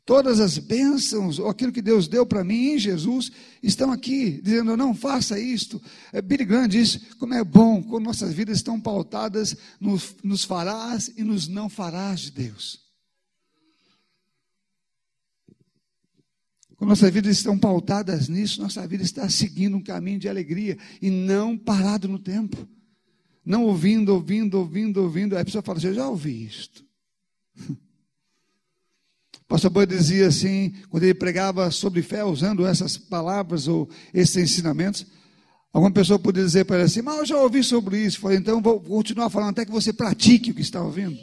Todas 0.05 0.41
as 0.41 0.57
bênçãos, 0.57 1.39
ou 1.39 1.49
aquilo 1.49 1.73
que 1.73 1.83
Deus 1.83 2.09
deu 2.09 2.25
para 2.25 2.43
mim 2.43 2.73
em 2.73 2.79
Jesus, 2.79 3.31
estão 3.63 3.93
aqui, 3.93 4.41
dizendo: 4.43 4.75
não 4.75 4.95
faça 4.95 5.39
isto. 5.39 5.83
É, 6.13 6.23
Billy 6.23 6.47
Graham 6.47 6.67
diz: 6.67 6.99
como 7.19 7.35
é 7.35 7.45
bom 7.45 7.83
quando 7.83 8.07
nossas 8.07 8.33
vidas 8.33 8.57
estão 8.57 8.81
pautadas 8.81 9.55
nos, 9.79 10.17
nos 10.25 10.45
farás 10.45 11.13
e 11.15 11.23
nos 11.23 11.47
não 11.47 11.69
farás 11.69 12.21
de 12.21 12.31
Deus. 12.31 12.88
Quando 16.79 16.91
nossas 16.91 17.11
vidas 17.13 17.37
estão 17.37 17.59
pautadas 17.59 18.29
nisso, 18.29 18.63
nossa 18.63 18.87
vida 18.87 19.03
está 19.03 19.29
seguindo 19.29 19.77
um 19.77 19.83
caminho 19.83 20.21
de 20.21 20.29
alegria 20.29 20.79
e 21.03 21.11
não 21.11 21.59
parado 21.59 22.07
no 22.07 22.21
tempo. 22.21 22.57
Não 23.45 23.65
ouvindo, 23.65 24.11
ouvindo, 24.11 24.59
ouvindo, 24.61 25.03
ouvindo. 25.03 25.35
Aí 25.35 25.43
a 25.43 25.45
pessoa 25.45 25.61
fala 25.61 25.79
assim: 25.79 25.89
Eu 25.89 25.95
já 25.95 26.09
ouvi 26.09 26.45
isto. 26.47 26.85
O 27.69 27.77
pastor 29.49 29.73
Boi 29.73 29.87
dizia 29.87 30.29
assim, 30.29 30.73
quando 30.89 31.03
ele 31.03 31.15
pregava 31.15 31.69
sobre 31.73 32.01
fé, 32.01 32.23
usando 32.23 32.65
essas 32.65 32.97
palavras 32.97 33.67
ou 33.67 33.91
esses 34.15 34.37
ensinamentos, 34.37 35.05
alguma 35.73 35.91
pessoa 35.91 36.17
poderia 36.17 36.47
dizer 36.47 36.65
para 36.65 36.77
ele 36.77 36.85
assim: 36.85 37.03
Mas 37.03 37.19
eu 37.19 37.27
já 37.27 37.39
ouvi 37.39 37.65
sobre 37.65 37.99
isso. 38.05 38.19
Eu 38.19 38.23
falei, 38.23 38.39
então 38.39 38.63
vou 38.63 38.81
continuar 38.81 39.31
falando 39.31 39.51
até 39.51 39.65
que 39.65 39.73
você 39.73 39.93
pratique 39.93 40.53
o 40.53 40.55
que 40.55 40.61
está 40.61 40.81
ouvindo. 40.81 41.19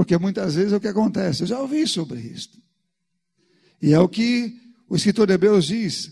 Porque 0.00 0.16
muitas 0.16 0.54
vezes 0.54 0.72
é 0.72 0.76
o 0.76 0.80
que 0.80 0.88
acontece. 0.88 1.42
Eu 1.42 1.46
já 1.46 1.60
ouvi 1.60 1.86
sobre 1.86 2.20
isso. 2.20 2.58
E 3.82 3.92
é 3.92 4.00
o 4.00 4.08
que 4.08 4.58
o 4.88 4.96
escritor 4.96 5.26
de 5.26 5.34
Hebreus 5.34 5.66
diz: 5.66 6.10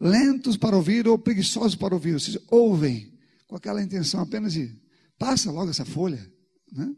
lentos 0.00 0.56
para 0.56 0.74
ouvir 0.74 1.06
ou 1.06 1.16
preguiçosos 1.16 1.76
para 1.76 1.94
ouvir. 1.94 2.16
Ou 2.48 2.70
ouvem 2.70 3.16
com 3.46 3.54
aquela 3.54 3.80
intenção 3.80 4.22
apenas 4.22 4.54
de 4.54 4.76
passa 5.16 5.52
logo 5.52 5.70
essa 5.70 5.84
folha, 5.84 6.28
né? 6.72 6.92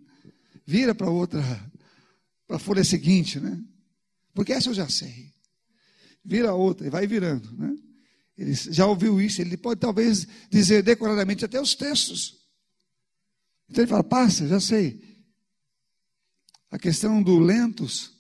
vira 0.65 0.95
para 0.95 1.11
outra, 1.11 1.43
para 2.47 2.57
a 2.57 2.59
folha 2.59 2.83
seguinte, 2.83 3.39
né? 3.39 3.63
Porque 4.33 4.55
essa 4.55 4.71
eu 4.71 4.75
já 4.75 4.89
sei. 4.89 5.31
Vira 6.25 6.55
outra 6.55 6.87
e 6.87 6.91
vai 6.91 7.07
virando, 7.07 7.55
né? 7.55 7.77
Ele 8.35 8.55
já 8.55 8.87
ouviu 8.87 9.21
isso, 9.21 9.43
ele 9.43 9.59
pode 9.59 9.79
talvez 9.79 10.27
dizer 10.49 10.83
decoradamente 10.83 11.45
até 11.45 11.61
os 11.61 11.75
textos. 11.75 12.39
Então 13.69 13.85
ele 13.85 13.91
fala: 13.91 14.03
passa, 14.03 14.49
já 14.49 14.59
sei. 14.59 15.14
A 16.75 16.79
questão 16.79 17.23
do 17.23 17.39
lentos 17.39 18.13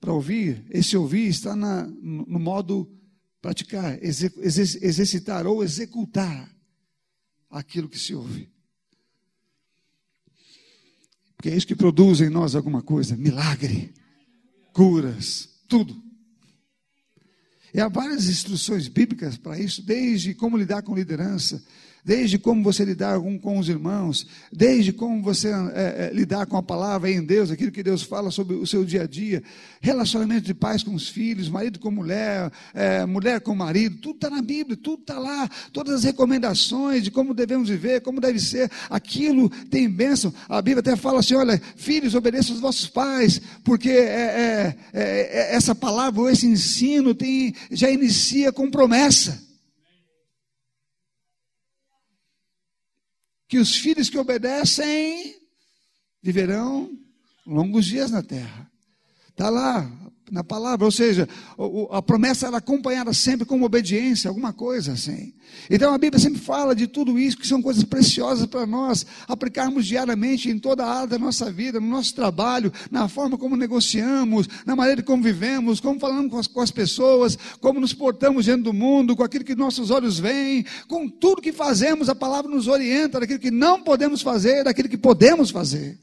para 0.00 0.12
ouvir, 0.12 0.66
esse 0.68 0.96
ouvir 0.96 1.28
está 1.28 1.54
na, 1.54 1.86
no 1.86 2.40
modo 2.40 2.92
praticar, 3.40 4.02
exercitar 4.02 5.46
ou 5.46 5.62
executar 5.62 6.52
aquilo 7.48 7.88
que 7.88 8.00
se 8.00 8.12
ouve. 8.12 8.50
Porque 11.36 11.50
é 11.50 11.56
isso 11.56 11.68
que 11.68 11.76
produz 11.76 12.20
em 12.20 12.28
nós 12.28 12.56
alguma 12.56 12.82
coisa: 12.82 13.16
milagre, 13.16 13.94
curas, 14.72 15.48
tudo. 15.68 16.02
E 17.72 17.80
há 17.80 17.86
várias 17.86 18.28
instruções 18.28 18.88
bíblicas 18.88 19.38
para 19.38 19.56
isso, 19.56 19.82
desde 19.82 20.34
como 20.34 20.56
lidar 20.56 20.82
com 20.82 20.96
liderança, 20.96 21.64
desde 22.04 22.38
como 22.38 22.62
você 22.62 22.84
lidar 22.84 23.18
com, 23.20 23.38
com 23.38 23.58
os 23.58 23.68
irmãos, 23.68 24.26
desde 24.52 24.92
como 24.92 25.22
você 25.22 25.48
é, 25.48 26.10
é, 26.10 26.10
lidar 26.12 26.46
com 26.46 26.56
a 26.56 26.62
palavra 26.62 27.10
em 27.10 27.22
Deus, 27.22 27.50
aquilo 27.50 27.72
que 27.72 27.82
Deus 27.82 28.02
fala 28.02 28.30
sobre 28.30 28.56
o 28.56 28.66
seu 28.66 28.84
dia 28.84 29.02
a 29.02 29.06
dia, 29.06 29.42
relacionamento 29.80 30.42
de 30.42 30.54
pais 30.54 30.82
com 30.82 30.94
os 30.94 31.08
filhos, 31.08 31.48
marido 31.48 31.78
com 31.78 31.90
mulher, 31.90 32.50
é, 32.74 33.04
mulher 33.06 33.40
com 33.40 33.54
marido, 33.54 33.98
tudo 33.98 34.16
está 34.16 34.30
na 34.30 34.42
Bíblia, 34.42 34.76
tudo 34.76 35.00
está 35.00 35.18
lá, 35.18 35.48
todas 35.72 35.94
as 35.94 36.04
recomendações 36.04 37.04
de 37.04 37.10
como 37.10 37.34
devemos 37.34 37.68
viver, 37.68 38.00
como 38.00 38.20
deve 38.20 38.38
ser, 38.38 38.70
aquilo 38.88 39.48
tem 39.70 39.88
bênção. 39.88 40.32
A 40.48 40.60
Bíblia 40.62 40.80
até 40.80 40.96
fala 40.96 41.20
assim: 41.20 41.34
olha, 41.34 41.60
filhos, 41.76 42.14
obedeçam 42.14 42.54
os 42.54 42.60
vossos 42.60 42.86
pais, 42.86 43.40
porque 43.64 43.90
é, 43.90 44.74
é, 44.92 45.00
é, 45.00 45.54
essa 45.54 45.74
palavra, 45.74 46.30
esse 46.30 46.46
ensino 46.46 47.14
tem, 47.14 47.54
já 47.70 47.90
inicia 47.90 48.52
com 48.52 48.70
promessa. 48.70 49.49
Que 53.50 53.58
os 53.58 53.74
filhos 53.74 54.08
que 54.08 54.16
obedecem 54.16 55.36
viverão 56.22 56.96
longos 57.44 57.84
dias 57.84 58.08
na 58.08 58.22
terra. 58.22 58.70
Está 59.28 59.50
lá 59.50 59.90
na 60.30 60.44
palavra, 60.44 60.84
ou 60.84 60.90
seja, 60.90 61.28
a 61.90 62.00
promessa 62.00 62.46
era 62.46 62.58
acompanhada 62.58 63.12
sempre 63.12 63.44
com 63.44 63.62
obediência, 63.62 64.28
alguma 64.28 64.52
coisa 64.52 64.92
assim. 64.92 65.32
Então 65.68 65.92
a 65.92 65.98
Bíblia 65.98 66.20
sempre 66.20 66.40
fala 66.40 66.74
de 66.74 66.86
tudo 66.86 67.18
isso, 67.18 67.36
que 67.36 67.46
são 67.46 67.60
coisas 67.60 67.82
preciosas 67.82 68.46
para 68.46 68.66
nós 68.66 69.04
aplicarmos 69.26 69.86
diariamente 69.86 70.48
em 70.48 70.58
toda 70.58 70.84
a 70.84 70.94
área 70.94 71.08
da 71.08 71.18
nossa 71.18 71.50
vida, 71.50 71.80
no 71.80 71.88
nosso 71.88 72.14
trabalho, 72.14 72.72
na 72.90 73.08
forma 73.08 73.36
como 73.36 73.56
negociamos, 73.56 74.48
na 74.64 74.76
maneira 74.76 75.02
como 75.02 75.22
vivemos, 75.22 75.80
como 75.80 75.98
falamos 75.98 76.30
com 76.30 76.38
as, 76.38 76.46
com 76.46 76.60
as 76.60 76.70
pessoas, 76.70 77.36
como 77.60 77.80
nos 77.80 77.92
portamos 77.92 78.44
diante 78.44 78.62
do 78.62 78.72
mundo, 78.72 79.16
com 79.16 79.24
aquilo 79.24 79.44
que 79.44 79.54
nossos 79.54 79.90
olhos 79.90 80.18
veem, 80.18 80.64
com 80.86 81.08
tudo 81.08 81.42
que 81.42 81.52
fazemos, 81.52 82.08
a 82.08 82.14
palavra 82.14 82.50
nos 82.50 82.68
orienta 82.68 83.20
daquilo 83.20 83.40
que 83.40 83.50
não 83.50 83.82
podemos 83.82 84.22
fazer, 84.22 84.64
daquilo 84.64 84.88
que 84.88 84.98
podemos 84.98 85.50
fazer 85.50 85.98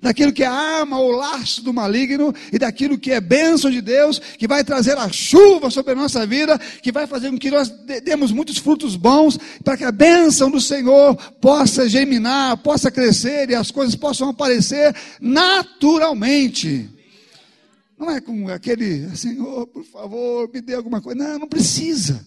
daquilo 0.00 0.32
que 0.32 0.42
é 0.42 0.46
arma 0.46 0.98
ou 0.98 1.12
laço 1.12 1.62
do 1.62 1.72
maligno 1.72 2.34
e 2.52 2.58
daquilo 2.58 2.98
que 2.98 3.10
é 3.10 3.20
bênção 3.20 3.70
de 3.70 3.80
Deus, 3.80 4.18
que 4.18 4.48
vai 4.48 4.64
trazer 4.64 4.96
a 4.96 5.10
chuva 5.10 5.70
sobre 5.70 5.92
a 5.92 5.96
nossa 5.96 6.26
vida, 6.26 6.58
que 6.82 6.90
vai 6.90 7.06
fazer 7.06 7.30
com 7.30 7.38
que 7.38 7.50
nós 7.50 7.68
demos 8.02 8.32
muitos 8.32 8.58
frutos 8.58 8.96
bons, 8.96 9.38
para 9.62 9.76
que 9.76 9.84
a 9.84 9.92
bênção 9.92 10.50
do 10.50 10.60
Senhor 10.60 11.14
possa 11.40 11.88
germinar, 11.88 12.56
possa 12.58 12.90
crescer 12.90 13.50
e 13.50 13.54
as 13.54 13.70
coisas 13.70 13.94
possam 13.94 14.30
aparecer 14.30 14.94
naturalmente. 15.20 16.88
Não 17.98 18.10
é 18.10 18.20
com 18.20 18.48
aquele, 18.48 19.14
Senhor, 19.14 19.66
por 19.66 19.84
favor, 19.84 20.50
me 20.52 20.62
dê 20.62 20.74
alguma 20.74 21.02
coisa. 21.02 21.22
Não, 21.22 21.40
não 21.40 21.48
precisa. 21.48 22.24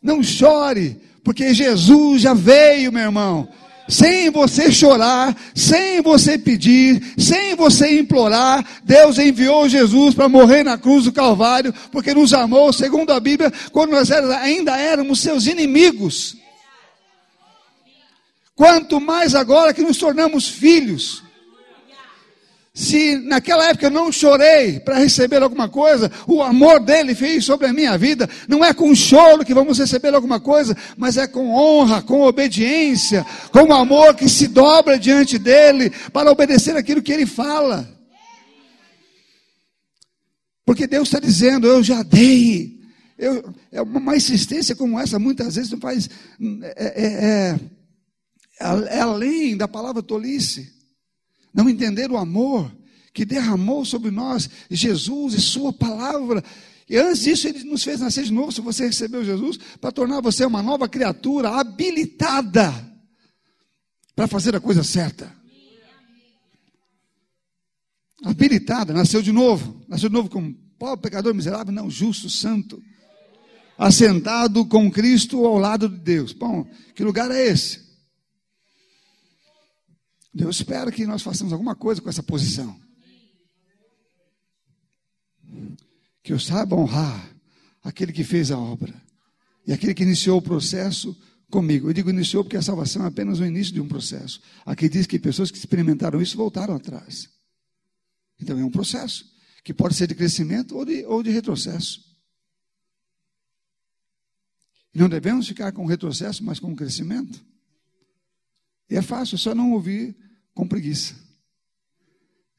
Não 0.00 0.22
chore, 0.22 1.00
porque 1.24 1.52
Jesus 1.52 2.22
já 2.22 2.32
veio, 2.32 2.92
meu 2.92 3.02
irmão 3.02 3.48
sem 3.88 4.30
você 4.30 4.72
chorar, 4.72 5.36
sem 5.54 6.00
você 6.00 6.36
pedir, 6.38 7.14
sem 7.16 7.54
você 7.54 7.98
implorar, 8.00 8.64
Deus 8.82 9.18
enviou 9.18 9.68
Jesus 9.68 10.14
para 10.14 10.28
morrer 10.28 10.62
na 10.62 10.76
cruz 10.76 11.04
do 11.04 11.12
Calvário, 11.12 11.72
porque 11.92 12.14
nos 12.14 12.32
amou, 12.32 12.72
segundo 12.72 13.12
a 13.12 13.20
Bíblia, 13.20 13.52
quando 13.72 13.92
nós 13.92 14.10
ainda 14.10 14.76
éramos 14.76 15.20
seus 15.20 15.46
inimigos. 15.46 16.36
Quanto 18.54 19.00
mais 19.00 19.34
agora 19.34 19.74
que 19.74 19.82
nos 19.82 19.98
tornamos 19.98 20.48
filhos. 20.48 21.25
Se 22.76 23.16
naquela 23.16 23.70
época 23.70 23.86
eu 23.86 23.90
não 23.90 24.12
chorei 24.12 24.78
para 24.78 24.98
receber 24.98 25.42
alguma 25.42 25.66
coisa, 25.66 26.12
o 26.26 26.42
amor 26.42 26.78
dele 26.78 27.14
fez 27.14 27.42
sobre 27.42 27.66
a 27.66 27.72
minha 27.72 27.96
vida. 27.96 28.28
Não 28.46 28.62
é 28.62 28.74
com 28.74 28.94
choro 28.94 29.46
que 29.46 29.54
vamos 29.54 29.78
receber 29.78 30.14
alguma 30.14 30.38
coisa, 30.38 30.76
mas 30.94 31.16
é 31.16 31.26
com 31.26 31.54
honra, 31.54 32.02
com 32.02 32.20
obediência, 32.20 33.24
com 33.50 33.72
amor 33.72 34.14
que 34.14 34.28
se 34.28 34.46
dobra 34.46 34.98
diante 34.98 35.38
dele 35.38 35.88
para 36.12 36.30
obedecer 36.30 36.76
aquilo 36.76 37.00
que 37.00 37.10
ele 37.10 37.24
fala. 37.24 37.88
Porque 40.62 40.86
Deus 40.86 41.08
está 41.08 41.18
dizendo: 41.18 41.66
Eu 41.66 41.82
já 41.82 42.02
dei. 42.02 42.78
Eu, 43.16 43.54
é 43.72 43.80
uma 43.80 44.14
insistência 44.14 44.76
como 44.76 45.00
essa, 45.00 45.18
muitas 45.18 45.54
vezes 45.54 45.72
não 45.72 45.80
faz. 45.80 46.10
É, 46.62 47.04
é, 47.06 47.56
é, 48.60 48.96
é 48.98 49.00
além 49.00 49.56
da 49.56 49.66
palavra 49.66 50.02
tolice 50.02 50.75
não 51.56 51.70
entender 51.70 52.10
o 52.10 52.18
amor 52.18 52.70
que 53.14 53.24
derramou 53.24 53.82
sobre 53.82 54.10
nós 54.10 54.48
Jesus 54.70 55.32
e 55.32 55.40
Sua 55.40 55.72
palavra. 55.72 56.44
E 56.86 56.98
antes 56.98 57.22
disso, 57.22 57.48
Ele 57.48 57.64
nos 57.64 57.82
fez 57.82 57.98
nascer 57.98 58.24
de 58.24 58.32
novo, 58.32 58.52
se 58.52 58.60
você 58.60 58.84
recebeu 58.84 59.24
Jesus, 59.24 59.58
para 59.80 59.90
tornar 59.90 60.20
você 60.20 60.44
uma 60.44 60.62
nova 60.62 60.86
criatura 60.86 61.48
habilitada 61.48 62.74
para 64.14 64.28
fazer 64.28 64.54
a 64.54 64.60
coisa 64.60 64.84
certa. 64.84 65.34
Habilitada, 68.22 68.92
nasceu 68.92 69.22
de 69.22 69.32
novo. 69.32 69.82
Nasceu 69.88 70.10
de 70.10 70.14
novo 70.14 70.28
como 70.28 70.54
pobre, 70.78 71.02
pecador, 71.02 71.34
miserável, 71.34 71.72
não, 71.72 71.88
justo, 71.88 72.28
santo. 72.28 72.82
Assentado 73.78 74.66
com 74.66 74.90
Cristo 74.90 75.46
ao 75.46 75.58
lado 75.58 75.88
de 75.88 75.96
Deus. 75.96 76.34
Bom, 76.34 76.66
que 76.94 77.02
lugar 77.02 77.30
é 77.30 77.46
esse? 77.46 77.85
Deus 80.36 80.56
espera 80.56 80.92
que 80.92 81.06
nós 81.06 81.22
façamos 81.22 81.50
alguma 81.50 81.74
coisa 81.74 82.02
com 82.02 82.10
essa 82.10 82.22
posição. 82.22 82.78
Que 86.22 86.30
eu 86.30 86.38
saiba 86.38 86.76
honrar 86.76 87.34
aquele 87.82 88.12
que 88.12 88.22
fez 88.22 88.50
a 88.50 88.58
obra 88.58 88.94
e 89.66 89.72
aquele 89.72 89.94
que 89.94 90.02
iniciou 90.02 90.36
o 90.36 90.42
processo 90.42 91.16
comigo. 91.50 91.88
Eu 91.88 91.94
digo 91.94 92.10
iniciou 92.10 92.44
porque 92.44 92.58
a 92.58 92.62
salvação 92.62 93.04
é 93.04 93.08
apenas 93.08 93.40
o 93.40 93.46
início 93.46 93.72
de 93.72 93.80
um 93.80 93.88
processo. 93.88 94.42
Aqui 94.66 94.90
diz 94.90 95.06
que 95.06 95.18
pessoas 95.18 95.50
que 95.50 95.56
experimentaram 95.56 96.20
isso 96.20 96.36
voltaram 96.36 96.76
atrás. 96.76 97.30
Então 98.38 98.58
é 98.58 98.64
um 98.64 98.70
processo 98.70 99.24
que 99.64 99.72
pode 99.72 99.94
ser 99.94 100.06
de 100.06 100.14
crescimento 100.14 100.76
ou 100.76 100.84
de, 100.84 101.02
ou 101.06 101.22
de 101.22 101.30
retrocesso. 101.30 102.04
Não 104.94 105.08
devemos 105.08 105.48
ficar 105.48 105.72
com 105.72 105.86
retrocesso, 105.86 106.44
mas 106.44 106.60
com 106.60 106.76
crescimento. 106.76 107.42
E 108.90 108.96
é 108.96 109.02
fácil, 109.02 109.38
só 109.38 109.54
não 109.54 109.72
ouvir 109.72 110.25
com 110.56 110.66
preguiça. 110.66 111.14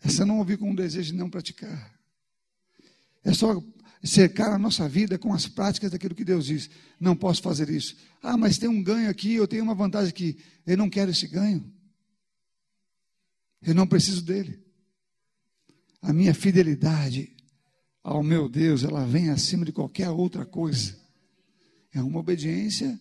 Só 0.05 0.23
não 0.23 0.37
ouvir 0.37 0.57
com 0.57 0.69
um 0.69 0.75
desejo 0.75 1.11
de 1.11 1.17
não 1.17 1.29
praticar. 1.29 1.99
É 3.25 3.33
só 3.33 3.61
cercar 4.03 4.53
a 4.53 4.59
nossa 4.59 4.87
vida 4.87 5.17
com 5.17 5.33
as 5.33 5.47
práticas 5.47 5.89
daquilo 5.89 6.13
que 6.13 6.23
Deus 6.23 6.45
diz. 6.45 6.69
Não 6.99 7.15
posso 7.15 7.41
fazer 7.41 7.69
isso. 7.69 7.97
Ah, 8.21 8.37
mas 8.37 8.59
tem 8.59 8.69
um 8.69 8.83
ganho 8.83 9.09
aqui, 9.09 9.33
eu 9.33 9.47
tenho 9.47 9.63
uma 9.63 9.73
vantagem 9.73 10.09
aqui. 10.09 10.39
Eu 10.65 10.77
não 10.77 10.89
quero 10.89 11.09
esse 11.09 11.27
ganho. 11.27 11.73
Eu 13.63 13.73
não 13.73 13.87
preciso 13.87 14.23
dele. 14.23 14.63
A 15.99 16.13
minha 16.13 16.35
fidelidade 16.35 17.35
ao 18.03 18.21
meu 18.21 18.47
Deus, 18.47 18.83
ela 18.83 19.05
vem 19.05 19.31
acima 19.31 19.65
de 19.65 19.71
qualquer 19.71 20.09
outra 20.11 20.45
coisa. 20.45 20.95
É 21.91 22.01
uma 22.01 22.19
obediência 22.19 22.97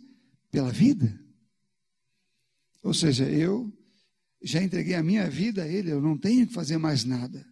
pela 0.51 0.73
vida. 0.73 1.21
Ou 2.83 2.95
seja, 2.95 3.29
eu 3.29 3.71
já 4.43 4.63
entreguei 4.63 4.95
a 4.95 5.03
minha 5.03 5.29
vida 5.29 5.63
a 5.63 5.69
Ele, 5.69 5.91
eu 5.91 6.01
não 6.01 6.17
tenho 6.17 6.47
que 6.47 6.53
fazer 6.53 6.79
mais 6.79 7.05
nada. 7.05 7.47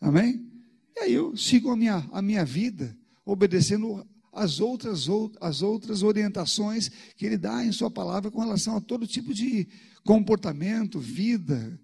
Amém? 0.00 0.50
E 0.96 1.00
aí 1.00 1.12
eu 1.12 1.36
sigo 1.36 1.70
a 1.70 1.76
minha, 1.76 2.08
a 2.12 2.22
minha 2.22 2.44
vida, 2.44 2.96
obedecendo 3.24 4.06
as 4.32 4.60
outras, 4.60 5.06
as 5.40 5.62
outras 5.62 6.02
orientações 6.02 6.88
que 7.16 7.26
Ele 7.26 7.38
dá 7.38 7.64
em 7.64 7.72
Sua 7.72 7.90
palavra 7.90 8.30
com 8.30 8.40
relação 8.40 8.76
a 8.76 8.80
todo 8.80 9.06
tipo 9.06 9.32
de 9.32 9.68
comportamento, 10.04 11.00
vida 11.00 11.80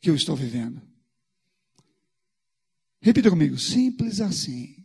que 0.00 0.10
eu 0.10 0.14
estou 0.14 0.34
vivendo. 0.34 0.82
Repita 3.00 3.30
comigo, 3.30 3.58
simples 3.58 4.20
assim. 4.20 4.76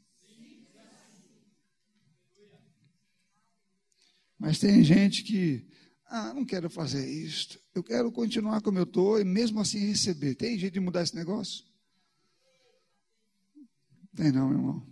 Mas 4.37 4.59
tem 4.59 4.83
gente 4.83 5.23
que 5.23 5.65
ah, 6.07 6.33
não 6.33 6.45
quero 6.45 6.69
fazer 6.69 7.07
isto. 7.07 7.59
Eu 7.73 7.83
quero 7.83 8.11
continuar 8.11 8.61
como 8.61 8.77
eu 8.77 8.83
estou 8.83 9.19
e 9.19 9.23
mesmo 9.23 9.59
assim 9.59 9.79
receber. 9.79 10.35
Tem 10.35 10.57
jeito 10.57 10.73
de 10.73 10.79
mudar 10.79 11.01
esse 11.01 11.15
negócio? 11.15 11.65
Tem 14.15 14.31
não, 14.31 14.49
meu 14.49 14.57
irmão. 14.57 14.87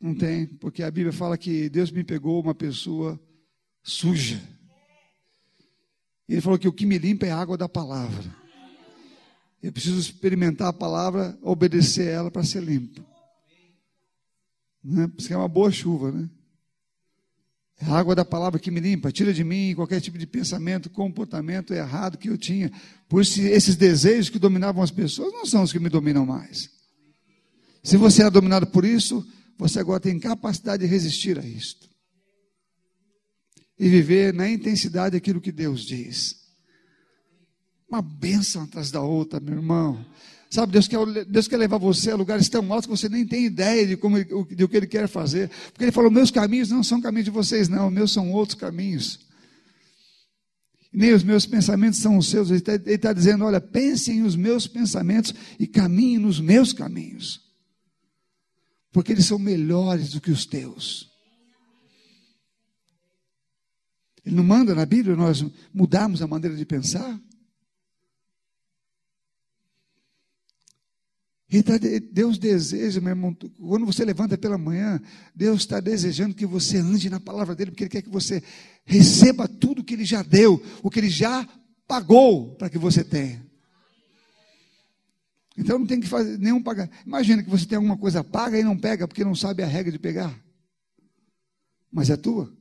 Não 0.00 0.14
tem, 0.14 0.46
porque 0.46 0.82
a 0.82 0.90
Bíblia 0.90 1.12
fala 1.12 1.38
que 1.38 1.68
Deus 1.70 1.90
me 1.90 2.04
pegou 2.04 2.40
uma 2.40 2.54
pessoa 2.54 3.18
suja. 3.82 4.40
Ele 6.28 6.42
falou 6.42 6.58
que 6.58 6.68
o 6.68 6.72
que 6.72 6.84
me 6.84 6.98
limpa 6.98 7.26
é 7.26 7.30
a 7.30 7.38
água 7.38 7.56
da 7.56 7.68
palavra. 7.68 8.34
Eu 9.62 9.72
preciso 9.72 9.98
experimentar 9.98 10.68
a 10.68 10.72
palavra, 10.74 11.38
obedecer 11.40 12.08
ela 12.08 12.30
para 12.30 12.44
ser 12.44 12.62
limpo. 12.62 13.02
Né? 14.84 15.08
Porque 15.08 15.32
é 15.32 15.36
uma 15.36 15.48
boa 15.48 15.70
chuva, 15.70 16.12
né? 16.12 16.28
É 17.80 17.86
a 17.86 17.98
água 17.98 18.14
da 18.14 18.24
palavra 18.24 18.60
que 18.60 18.70
me 18.70 18.78
limpa, 18.78 19.10
tira 19.10 19.32
de 19.32 19.42
mim 19.42 19.74
qualquer 19.74 20.00
tipo 20.00 20.16
de 20.16 20.26
pensamento, 20.26 20.88
comportamento 20.88 21.74
errado 21.74 22.18
que 22.18 22.28
eu 22.28 22.38
tinha. 22.38 22.70
Por 23.08 23.22
isso, 23.22 23.40
esses 23.40 23.74
desejos 23.74 24.30
que 24.30 24.38
dominavam 24.38 24.82
as 24.82 24.90
pessoas 24.90 25.32
não 25.32 25.44
são 25.44 25.62
os 25.62 25.72
que 25.72 25.80
me 25.80 25.88
dominam 25.88 26.24
mais. 26.24 26.70
Se 27.82 27.96
você 27.96 28.22
é 28.22 28.30
dominado 28.30 28.66
por 28.68 28.84
isso, 28.84 29.26
você 29.58 29.80
agora 29.80 30.00
tem 30.00 30.18
capacidade 30.18 30.84
de 30.84 30.88
resistir 30.88 31.38
a 31.38 31.44
isto. 31.44 31.88
E 33.78 33.88
viver 33.88 34.32
na 34.32 34.48
intensidade 34.48 35.16
aquilo 35.16 35.40
que 35.40 35.50
Deus 35.50 35.84
diz. 35.84 36.36
Uma 37.88 38.00
bênção 38.00 38.62
atrás 38.62 38.90
da 38.90 39.02
outra, 39.02 39.40
meu 39.40 39.54
irmão. 39.54 40.04
Sabe, 40.54 40.70
Deus 40.70 40.86
quer, 40.86 41.24
Deus 41.24 41.48
quer 41.48 41.56
levar 41.56 41.78
você 41.78 42.12
a 42.12 42.16
lugares 42.16 42.48
tão 42.48 42.72
altos 42.72 42.86
que 42.86 42.96
você 42.96 43.08
nem 43.08 43.26
tem 43.26 43.44
ideia 43.44 43.84
de, 43.84 43.96
como, 43.96 44.22
de 44.22 44.62
o 44.62 44.68
que 44.68 44.76
Ele 44.76 44.86
quer 44.86 45.08
fazer. 45.08 45.50
Porque 45.72 45.82
Ele 45.82 45.90
falou: 45.90 46.12
meus 46.12 46.30
caminhos 46.30 46.70
não 46.70 46.80
são 46.80 47.00
caminhos 47.00 47.24
de 47.24 47.32
vocês, 47.32 47.68
não, 47.68 47.90
meus 47.90 48.12
são 48.12 48.30
outros 48.30 48.56
caminhos. 48.56 49.18
Nem 50.92 51.12
os 51.12 51.24
meus 51.24 51.44
pensamentos 51.44 51.98
são 51.98 52.16
os 52.16 52.28
seus. 52.28 52.50
Ele 52.50 52.58
está 52.60 52.78
tá 53.08 53.12
dizendo: 53.12 53.44
olha, 53.44 53.60
pensem 53.60 54.22
os 54.22 54.36
meus 54.36 54.68
pensamentos 54.68 55.34
e 55.58 55.66
caminhem 55.66 56.18
nos 56.18 56.38
meus 56.38 56.72
caminhos. 56.72 57.40
Porque 58.92 59.10
eles 59.10 59.26
são 59.26 59.40
melhores 59.40 60.10
do 60.10 60.20
que 60.20 60.30
os 60.30 60.46
teus. 60.46 61.10
Ele 64.24 64.36
não 64.36 64.44
manda 64.44 64.72
na 64.72 64.86
Bíblia 64.86 65.16
nós 65.16 65.44
mudarmos 65.74 66.22
a 66.22 66.28
maneira 66.28 66.54
de 66.56 66.64
pensar? 66.64 67.20
Deus 72.10 72.38
deseja, 72.38 73.00
meu 73.00 73.10
irmão, 73.10 73.36
quando 73.60 73.86
você 73.86 74.04
levanta 74.04 74.36
pela 74.36 74.58
manhã, 74.58 75.00
Deus 75.34 75.60
está 75.60 75.78
desejando 75.78 76.34
que 76.34 76.46
você 76.46 76.78
ande 76.78 77.10
na 77.10 77.20
palavra 77.20 77.54
dele, 77.54 77.70
porque 77.70 77.84
Ele 77.84 77.90
quer 77.90 78.02
que 78.02 78.10
você 78.10 78.42
receba 78.84 79.46
tudo 79.46 79.84
que 79.84 79.94
Ele 79.94 80.04
já 80.04 80.22
deu, 80.22 80.62
o 80.82 80.90
que 80.90 80.98
Ele 81.00 81.10
já 81.10 81.46
pagou 81.86 82.54
para 82.56 82.70
que 82.70 82.78
você 82.78 83.04
tenha. 83.04 83.44
Então 85.56 85.78
não 85.78 85.86
tem 85.86 86.00
que 86.00 86.08
fazer 86.08 86.38
nenhum 86.38 86.62
pagar. 86.62 86.90
Imagina 87.06 87.42
que 87.42 87.50
você 87.50 87.64
tem 87.64 87.76
alguma 87.76 87.96
coisa 87.96 88.24
paga 88.24 88.58
e 88.58 88.64
não 88.64 88.76
pega, 88.76 89.06
porque 89.06 89.24
não 89.24 89.34
sabe 89.34 89.62
a 89.62 89.66
regra 89.66 89.92
de 89.92 89.98
pegar. 89.98 90.36
Mas 91.92 92.10
é 92.10 92.16
tua. 92.16 92.52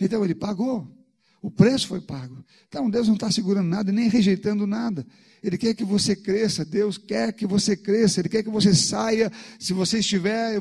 Então 0.00 0.24
ele 0.24 0.34
pagou. 0.34 0.92
O 1.40 1.50
preço 1.50 1.86
foi 1.86 2.00
pago. 2.00 2.44
Então 2.66 2.90
Deus 2.90 3.06
não 3.06 3.14
está 3.14 3.30
segurando 3.30 3.68
nada 3.68 3.92
nem 3.92 4.08
rejeitando 4.08 4.66
nada. 4.66 5.06
Ele 5.42 5.58
quer 5.58 5.74
que 5.74 5.84
você 5.84 6.16
cresça, 6.16 6.64
Deus 6.64 6.98
quer 6.98 7.32
que 7.32 7.46
você 7.46 7.76
cresça, 7.76 8.20
Ele 8.20 8.28
quer 8.28 8.42
que 8.42 8.50
você 8.50 8.74
saia, 8.74 9.30
se 9.58 9.72
você 9.72 9.98
estiver 9.98 10.60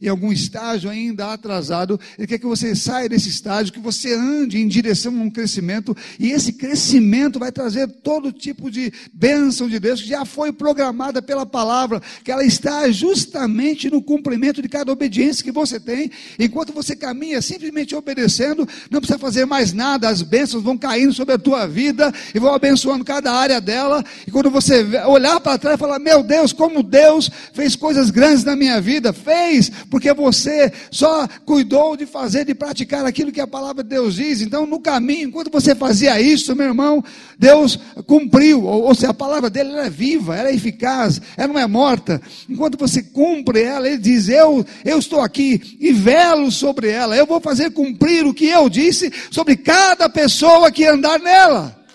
em 0.00 0.08
algum 0.08 0.32
estágio 0.32 0.90
ainda 0.90 1.32
atrasado, 1.32 2.00
Ele 2.18 2.26
quer 2.26 2.38
que 2.38 2.46
você 2.46 2.74
saia 2.74 3.08
desse 3.08 3.28
estágio, 3.28 3.72
que 3.72 3.78
você 3.78 4.14
ande 4.14 4.58
em 4.58 4.66
direção 4.66 5.16
a 5.16 5.22
um 5.22 5.30
crescimento, 5.30 5.96
e 6.18 6.30
esse 6.30 6.52
crescimento 6.52 7.38
vai 7.38 7.52
trazer 7.52 7.86
todo 7.88 8.32
tipo 8.32 8.70
de 8.70 8.92
bênção 9.12 9.68
de 9.68 9.78
Deus, 9.78 10.00
que 10.00 10.08
já 10.08 10.24
foi 10.24 10.52
programada 10.52 11.20
pela 11.20 11.46
palavra, 11.46 12.00
que 12.24 12.32
ela 12.32 12.44
está 12.44 12.90
justamente 12.90 13.90
no 13.90 14.02
cumprimento 14.02 14.60
de 14.60 14.68
cada 14.68 14.90
obediência 14.90 15.44
que 15.44 15.52
você 15.52 15.78
tem, 15.78 16.10
enquanto 16.38 16.72
você 16.72 16.96
caminha 16.96 17.40
simplesmente 17.42 17.94
obedecendo, 17.94 18.68
não 18.90 19.00
precisa 19.00 19.18
fazer 19.18 19.44
mais 19.44 19.72
nada, 19.72 20.08
as 20.08 20.22
bênçãos 20.22 20.62
vão 20.62 20.76
caindo 20.76 21.12
sobre 21.12 21.34
a 21.34 21.38
tua 21.38 21.66
vida 21.66 22.12
e 22.34 22.38
vão 22.38 22.54
abençoando 22.54 23.04
cada 23.04 23.32
área 23.32 23.60
dela, 23.60 24.04
e 24.26 24.30
quando 24.30 24.50
você 24.50 24.84
olhar 25.06 25.40
para 25.40 25.58
trás 25.58 25.76
e 25.76 25.78
falar: 25.78 25.98
Meu 25.98 26.22
Deus, 26.22 26.52
como 26.52 26.82
Deus 26.82 27.30
fez 27.52 27.76
coisas 27.76 28.10
grandes 28.10 28.44
na 28.44 28.56
minha 28.56 28.80
vida, 28.80 29.12
fez, 29.12 29.70
porque 29.90 30.12
você 30.12 30.72
só 30.90 31.26
cuidou 31.44 31.96
de 31.96 32.06
fazer, 32.06 32.44
de 32.44 32.54
praticar 32.54 33.04
aquilo 33.04 33.32
que 33.32 33.40
a 33.40 33.46
palavra 33.46 33.82
de 33.82 33.90
Deus 33.90 34.16
diz. 34.16 34.40
Então, 34.40 34.66
no 34.66 34.80
caminho, 34.80 35.28
enquanto 35.28 35.50
você 35.50 35.74
fazia 35.74 36.20
isso, 36.20 36.54
meu 36.56 36.66
irmão, 36.66 37.02
Deus 37.38 37.78
cumpriu, 38.06 38.64
ou, 38.64 38.84
ou 38.84 38.94
seja, 38.94 39.10
a 39.10 39.14
palavra 39.14 39.50
dele 39.50 39.72
é 39.72 39.90
viva, 39.90 40.36
ela 40.36 40.48
é 40.48 40.54
eficaz, 40.54 41.20
ela 41.36 41.52
não 41.52 41.60
é 41.60 41.66
morta. 41.66 42.20
Enquanto 42.48 42.78
você 42.78 43.02
cumpre 43.02 43.62
ela, 43.62 43.86
ele 43.86 43.98
diz: 43.98 44.28
Eu, 44.28 44.64
eu 44.84 44.98
estou 44.98 45.20
aqui 45.20 45.76
e 45.80 45.92
velo 45.92 46.50
sobre 46.50 46.88
ela, 46.88 47.16
eu 47.16 47.26
vou 47.26 47.40
fazer 47.40 47.70
cumprir 47.70 48.26
o 48.26 48.34
que 48.34 48.46
eu 48.46 48.68
disse 48.68 49.12
sobre 49.30 49.56
cada 49.56 50.08
pessoa 50.08 50.70
que 50.70 50.84
andar 50.84 51.18
nela 51.18 51.85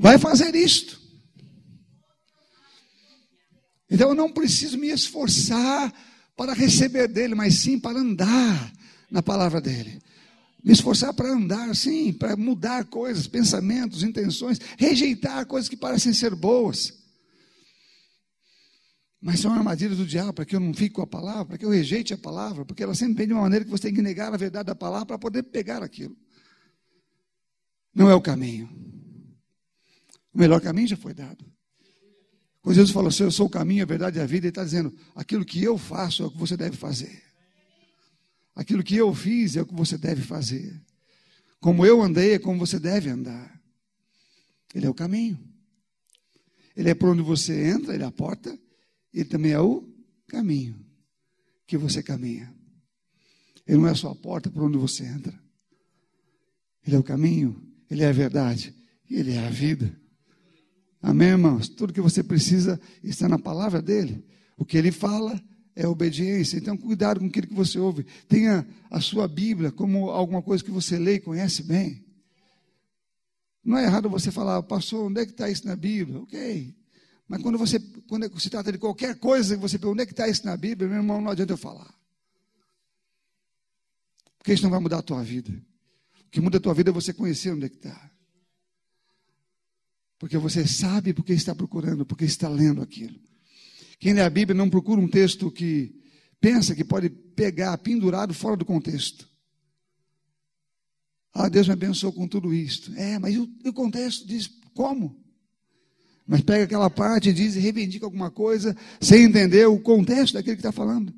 vai 0.00 0.18
fazer 0.18 0.54
isto. 0.54 0.98
Então 3.90 4.08
eu 4.08 4.14
não 4.14 4.32
preciso 4.32 4.78
me 4.78 4.88
esforçar 4.88 5.92
para 6.34 6.54
receber 6.54 7.06
dele, 7.06 7.34
mas 7.34 7.56
sim 7.56 7.78
para 7.78 7.98
andar 7.98 8.72
na 9.10 9.22
palavra 9.22 9.60
dele. 9.60 10.00
Me 10.64 10.72
esforçar 10.72 11.12
para 11.12 11.28
andar, 11.28 11.74
sim, 11.76 12.12
para 12.12 12.34
mudar 12.34 12.86
coisas, 12.86 13.26
pensamentos, 13.26 14.02
intenções, 14.02 14.58
rejeitar 14.78 15.44
coisas 15.44 15.68
que 15.68 15.76
parecem 15.76 16.14
ser 16.14 16.34
boas. 16.34 16.98
Mas 19.20 19.40
são 19.40 19.52
armadilhas 19.52 19.98
do 19.98 20.06
diabo 20.06 20.32
para 20.32 20.46
que 20.46 20.56
eu 20.56 20.60
não 20.60 20.72
fique 20.72 20.94
com 20.94 21.02
a 21.02 21.06
palavra, 21.06 21.44
para 21.44 21.58
que 21.58 21.64
eu 21.64 21.70
rejeite 21.70 22.14
a 22.14 22.18
palavra, 22.18 22.64
porque 22.64 22.82
ela 22.82 22.94
sempre 22.94 23.18
vem 23.18 23.26
de 23.26 23.34
uma 23.34 23.42
maneira 23.42 23.66
que 23.66 23.70
você 23.70 23.84
tem 23.84 23.94
que 23.94 24.00
negar 24.00 24.32
a 24.32 24.36
verdade 24.38 24.66
da 24.66 24.74
palavra 24.74 25.06
para 25.06 25.18
poder 25.18 25.42
pegar 25.42 25.82
aquilo. 25.82 26.16
Não 27.94 28.08
é 28.08 28.14
o 28.14 28.20
caminho. 28.20 28.90
O 30.32 30.38
melhor 30.38 30.60
caminho 30.60 30.88
já 30.88 30.96
foi 30.96 31.12
dado. 31.12 31.44
Quando 32.62 32.74
Jesus 32.74 32.92
falou 32.92 33.08
assim, 33.08 33.24
eu 33.24 33.30
sou 33.30 33.46
o 33.46 33.50
caminho, 33.50 33.82
a 33.82 33.86
verdade 33.86 34.18
e 34.18 34.20
a 34.20 34.26
vida, 34.26 34.46
ele 34.46 34.50
está 34.50 34.62
dizendo, 34.62 34.94
aquilo 35.14 35.44
que 35.44 35.62
eu 35.62 35.78
faço 35.78 36.22
é 36.22 36.26
o 36.26 36.30
que 36.30 36.38
você 36.38 36.56
deve 36.56 36.76
fazer. 36.76 37.22
Aquilo 38.54 38.82
que 38.82 38.96
eu 38.96 39.14
fiz 39.14 39.56
é 39.56 39.62
o 39.62 39.66
que 39.66 39.74
você 39.74 39.96
deve 39.96 40.22
fazer. 40.22 40.80
Como 41.60 41.84
eu 41.84 42.02
andei 42.02 42.34
é 42.34 42.38
como 42.38 42.58
você 42.58 42.78
deve 42.78 43.08
andar. 43.08 43.60
Ele 44.74 44.86
é 44.86 44.90
o 44.90 44.94
caminho. 44.94 45.38
Ele 46.76 46.90
é 46.90 46.94
por 46.94 47.08
onde 47.08 47.22
você 47.22 47.68
entra, 47.68 47.94
ele 47.94 48.04
é 48.04 48.06
a 48.06 48.12
porta. 48.12 48.58
Ele 49.12 49.24
também 49.24 49.52
é 49.52 49.60
o 49.60 49.88
caminho 50.26 50.78
que 51.66 51.76
você 51.76 52.02
caminha. 52.02 52.54
Ele 53.66 53.78
não 53.78 53.88
é 53.88 53.94
só 53.94 54.10
a 54.10 54.14
porta 54.14 54.50
por 54.50 54.62
onde 54.62 54.78
você 54.78 55.04
entra. 55.04 55.38
Ele 56.86 56.96
é 56.96 56.98
o 56.98 57.02
caminho, 57.02 57.62
ele 57.90 58.02
é 58.02 58.08
a 58.08 58.12
verdade, 58.12 58.74
ele 59.08 59.32
é 59.32 59.46
a 59.46 59.50
vida. 59.50 59.99
Amém, 61.02 61.28
irmãos? 61.28 61.68
Tudo 61.68 61.92
que 61.92 62.00
você 62.00 62.22
precisa 62.22 62.80
está 63.02 63.28
na 63.28 63.38
palavra 63.38 63.80
dele. 63.80 64.24
O 64.56 64.64
que 64.64 64.76
ele 64.76 64.92
fala 64.92 65.40
é 65.74 65.86
obediência. 65.86 66.58
Então, 66.58 66.76
cuidado 66.76 67.20
com 67.20 67.26
aquilo 67.26 67.46
que 67.46 67.54
você 67.54 67.78
ouve. 67.78 68.04
Tenha 68.28 68.66
a 68.90 69.00
sua 69.00 69.26
Bíblia 69.26 69.72
como 69.72 70.10
alguma 70.10 70.42
coisa 70.42 70.62
que 70.62 70.70
você 70.70 70.98
lê 70.98 71.14
e 71.14 71.20
conhece 71.20 71.62
bem. 71.62 72.04
Não 73.64 73.78
é 73.78 73.84
errado 73.84 74.10
você 74.10 74.30
falar, 74.30 74.62
pastor, 74.62 75.06
onde 75.06 75.20
é 75.20 75.26
que 75.26 75.32
está 75.32 75.48
isso 75.48 75.66
na 75.66 75.76
Bíblia? 75.76 76.20
Ok. 76.20 76.74
Mas 77.26 77.42
quando 77.42 77.56
você 77.56 77.78
quando 78.08 78.40
se 78.40 78.50
trata 78.50 78.72
de 78.72 78.78
qualquer 78.78 79.14
coisa 79.18 79.54
que 79.54 79.62
você 79.62 79.78
pergunta, 79.78 79.92
onde 79.92 80.02
é 80.02 80.06
que 80.06 80.12
está 80.12 80.28
isso 80.28 80.44
na 80.44 80.56
Bíblia, 80.56 80.88
meu 80.88 80.98
irmão, 80.98 81.20
não 81.20 81.30
adianta 81.30 81.52
eu 81.52 81.56
falar. 81.56 81.94
Porque 84.38 84.52
isso 84.52 84.62
não 84.62 84.70
vai 84.70 84.80
mudar 84.80 84.98
a 84.98 85.02
tua 85.02 85.22
vida. 85.22 85.50
O 86.26 86.30
que 86.30 86.40
muda 86.40 86.58
a 86.58 86.60
tua 86.60 86.74
vida 86.74 86.90
é 86.90 86.92
você 86.92 87.12
conhecer 87.12 87.52
onde 87.52 87.66
é 87.66 87.68
que 87.68 87.76
está. 87.76 88.09
Porque 90.20 90.36
você 90.36 90.68
sabe 90.68 91.14
porque 91.14 91.32
está 91.32 91.54
procurando, 91.54 92.04
porque 92.04 92.26
está 92.26 92.46
lendo 92.46 92.82
aquilo. 92.82 93.18
Quem 93.98 94.12
lê 94.12 94.20
a 94.20 94.28
Bíblia 94.28 94.54
não 94.54 94.68
procura 94.68 95.00
um 95.00 95.08
texto 95.08 95.50
que 95.50 95.98
pensa 96.38 96.74
que 96.74 96.84
pode 96.84 97.08
pegar 97.08 97.76
pendurado 97.78 98.34
fora 98.34 98.54
do 98.54 98.66
contexto. 98.66 99.26
Ah, 101.32 101.48
Deus 101.48 101.66
me 101.66 101.72
abençoou 101.72 102.12
com 102.12 102.28
tudo 102.28 102.52
isto. 102.52 102.92
É, 102.96 103.18
mas 103.18 103.34
o, 103.34 103.72
contexto 103.72 104.26
diz 104.26 104.46
como? 104.74 105.18
Mas 106.26 106.42
pega 106.42 106.64
aquela 106.64 106.90
parte 106.90 107.30
e 107.30 107.32
diz 107.32 107.54
reivindica 107.54 108.04
alguma 108.04 108.30
coisa 108.30 108.76
sem 109.00 109.24
entender 109.24 109.66
o 109.66 109.80
contexto 109.80 110.34
daquele 110.34 110.56
que 110.56 110.60
está 110.60 110.72
falando. 110.72 111.14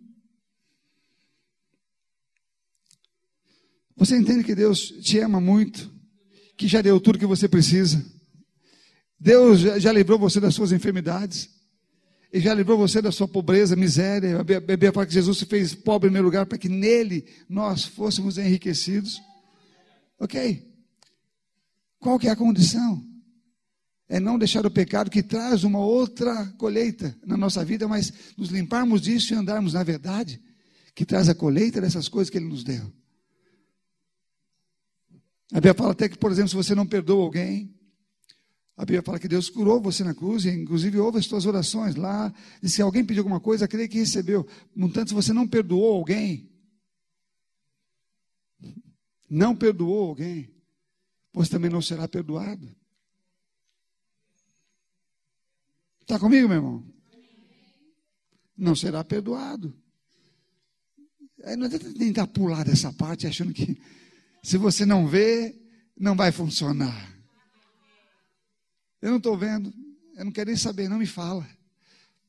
Você 3.96 4.16
entende 4.16 4.44
que 4.44 4.54
Deus 4.54 4.92
te 5.02 5.18
ama 5.18 5.40
muito, 5.40 5.92
que 6.56 6.68
já 6.68 6.80
deu 6.80 7.00
tudo 7.00 7.18
que 7.18 7.26
você 7.26 7.48
precisa. 7.48 8.21
Deus 9.22 9.60
já 9.60 9.92
livrou 9.92 10.18
você 10.18 10.40
das 10.40 10.52
suas 10.52 10.72
enfermidades. 10.72 11.48
E 12.32 12.40
já 12.40 12.52
livrou 12.52 12.76
você 12.76 13.00
da 13.00 13.12
sua 13.12 13.28
pobreza, 13.28 13.76
miséria. 13.76 14.40
A 14.40 14.42
Bíblia 14.42 14.92
fala 14.92 15.06
que 15.06 15.12
Jesus 15.12 15.38
se 15.38 15.46
fez 15.46 15.76
pobre 15.76 16.10
em 16.10 16.12
meu 16.12 16.24
lugar 16.24 16.44
para 16.44 16.58
que 16.58 16.68
nele 16.68 17.24
nós 17.48 17.84
fôssemos 17.84 18.36
enriquecidos. 18.36 19.22
Ok? 20.18 20.68
Qual 22.00 22.18
que 22.18 22.26
é 22.26 22.32
a 22.32 22.36
condição? 22.36 23.00
É 24.08 24.18
não 24.18 24.36
deixar 24.36 24.66
o 24.66 24.70
pecado 24.70 25.08
que 25.08 25.22
traz 25.22 25.62
uma 25.62 25.78
outra 25.78 26.46
colheita 26.58 27.16
na 27.24 27.36
nossa 27.36 27.64
vida, 27.64 27.86
mas 27.86 28.12
nos 28.36 28.48
limparmos 28.48 29.00
disso 29.00 29.32
e 29.32 29.36
andarmos 29.36 29.74
na 29.74 29.84
verdade, 29.84 30.42
que 30.96 31.06
traz 31.06 31.28
a 31.28 31.34
colheita 31.34 31.80
dessas 31.80 32.08
coisas 32.08 32.28
que 32.28 32.38
Ele 32.38 32.48
nos 32.48 32.64
deu. 32.64 32.92
A 35.52 35.56
Bíblia 35.56 35.74
fala 35.74 35.92
até 35.92 36.08
que, 36.08 36.18
por 36.18 36.32
exemplo, 36.32 36.48
se 36.48 36.56
você 36.56 36.74
não 36.74 36.86
perdoa 36.86 37.22
alguém, 37.22 37.72
A 38.82 38.84
Bíblia 38.84 39.00
fala 39.00 39.20
que 39.20 39.28
Deus 39.28 39.48
curou 39.48 39.80
você 39.80 40.02
na 40.02 40.12
cruz, 40.12 40.44
e 40.44 40.50
inclusive 40.50 40.98
ouve 40.98 41.16
as 41.18 41.26
suas 41.26 41.46
orações 41.46 41.94
lá. 41.94 42.34
E 42.60 42.68
se 42.68 42.82
alguém 42.82 43.04
pediu 43.04 43.20
alguma 43.20 43.38
coisa, 43.38 43.68
creia 43.68 43.86
que 43.86 43.96
recebeu. 43.96 44.44
No 44.74 44.88
entanto, 44.88 45.10
se 45.10 45.14
você 45.14 45.32
não 45.32 45.46
perdoou 45.46 45.94
alguém, 45.94 46.50
não 49.30 49.54
perdoou 49.54 50.08
alguém, 50.08 50.52
você 51.32 51.48
também 51.48 51.70
não 51.70 51.80
será 51.80 52.08
perdoado. 52.08 52.74
Está 56.00 56.18
comigo, 56.18 56.48
meu 56.48 56.56
irmão? 56.56 56.84
Não 58.58 58.74
será 58.74 59.04
perdoado. 59.04 59.72
Aí 61.44 61.54
não 61.54 61.66
adianta 61.66 61.94
tentar 61.94 62.26
pular 62.26 62.64
dessa 62.64 62.92
parte 62.92 63.28
achando 63.28 63.54
que 63.54 63.80
se 64.42 64.58
você 64.58 64.84
não 64.84 65.06
vê, 65.06 65.56
não 65.96 66.16
vai 66.16 66.32
funcionar. 66.32 67.11
Eu 69.02 69.10
não 69.10 69.16
estou 69.18 69.36
vendo, 69.36 69.74
eu 70.14 70.24
não 70.24 70.32
quero 70.32 70.48
nem 70.48 70.56
saber, 70.56 70.88
não 70.88 70.98
me 70.98 71.06
fala. 71.06 71.46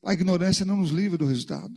A 0.02 0.12
ignorância 0.12 0.66
não 0.66 0.78
nos 0.78 0.90
livra 0.90 1.16
do 1.16 1.24
resultado. 1.24 1.72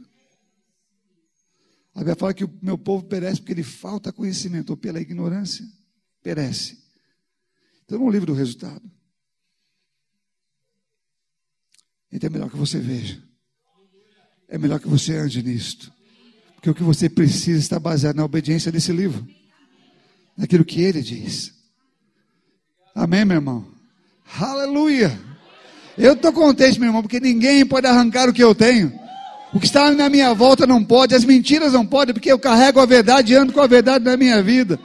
A 1.93 1.99
Bíblia 1.99 2.15
fala 2.15 2.33
que 2.33 2.43
o 2.43 2.59
meu 2.61 2.77
povo 2.77 3.05
perece 3.05 3.39
porque 3.39 3.53
ele 3.53 3.63
falta 3.63 4.11
conhecimento, 4.11 4.71
ou 4.71 4.77
pela 4.77 4.99
ignorância, 4.99 5.65
perece. 6.21 6.83
Então 7.85 7.99
não 7.99 8.09
livra 8.09 8.25
do 8.25 8.33
resultado. 8.33 8.81
Então 12.11 12.27
é 12.27 12.31
melhor 12.31 12.49
que 12.49 12.57
você 12.57 12.79
veja. 12.79 13.23
É 14.47 14.57
melhor 14.57 14.79
que 14.79 14.87
você 14.87 15.15
ande 15.15 15.43
nisto. 15.43 15.93
Porque 16.55 16.69
o 16.69 16.75
que 16.75 16.83
você 16.83 17.09
precisa 17.09 17.59
está 17.59 17.79
baseado 17.79 18.15
na 18.15 18.25
obediência 18.25 18.71
desse 18.71 18.91
livro. 18.91 19.27
Naquilo 20.35 20.65
que 20.65 20.81
ele 20.81 21.01
diz. 21.01 21.53
Amém, 22.95 23.25
meu 23.25 23.35
irmão? 23.37 23.76
Aleluia! 24.39 25.19
Eu 25.97 26.13
estou 26.13 26.31
contente, 26.31 26.79
meu 26.79 26.89
irmão, 26.89 27.01
porque 27.01 27.19
ninguém 27.19 27.65
pode 27.65 27.87
arrancar 27.87 28.29
o 28.29 28.33
que 28.33 28.43
eu 28.43 28.53
tenho. 28.53 28.93
O 29.53 29.59
que 29.59 29.65
está 29.65 29.89
na 29.91 30.09
minha 30.09 30.33
volta 30.33 30.67
não 30.67 30.83
pode, 30.83 31.15
as 31.15 31.23
mentiras 31.23 31.73
não 31.73 31.85
podem, 31.85 32.13
porque 32.13 32.31
eu 32.31 32.37
carrego 32.37 32.79
a 32.79 32.85
verdade 32.85 33.33
e 33.33 33.35
ando 33.35 33.53
com 33.53 33.61
a 33.61 33.67
verdade 33.67 34.03
na 34.05 34.17
minha 34.17 34.43
vida. 34.43 34.79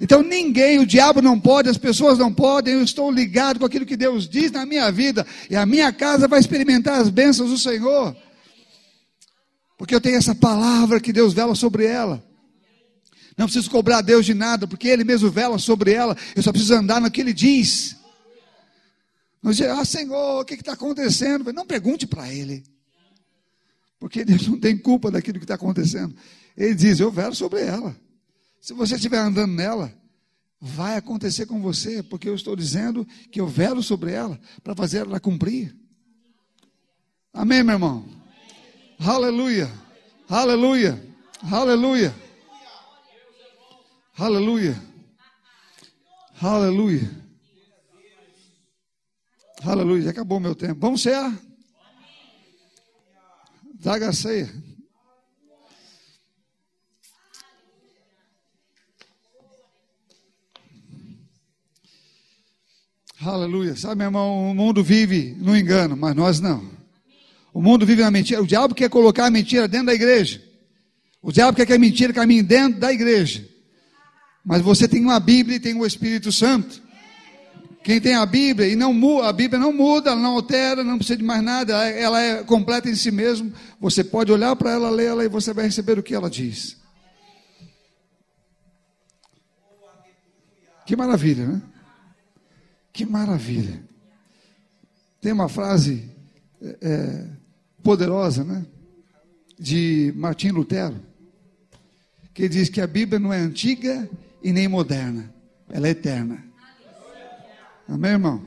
Então 0.00 0.22
ninguém, 0.22 0.78
o 0.78 0.86
diabo 0.86 1.22
não 1.22 1.38
pode, 1.38 1.68
as 1.68 1.78
pessoas 1.78 2.18
não 2.18 2.32
podem, 2.32 2.74
eu 2.74 2.82
estou 2.82 3.10
ligado 3.10 3.60
com 3.60 3.66
aquilo 3.66 3.86
que 3.86 3.96
Deus 3.96 4.28
diz 4.28 4.50
na 4.50 4.66
minha 4.66 4.90
vida, 4.90 5.26
e 5.48 5.54
a 5.54 5.64
minha 5.64 5.92
casa 5.92 6.26
vai 6.26 6.40
experimentar 6.40 7.00
as 7.00 7.10
bênçãos 7.10 7.50
do 7.50 7.58
Senhor, 7.58 8.16
porque 9.78 9.94
eu 9.94 10.00
tenho 10.00 10.16
essa 10.16 10.34
palavra 10.34 11.00
que 11.00 11.12
Deus 11.12 11.32
vela 11.32 11.54
sobre 11.54 11.84
ela. 11.84 12.22
Não 13.36 13.46
preciso 13.46 13.70
cobrar 13.70 14.00
Deus 14.00 14.26
de 14.26 14.34
nada, 14.34 14.66
porque 14.66 14.88
Ele 14.88 15.04
mesmo 15.04 15.30
vela 15.30 15.58
sobre 15.58 15.92
ela, 15.92 16.16
eu 16.34 16.42
só 16.42 16.50
preciso 16.50 16.74
andar 16.74 17.00
no 17.00 17.10
que 17.10 17.20
Ele 17.20 17.32
diz. 17.32 17.99
Não 19.42 19.52
dizer, 19.52 19.70
ah 19.70 19.84
Senhor, 19.84 20.40
o 20.40 20.44
que 20.44 20.54
está 20.54 20.72
acontecendo? 20.72 21.52
Não 21.52 21.66
pergunte 21.66 22.06
para 22.06 22.32
Ele, 22.32 22.62
porque 23.98 24.24
Deus 24.24 24.46
não 24.46 24.58
tem 24.58 24.76
culpa 24.76 25.10
daquilo 25.10 25.38
que 25.38 25.44
está 25.44 25.54
acontecendo. 25.54 26.14
Ele 26.56 26.74
diz, 26.74 27.00
eu 27.00 27.10
velo 27.10 27.34
sobre 27.34 27.62
ela. 27.62 27.96
Se 28.60 28.74
você 28.74 28.96
estiver 28.96 29.18
andando 29.18 29.54
nela, 29.54 29.92
vai 30.60 30.96
acontecer 30.96 31.46
com 31.46 31.62
você, 31.62 32.02
porque 32.02 32.28
eu 32.28 32.34
estou 32.34 32.54
dizendo 32.54 33.06
que 33.30 33.40
eu 33.40 33.46
velo 33.46 33.82
sobre 33.82 34.12
ela 34.12 34.38
para 34.62 34.74
fazer 34.74 34.98
ela 34.98 35.18
cumprir. 35.18 35.74
Amém, 37.32 37.62
meu 37.62 37.74
irmão? 37.74 38.04
Aleluia, 38.98 39.70
aleluia, 40.28 41.02
aleluia, 41.50 42.14
aleluia, 44.18 44.82
aleluia, 46.38 47.19
aleluia. 49.64 50.10
Acabou 50.10 50.40
meu 50.40 50.54
tempo. 50.54 50.80
Vamos 50.80 51.02
cear? 51.02 51.32
Traga 53.80 54.08
a 54.08 54.12
ceia. 54.12 54.50
Aleluia. 63.22 63.76
Sabe, 63.76 63.96
meu 63.96 64.06
irmão, 64.06 64.50
o 64.50 64.54
mundo 64.54 64.82
vive 64.82 65.36
no 65.38 65.56
engano, 65.56 65.96
mas 65.96 66.16
nós 66.16 66.40
não. 66.40 66.70
O 67.52 67.60
mundo 67.60 67.84
vive 67.84 68.02
na 68.02 68.10
mentira. 68.10 68.42
O 68.42 68.46
diabo 68.46 68.74
quer 68.74 68.88
colocar 68.88 69.26
a 69.26 69.30
mentira 69.30 69.68
dentro 69.68 69.86
da 69.86 69.94
igreja. 69.94 70.42
O 71.20 71.30
diabo 71.30 71.56
quer 71.56 71.66
que 71.66 71.72
a 71.72 71.78
mentira 71.78 72.12
caminhe 72.12 72.42
dentro 72.42 72.80
da 72.80 72.92
igreja. 72.92 73.46
Mas 74.44 74.62
você 74.62 74.88
tem 74.88 75.02
uma 75.02 75.20
Bíblia 75.20 75.56
e 75.56 75.60
tem 75.60 75.74
o 75.74 75.84
Espírito 75.84 76.32
Santo. 76.32 76.82
Quem 77.82 77.98
tem 78.00 78.14
a 78.14 78.26
Bíblia 78.26 78.68
e 78.68 78.76
não 78.76 78.92
muda, 78.92 79.28
a 79.28 79.32
Bíblia 79.32 79.58
não 79.58 79.72
muda, 79.72 80.10
ela 80.10 80.20
não 80.20 80.34
altera, 80.34 80.84
não 80.84 80.98
precisa 80.98 81.16
de 81.16 81.24
mais 81.24 81.42
nada, 81.42 81.72
ela 81.88 82.20
é 82.20 82.44
completa 82.44 82.90
em 82.90 82.94
si 82.94 83.10
mesmo. 83.10 83.52
Você 83.80 84.04
pode 84.04 84.30
olhar 84.30 84.54
para 84.54 84.72
ela, 84.72 84.90
ler 84.90 85.06
ela 85.06 85.24
e 85.24 85.28
você 85.28 85.54
vai 85.54 85.64
receber 85.64 85.98
o 85.98 86.02
que 86.02 86.14
ela 86.14 86.28
diz. 86.28 86.76
Que 90.84 90.94
maravilha, 90.94 91.46
né? 91.46 91.62
Que 92.92 93.06
maravilha. 93.06 93.82
Tem 95.20 95.32
uma 95.32 95.48
frase 95.48 96.10
é, 96.60 96.78
é, 96.82 97.26
poderosa, 97.82 98.44
né? 98.44 98.66
De 99.58 100.12
Martim 100.16 100.50
Lutero, 100.50 101.00
que 102.34 102.48
diz 102.48 102.68
que 102.68 102.80
a 102.80 102.86
Bíblia 102.86 103.18
não 103.18 103.32
é 103.32 103.38
antiga 103.38 104.08
e 104.42 104.52
nem 104.52 104.68
moderna, 104.68 105.32
ela 105.68 105.86
é 105.86 105.90
eterna. 105.90 106.49
Amém, 107.90 108.12
irmão? 108.12 108.40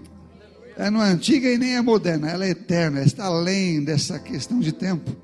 Ela 0.77 0.89
não 0.89 1.03
é 1.03 1.11
antiga 1.11 1.51
e 1.51 1.57
nem 1.57 1.75
é 1.75 1.81
moderna, 1.81 2.29
ela 2.29 2.45
é 2.45 2.49
eterna, 2.49 3.03
está 3.03 3.25
além 3.25 3.83
dessa 3.83 4.17
questão 4.17 4.59
de 4.59 4.71
tempo, 4.71 5.15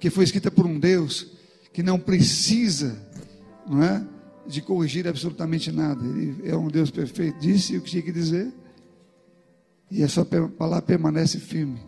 que 0.00 0.10
foi 0.10 0.24
escrita 0.24 0.50
por 0.50 0.66
um 0.66 0.78
Deus 0.78 1.34
que 1.72 1.82
não 1.82 1.98
precisa, 1.98 2.98
não 3.66 3.82
é? 3.82 4.04
de 4.46 4.60
corrigir 4.60 5.08
absolutamente 5.08 5.72
nada. 5.72 6.04
Ele 6.04 6.48
é 6.48 6.56
um 6.56 6.68
Deus 6.68 6.90
perfeito, 6.90 7.38
disse 7.38 7.76
o 7.76 7.80
que 7.80 7.90
tinha 7.90 8.02
que 8.02 8.12
dizer, 8.12 8.52
e 9.90 10.02
a 10.02 10.08
sua 10.08 10.24
palavra 10.24 10.82
permanece 10.82 11.38
firme 11.38 11.80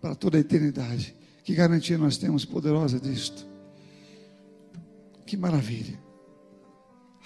para 0.00 0.14
toda 0.14 0.38
a 0.38 0.40
eternidade. 0.40 1.14
Que 1.44 1.54
garantia 1.54 1.98
nós 1.98 2.16
temos 2.16 2.44
poderosa 2.44 2.98
disto? 2.98 3.46
Que 5.26 5.36
maravilha. 5.36 5.98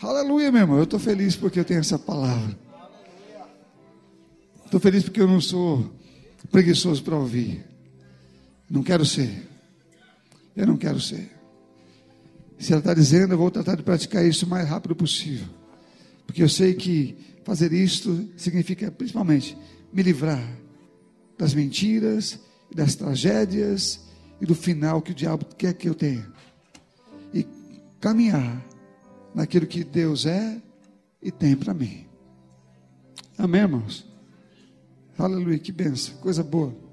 Aleluia, 0.01 0.51
meu 0.51 0.63
irmão. 0.63 0.77
Eu 0.79 0.85
estou 0.85 0.99
feliz 0.99 1.37
porque 1.37 1.61
eu 1.61 1.65
tenho 1.65 1.81
essa 1.81 1.99
palavra. 1.99 2.66
Estou 4.77 4.93
feliz 4.93 5.05
porque 5.05 5.23
eu 5.23 5.27
não 5.27 5.41
sou 5.41 5.91
preguiçoso 6.51 7.03
para 7.03 7.17
ouvir. 7.17 7.65
Não 8.69 8.83
quero 8.83 9.07
ser. 9.07 9.49
Eu 10.55 10.67
não 10.67 10.77
quero 10.77 11.01
ser. 11.01 11.31
Se 12.59 12.73
ela 12.73 12.81
está 12.81 12.93
dizendo, 12.93 13.33
eu 13.33 13.39
vou 13.39 13.51
tratar 13.51 13.75
de 13.75 13.83
praticar 13.83 14.23
isso 14.27 14.45
o 14.45 14.49
mais 14.51 14.69
rápido 14.69 14.95
possível. 14.95 15.47
Porque 16.27 16.43
eu 16.43 16.49
sei 16.51 16.75
que 16.75 17.17
fazer 17.43 17.73
isto 17.73 18.29
significa, 18.37 18.91
principalmente, 18.91 19.57
me 19.91 20.03
livrar 20.03 20.47
das 21.39 21.55
mentiras, 21.55 22.39
das 22.71 22.95
tragédias 22.95 24.03
e 24.43 24.45
do 24.45 24.55
final 24.55 25.01
que 25.01 25.13
o 25.13 25.15
diabo 25.15 25.47
quer 25.57 25.73
que 25.73 25.89
eu 25.89 25.95
tenha. 25.95 26.31
E 27.33 27.47
caminhar 27.99 28.63
naquilo 29.35 29.67
que 29.67 29.83
Deus 29.83 30.27
é 30.27 30.61
e 31.23 31.31
tem 31.31 31.57
para 31.57 31.73
mim. 31.73 32.05
Amém, 33.39 33.63
irmãos? 33.63 34.16
Aleluia, 35.19 35.59
que 35.59 35.73
benção, 35.73 36.15
coisa 36.19 36.43
boa. 36.43 36.86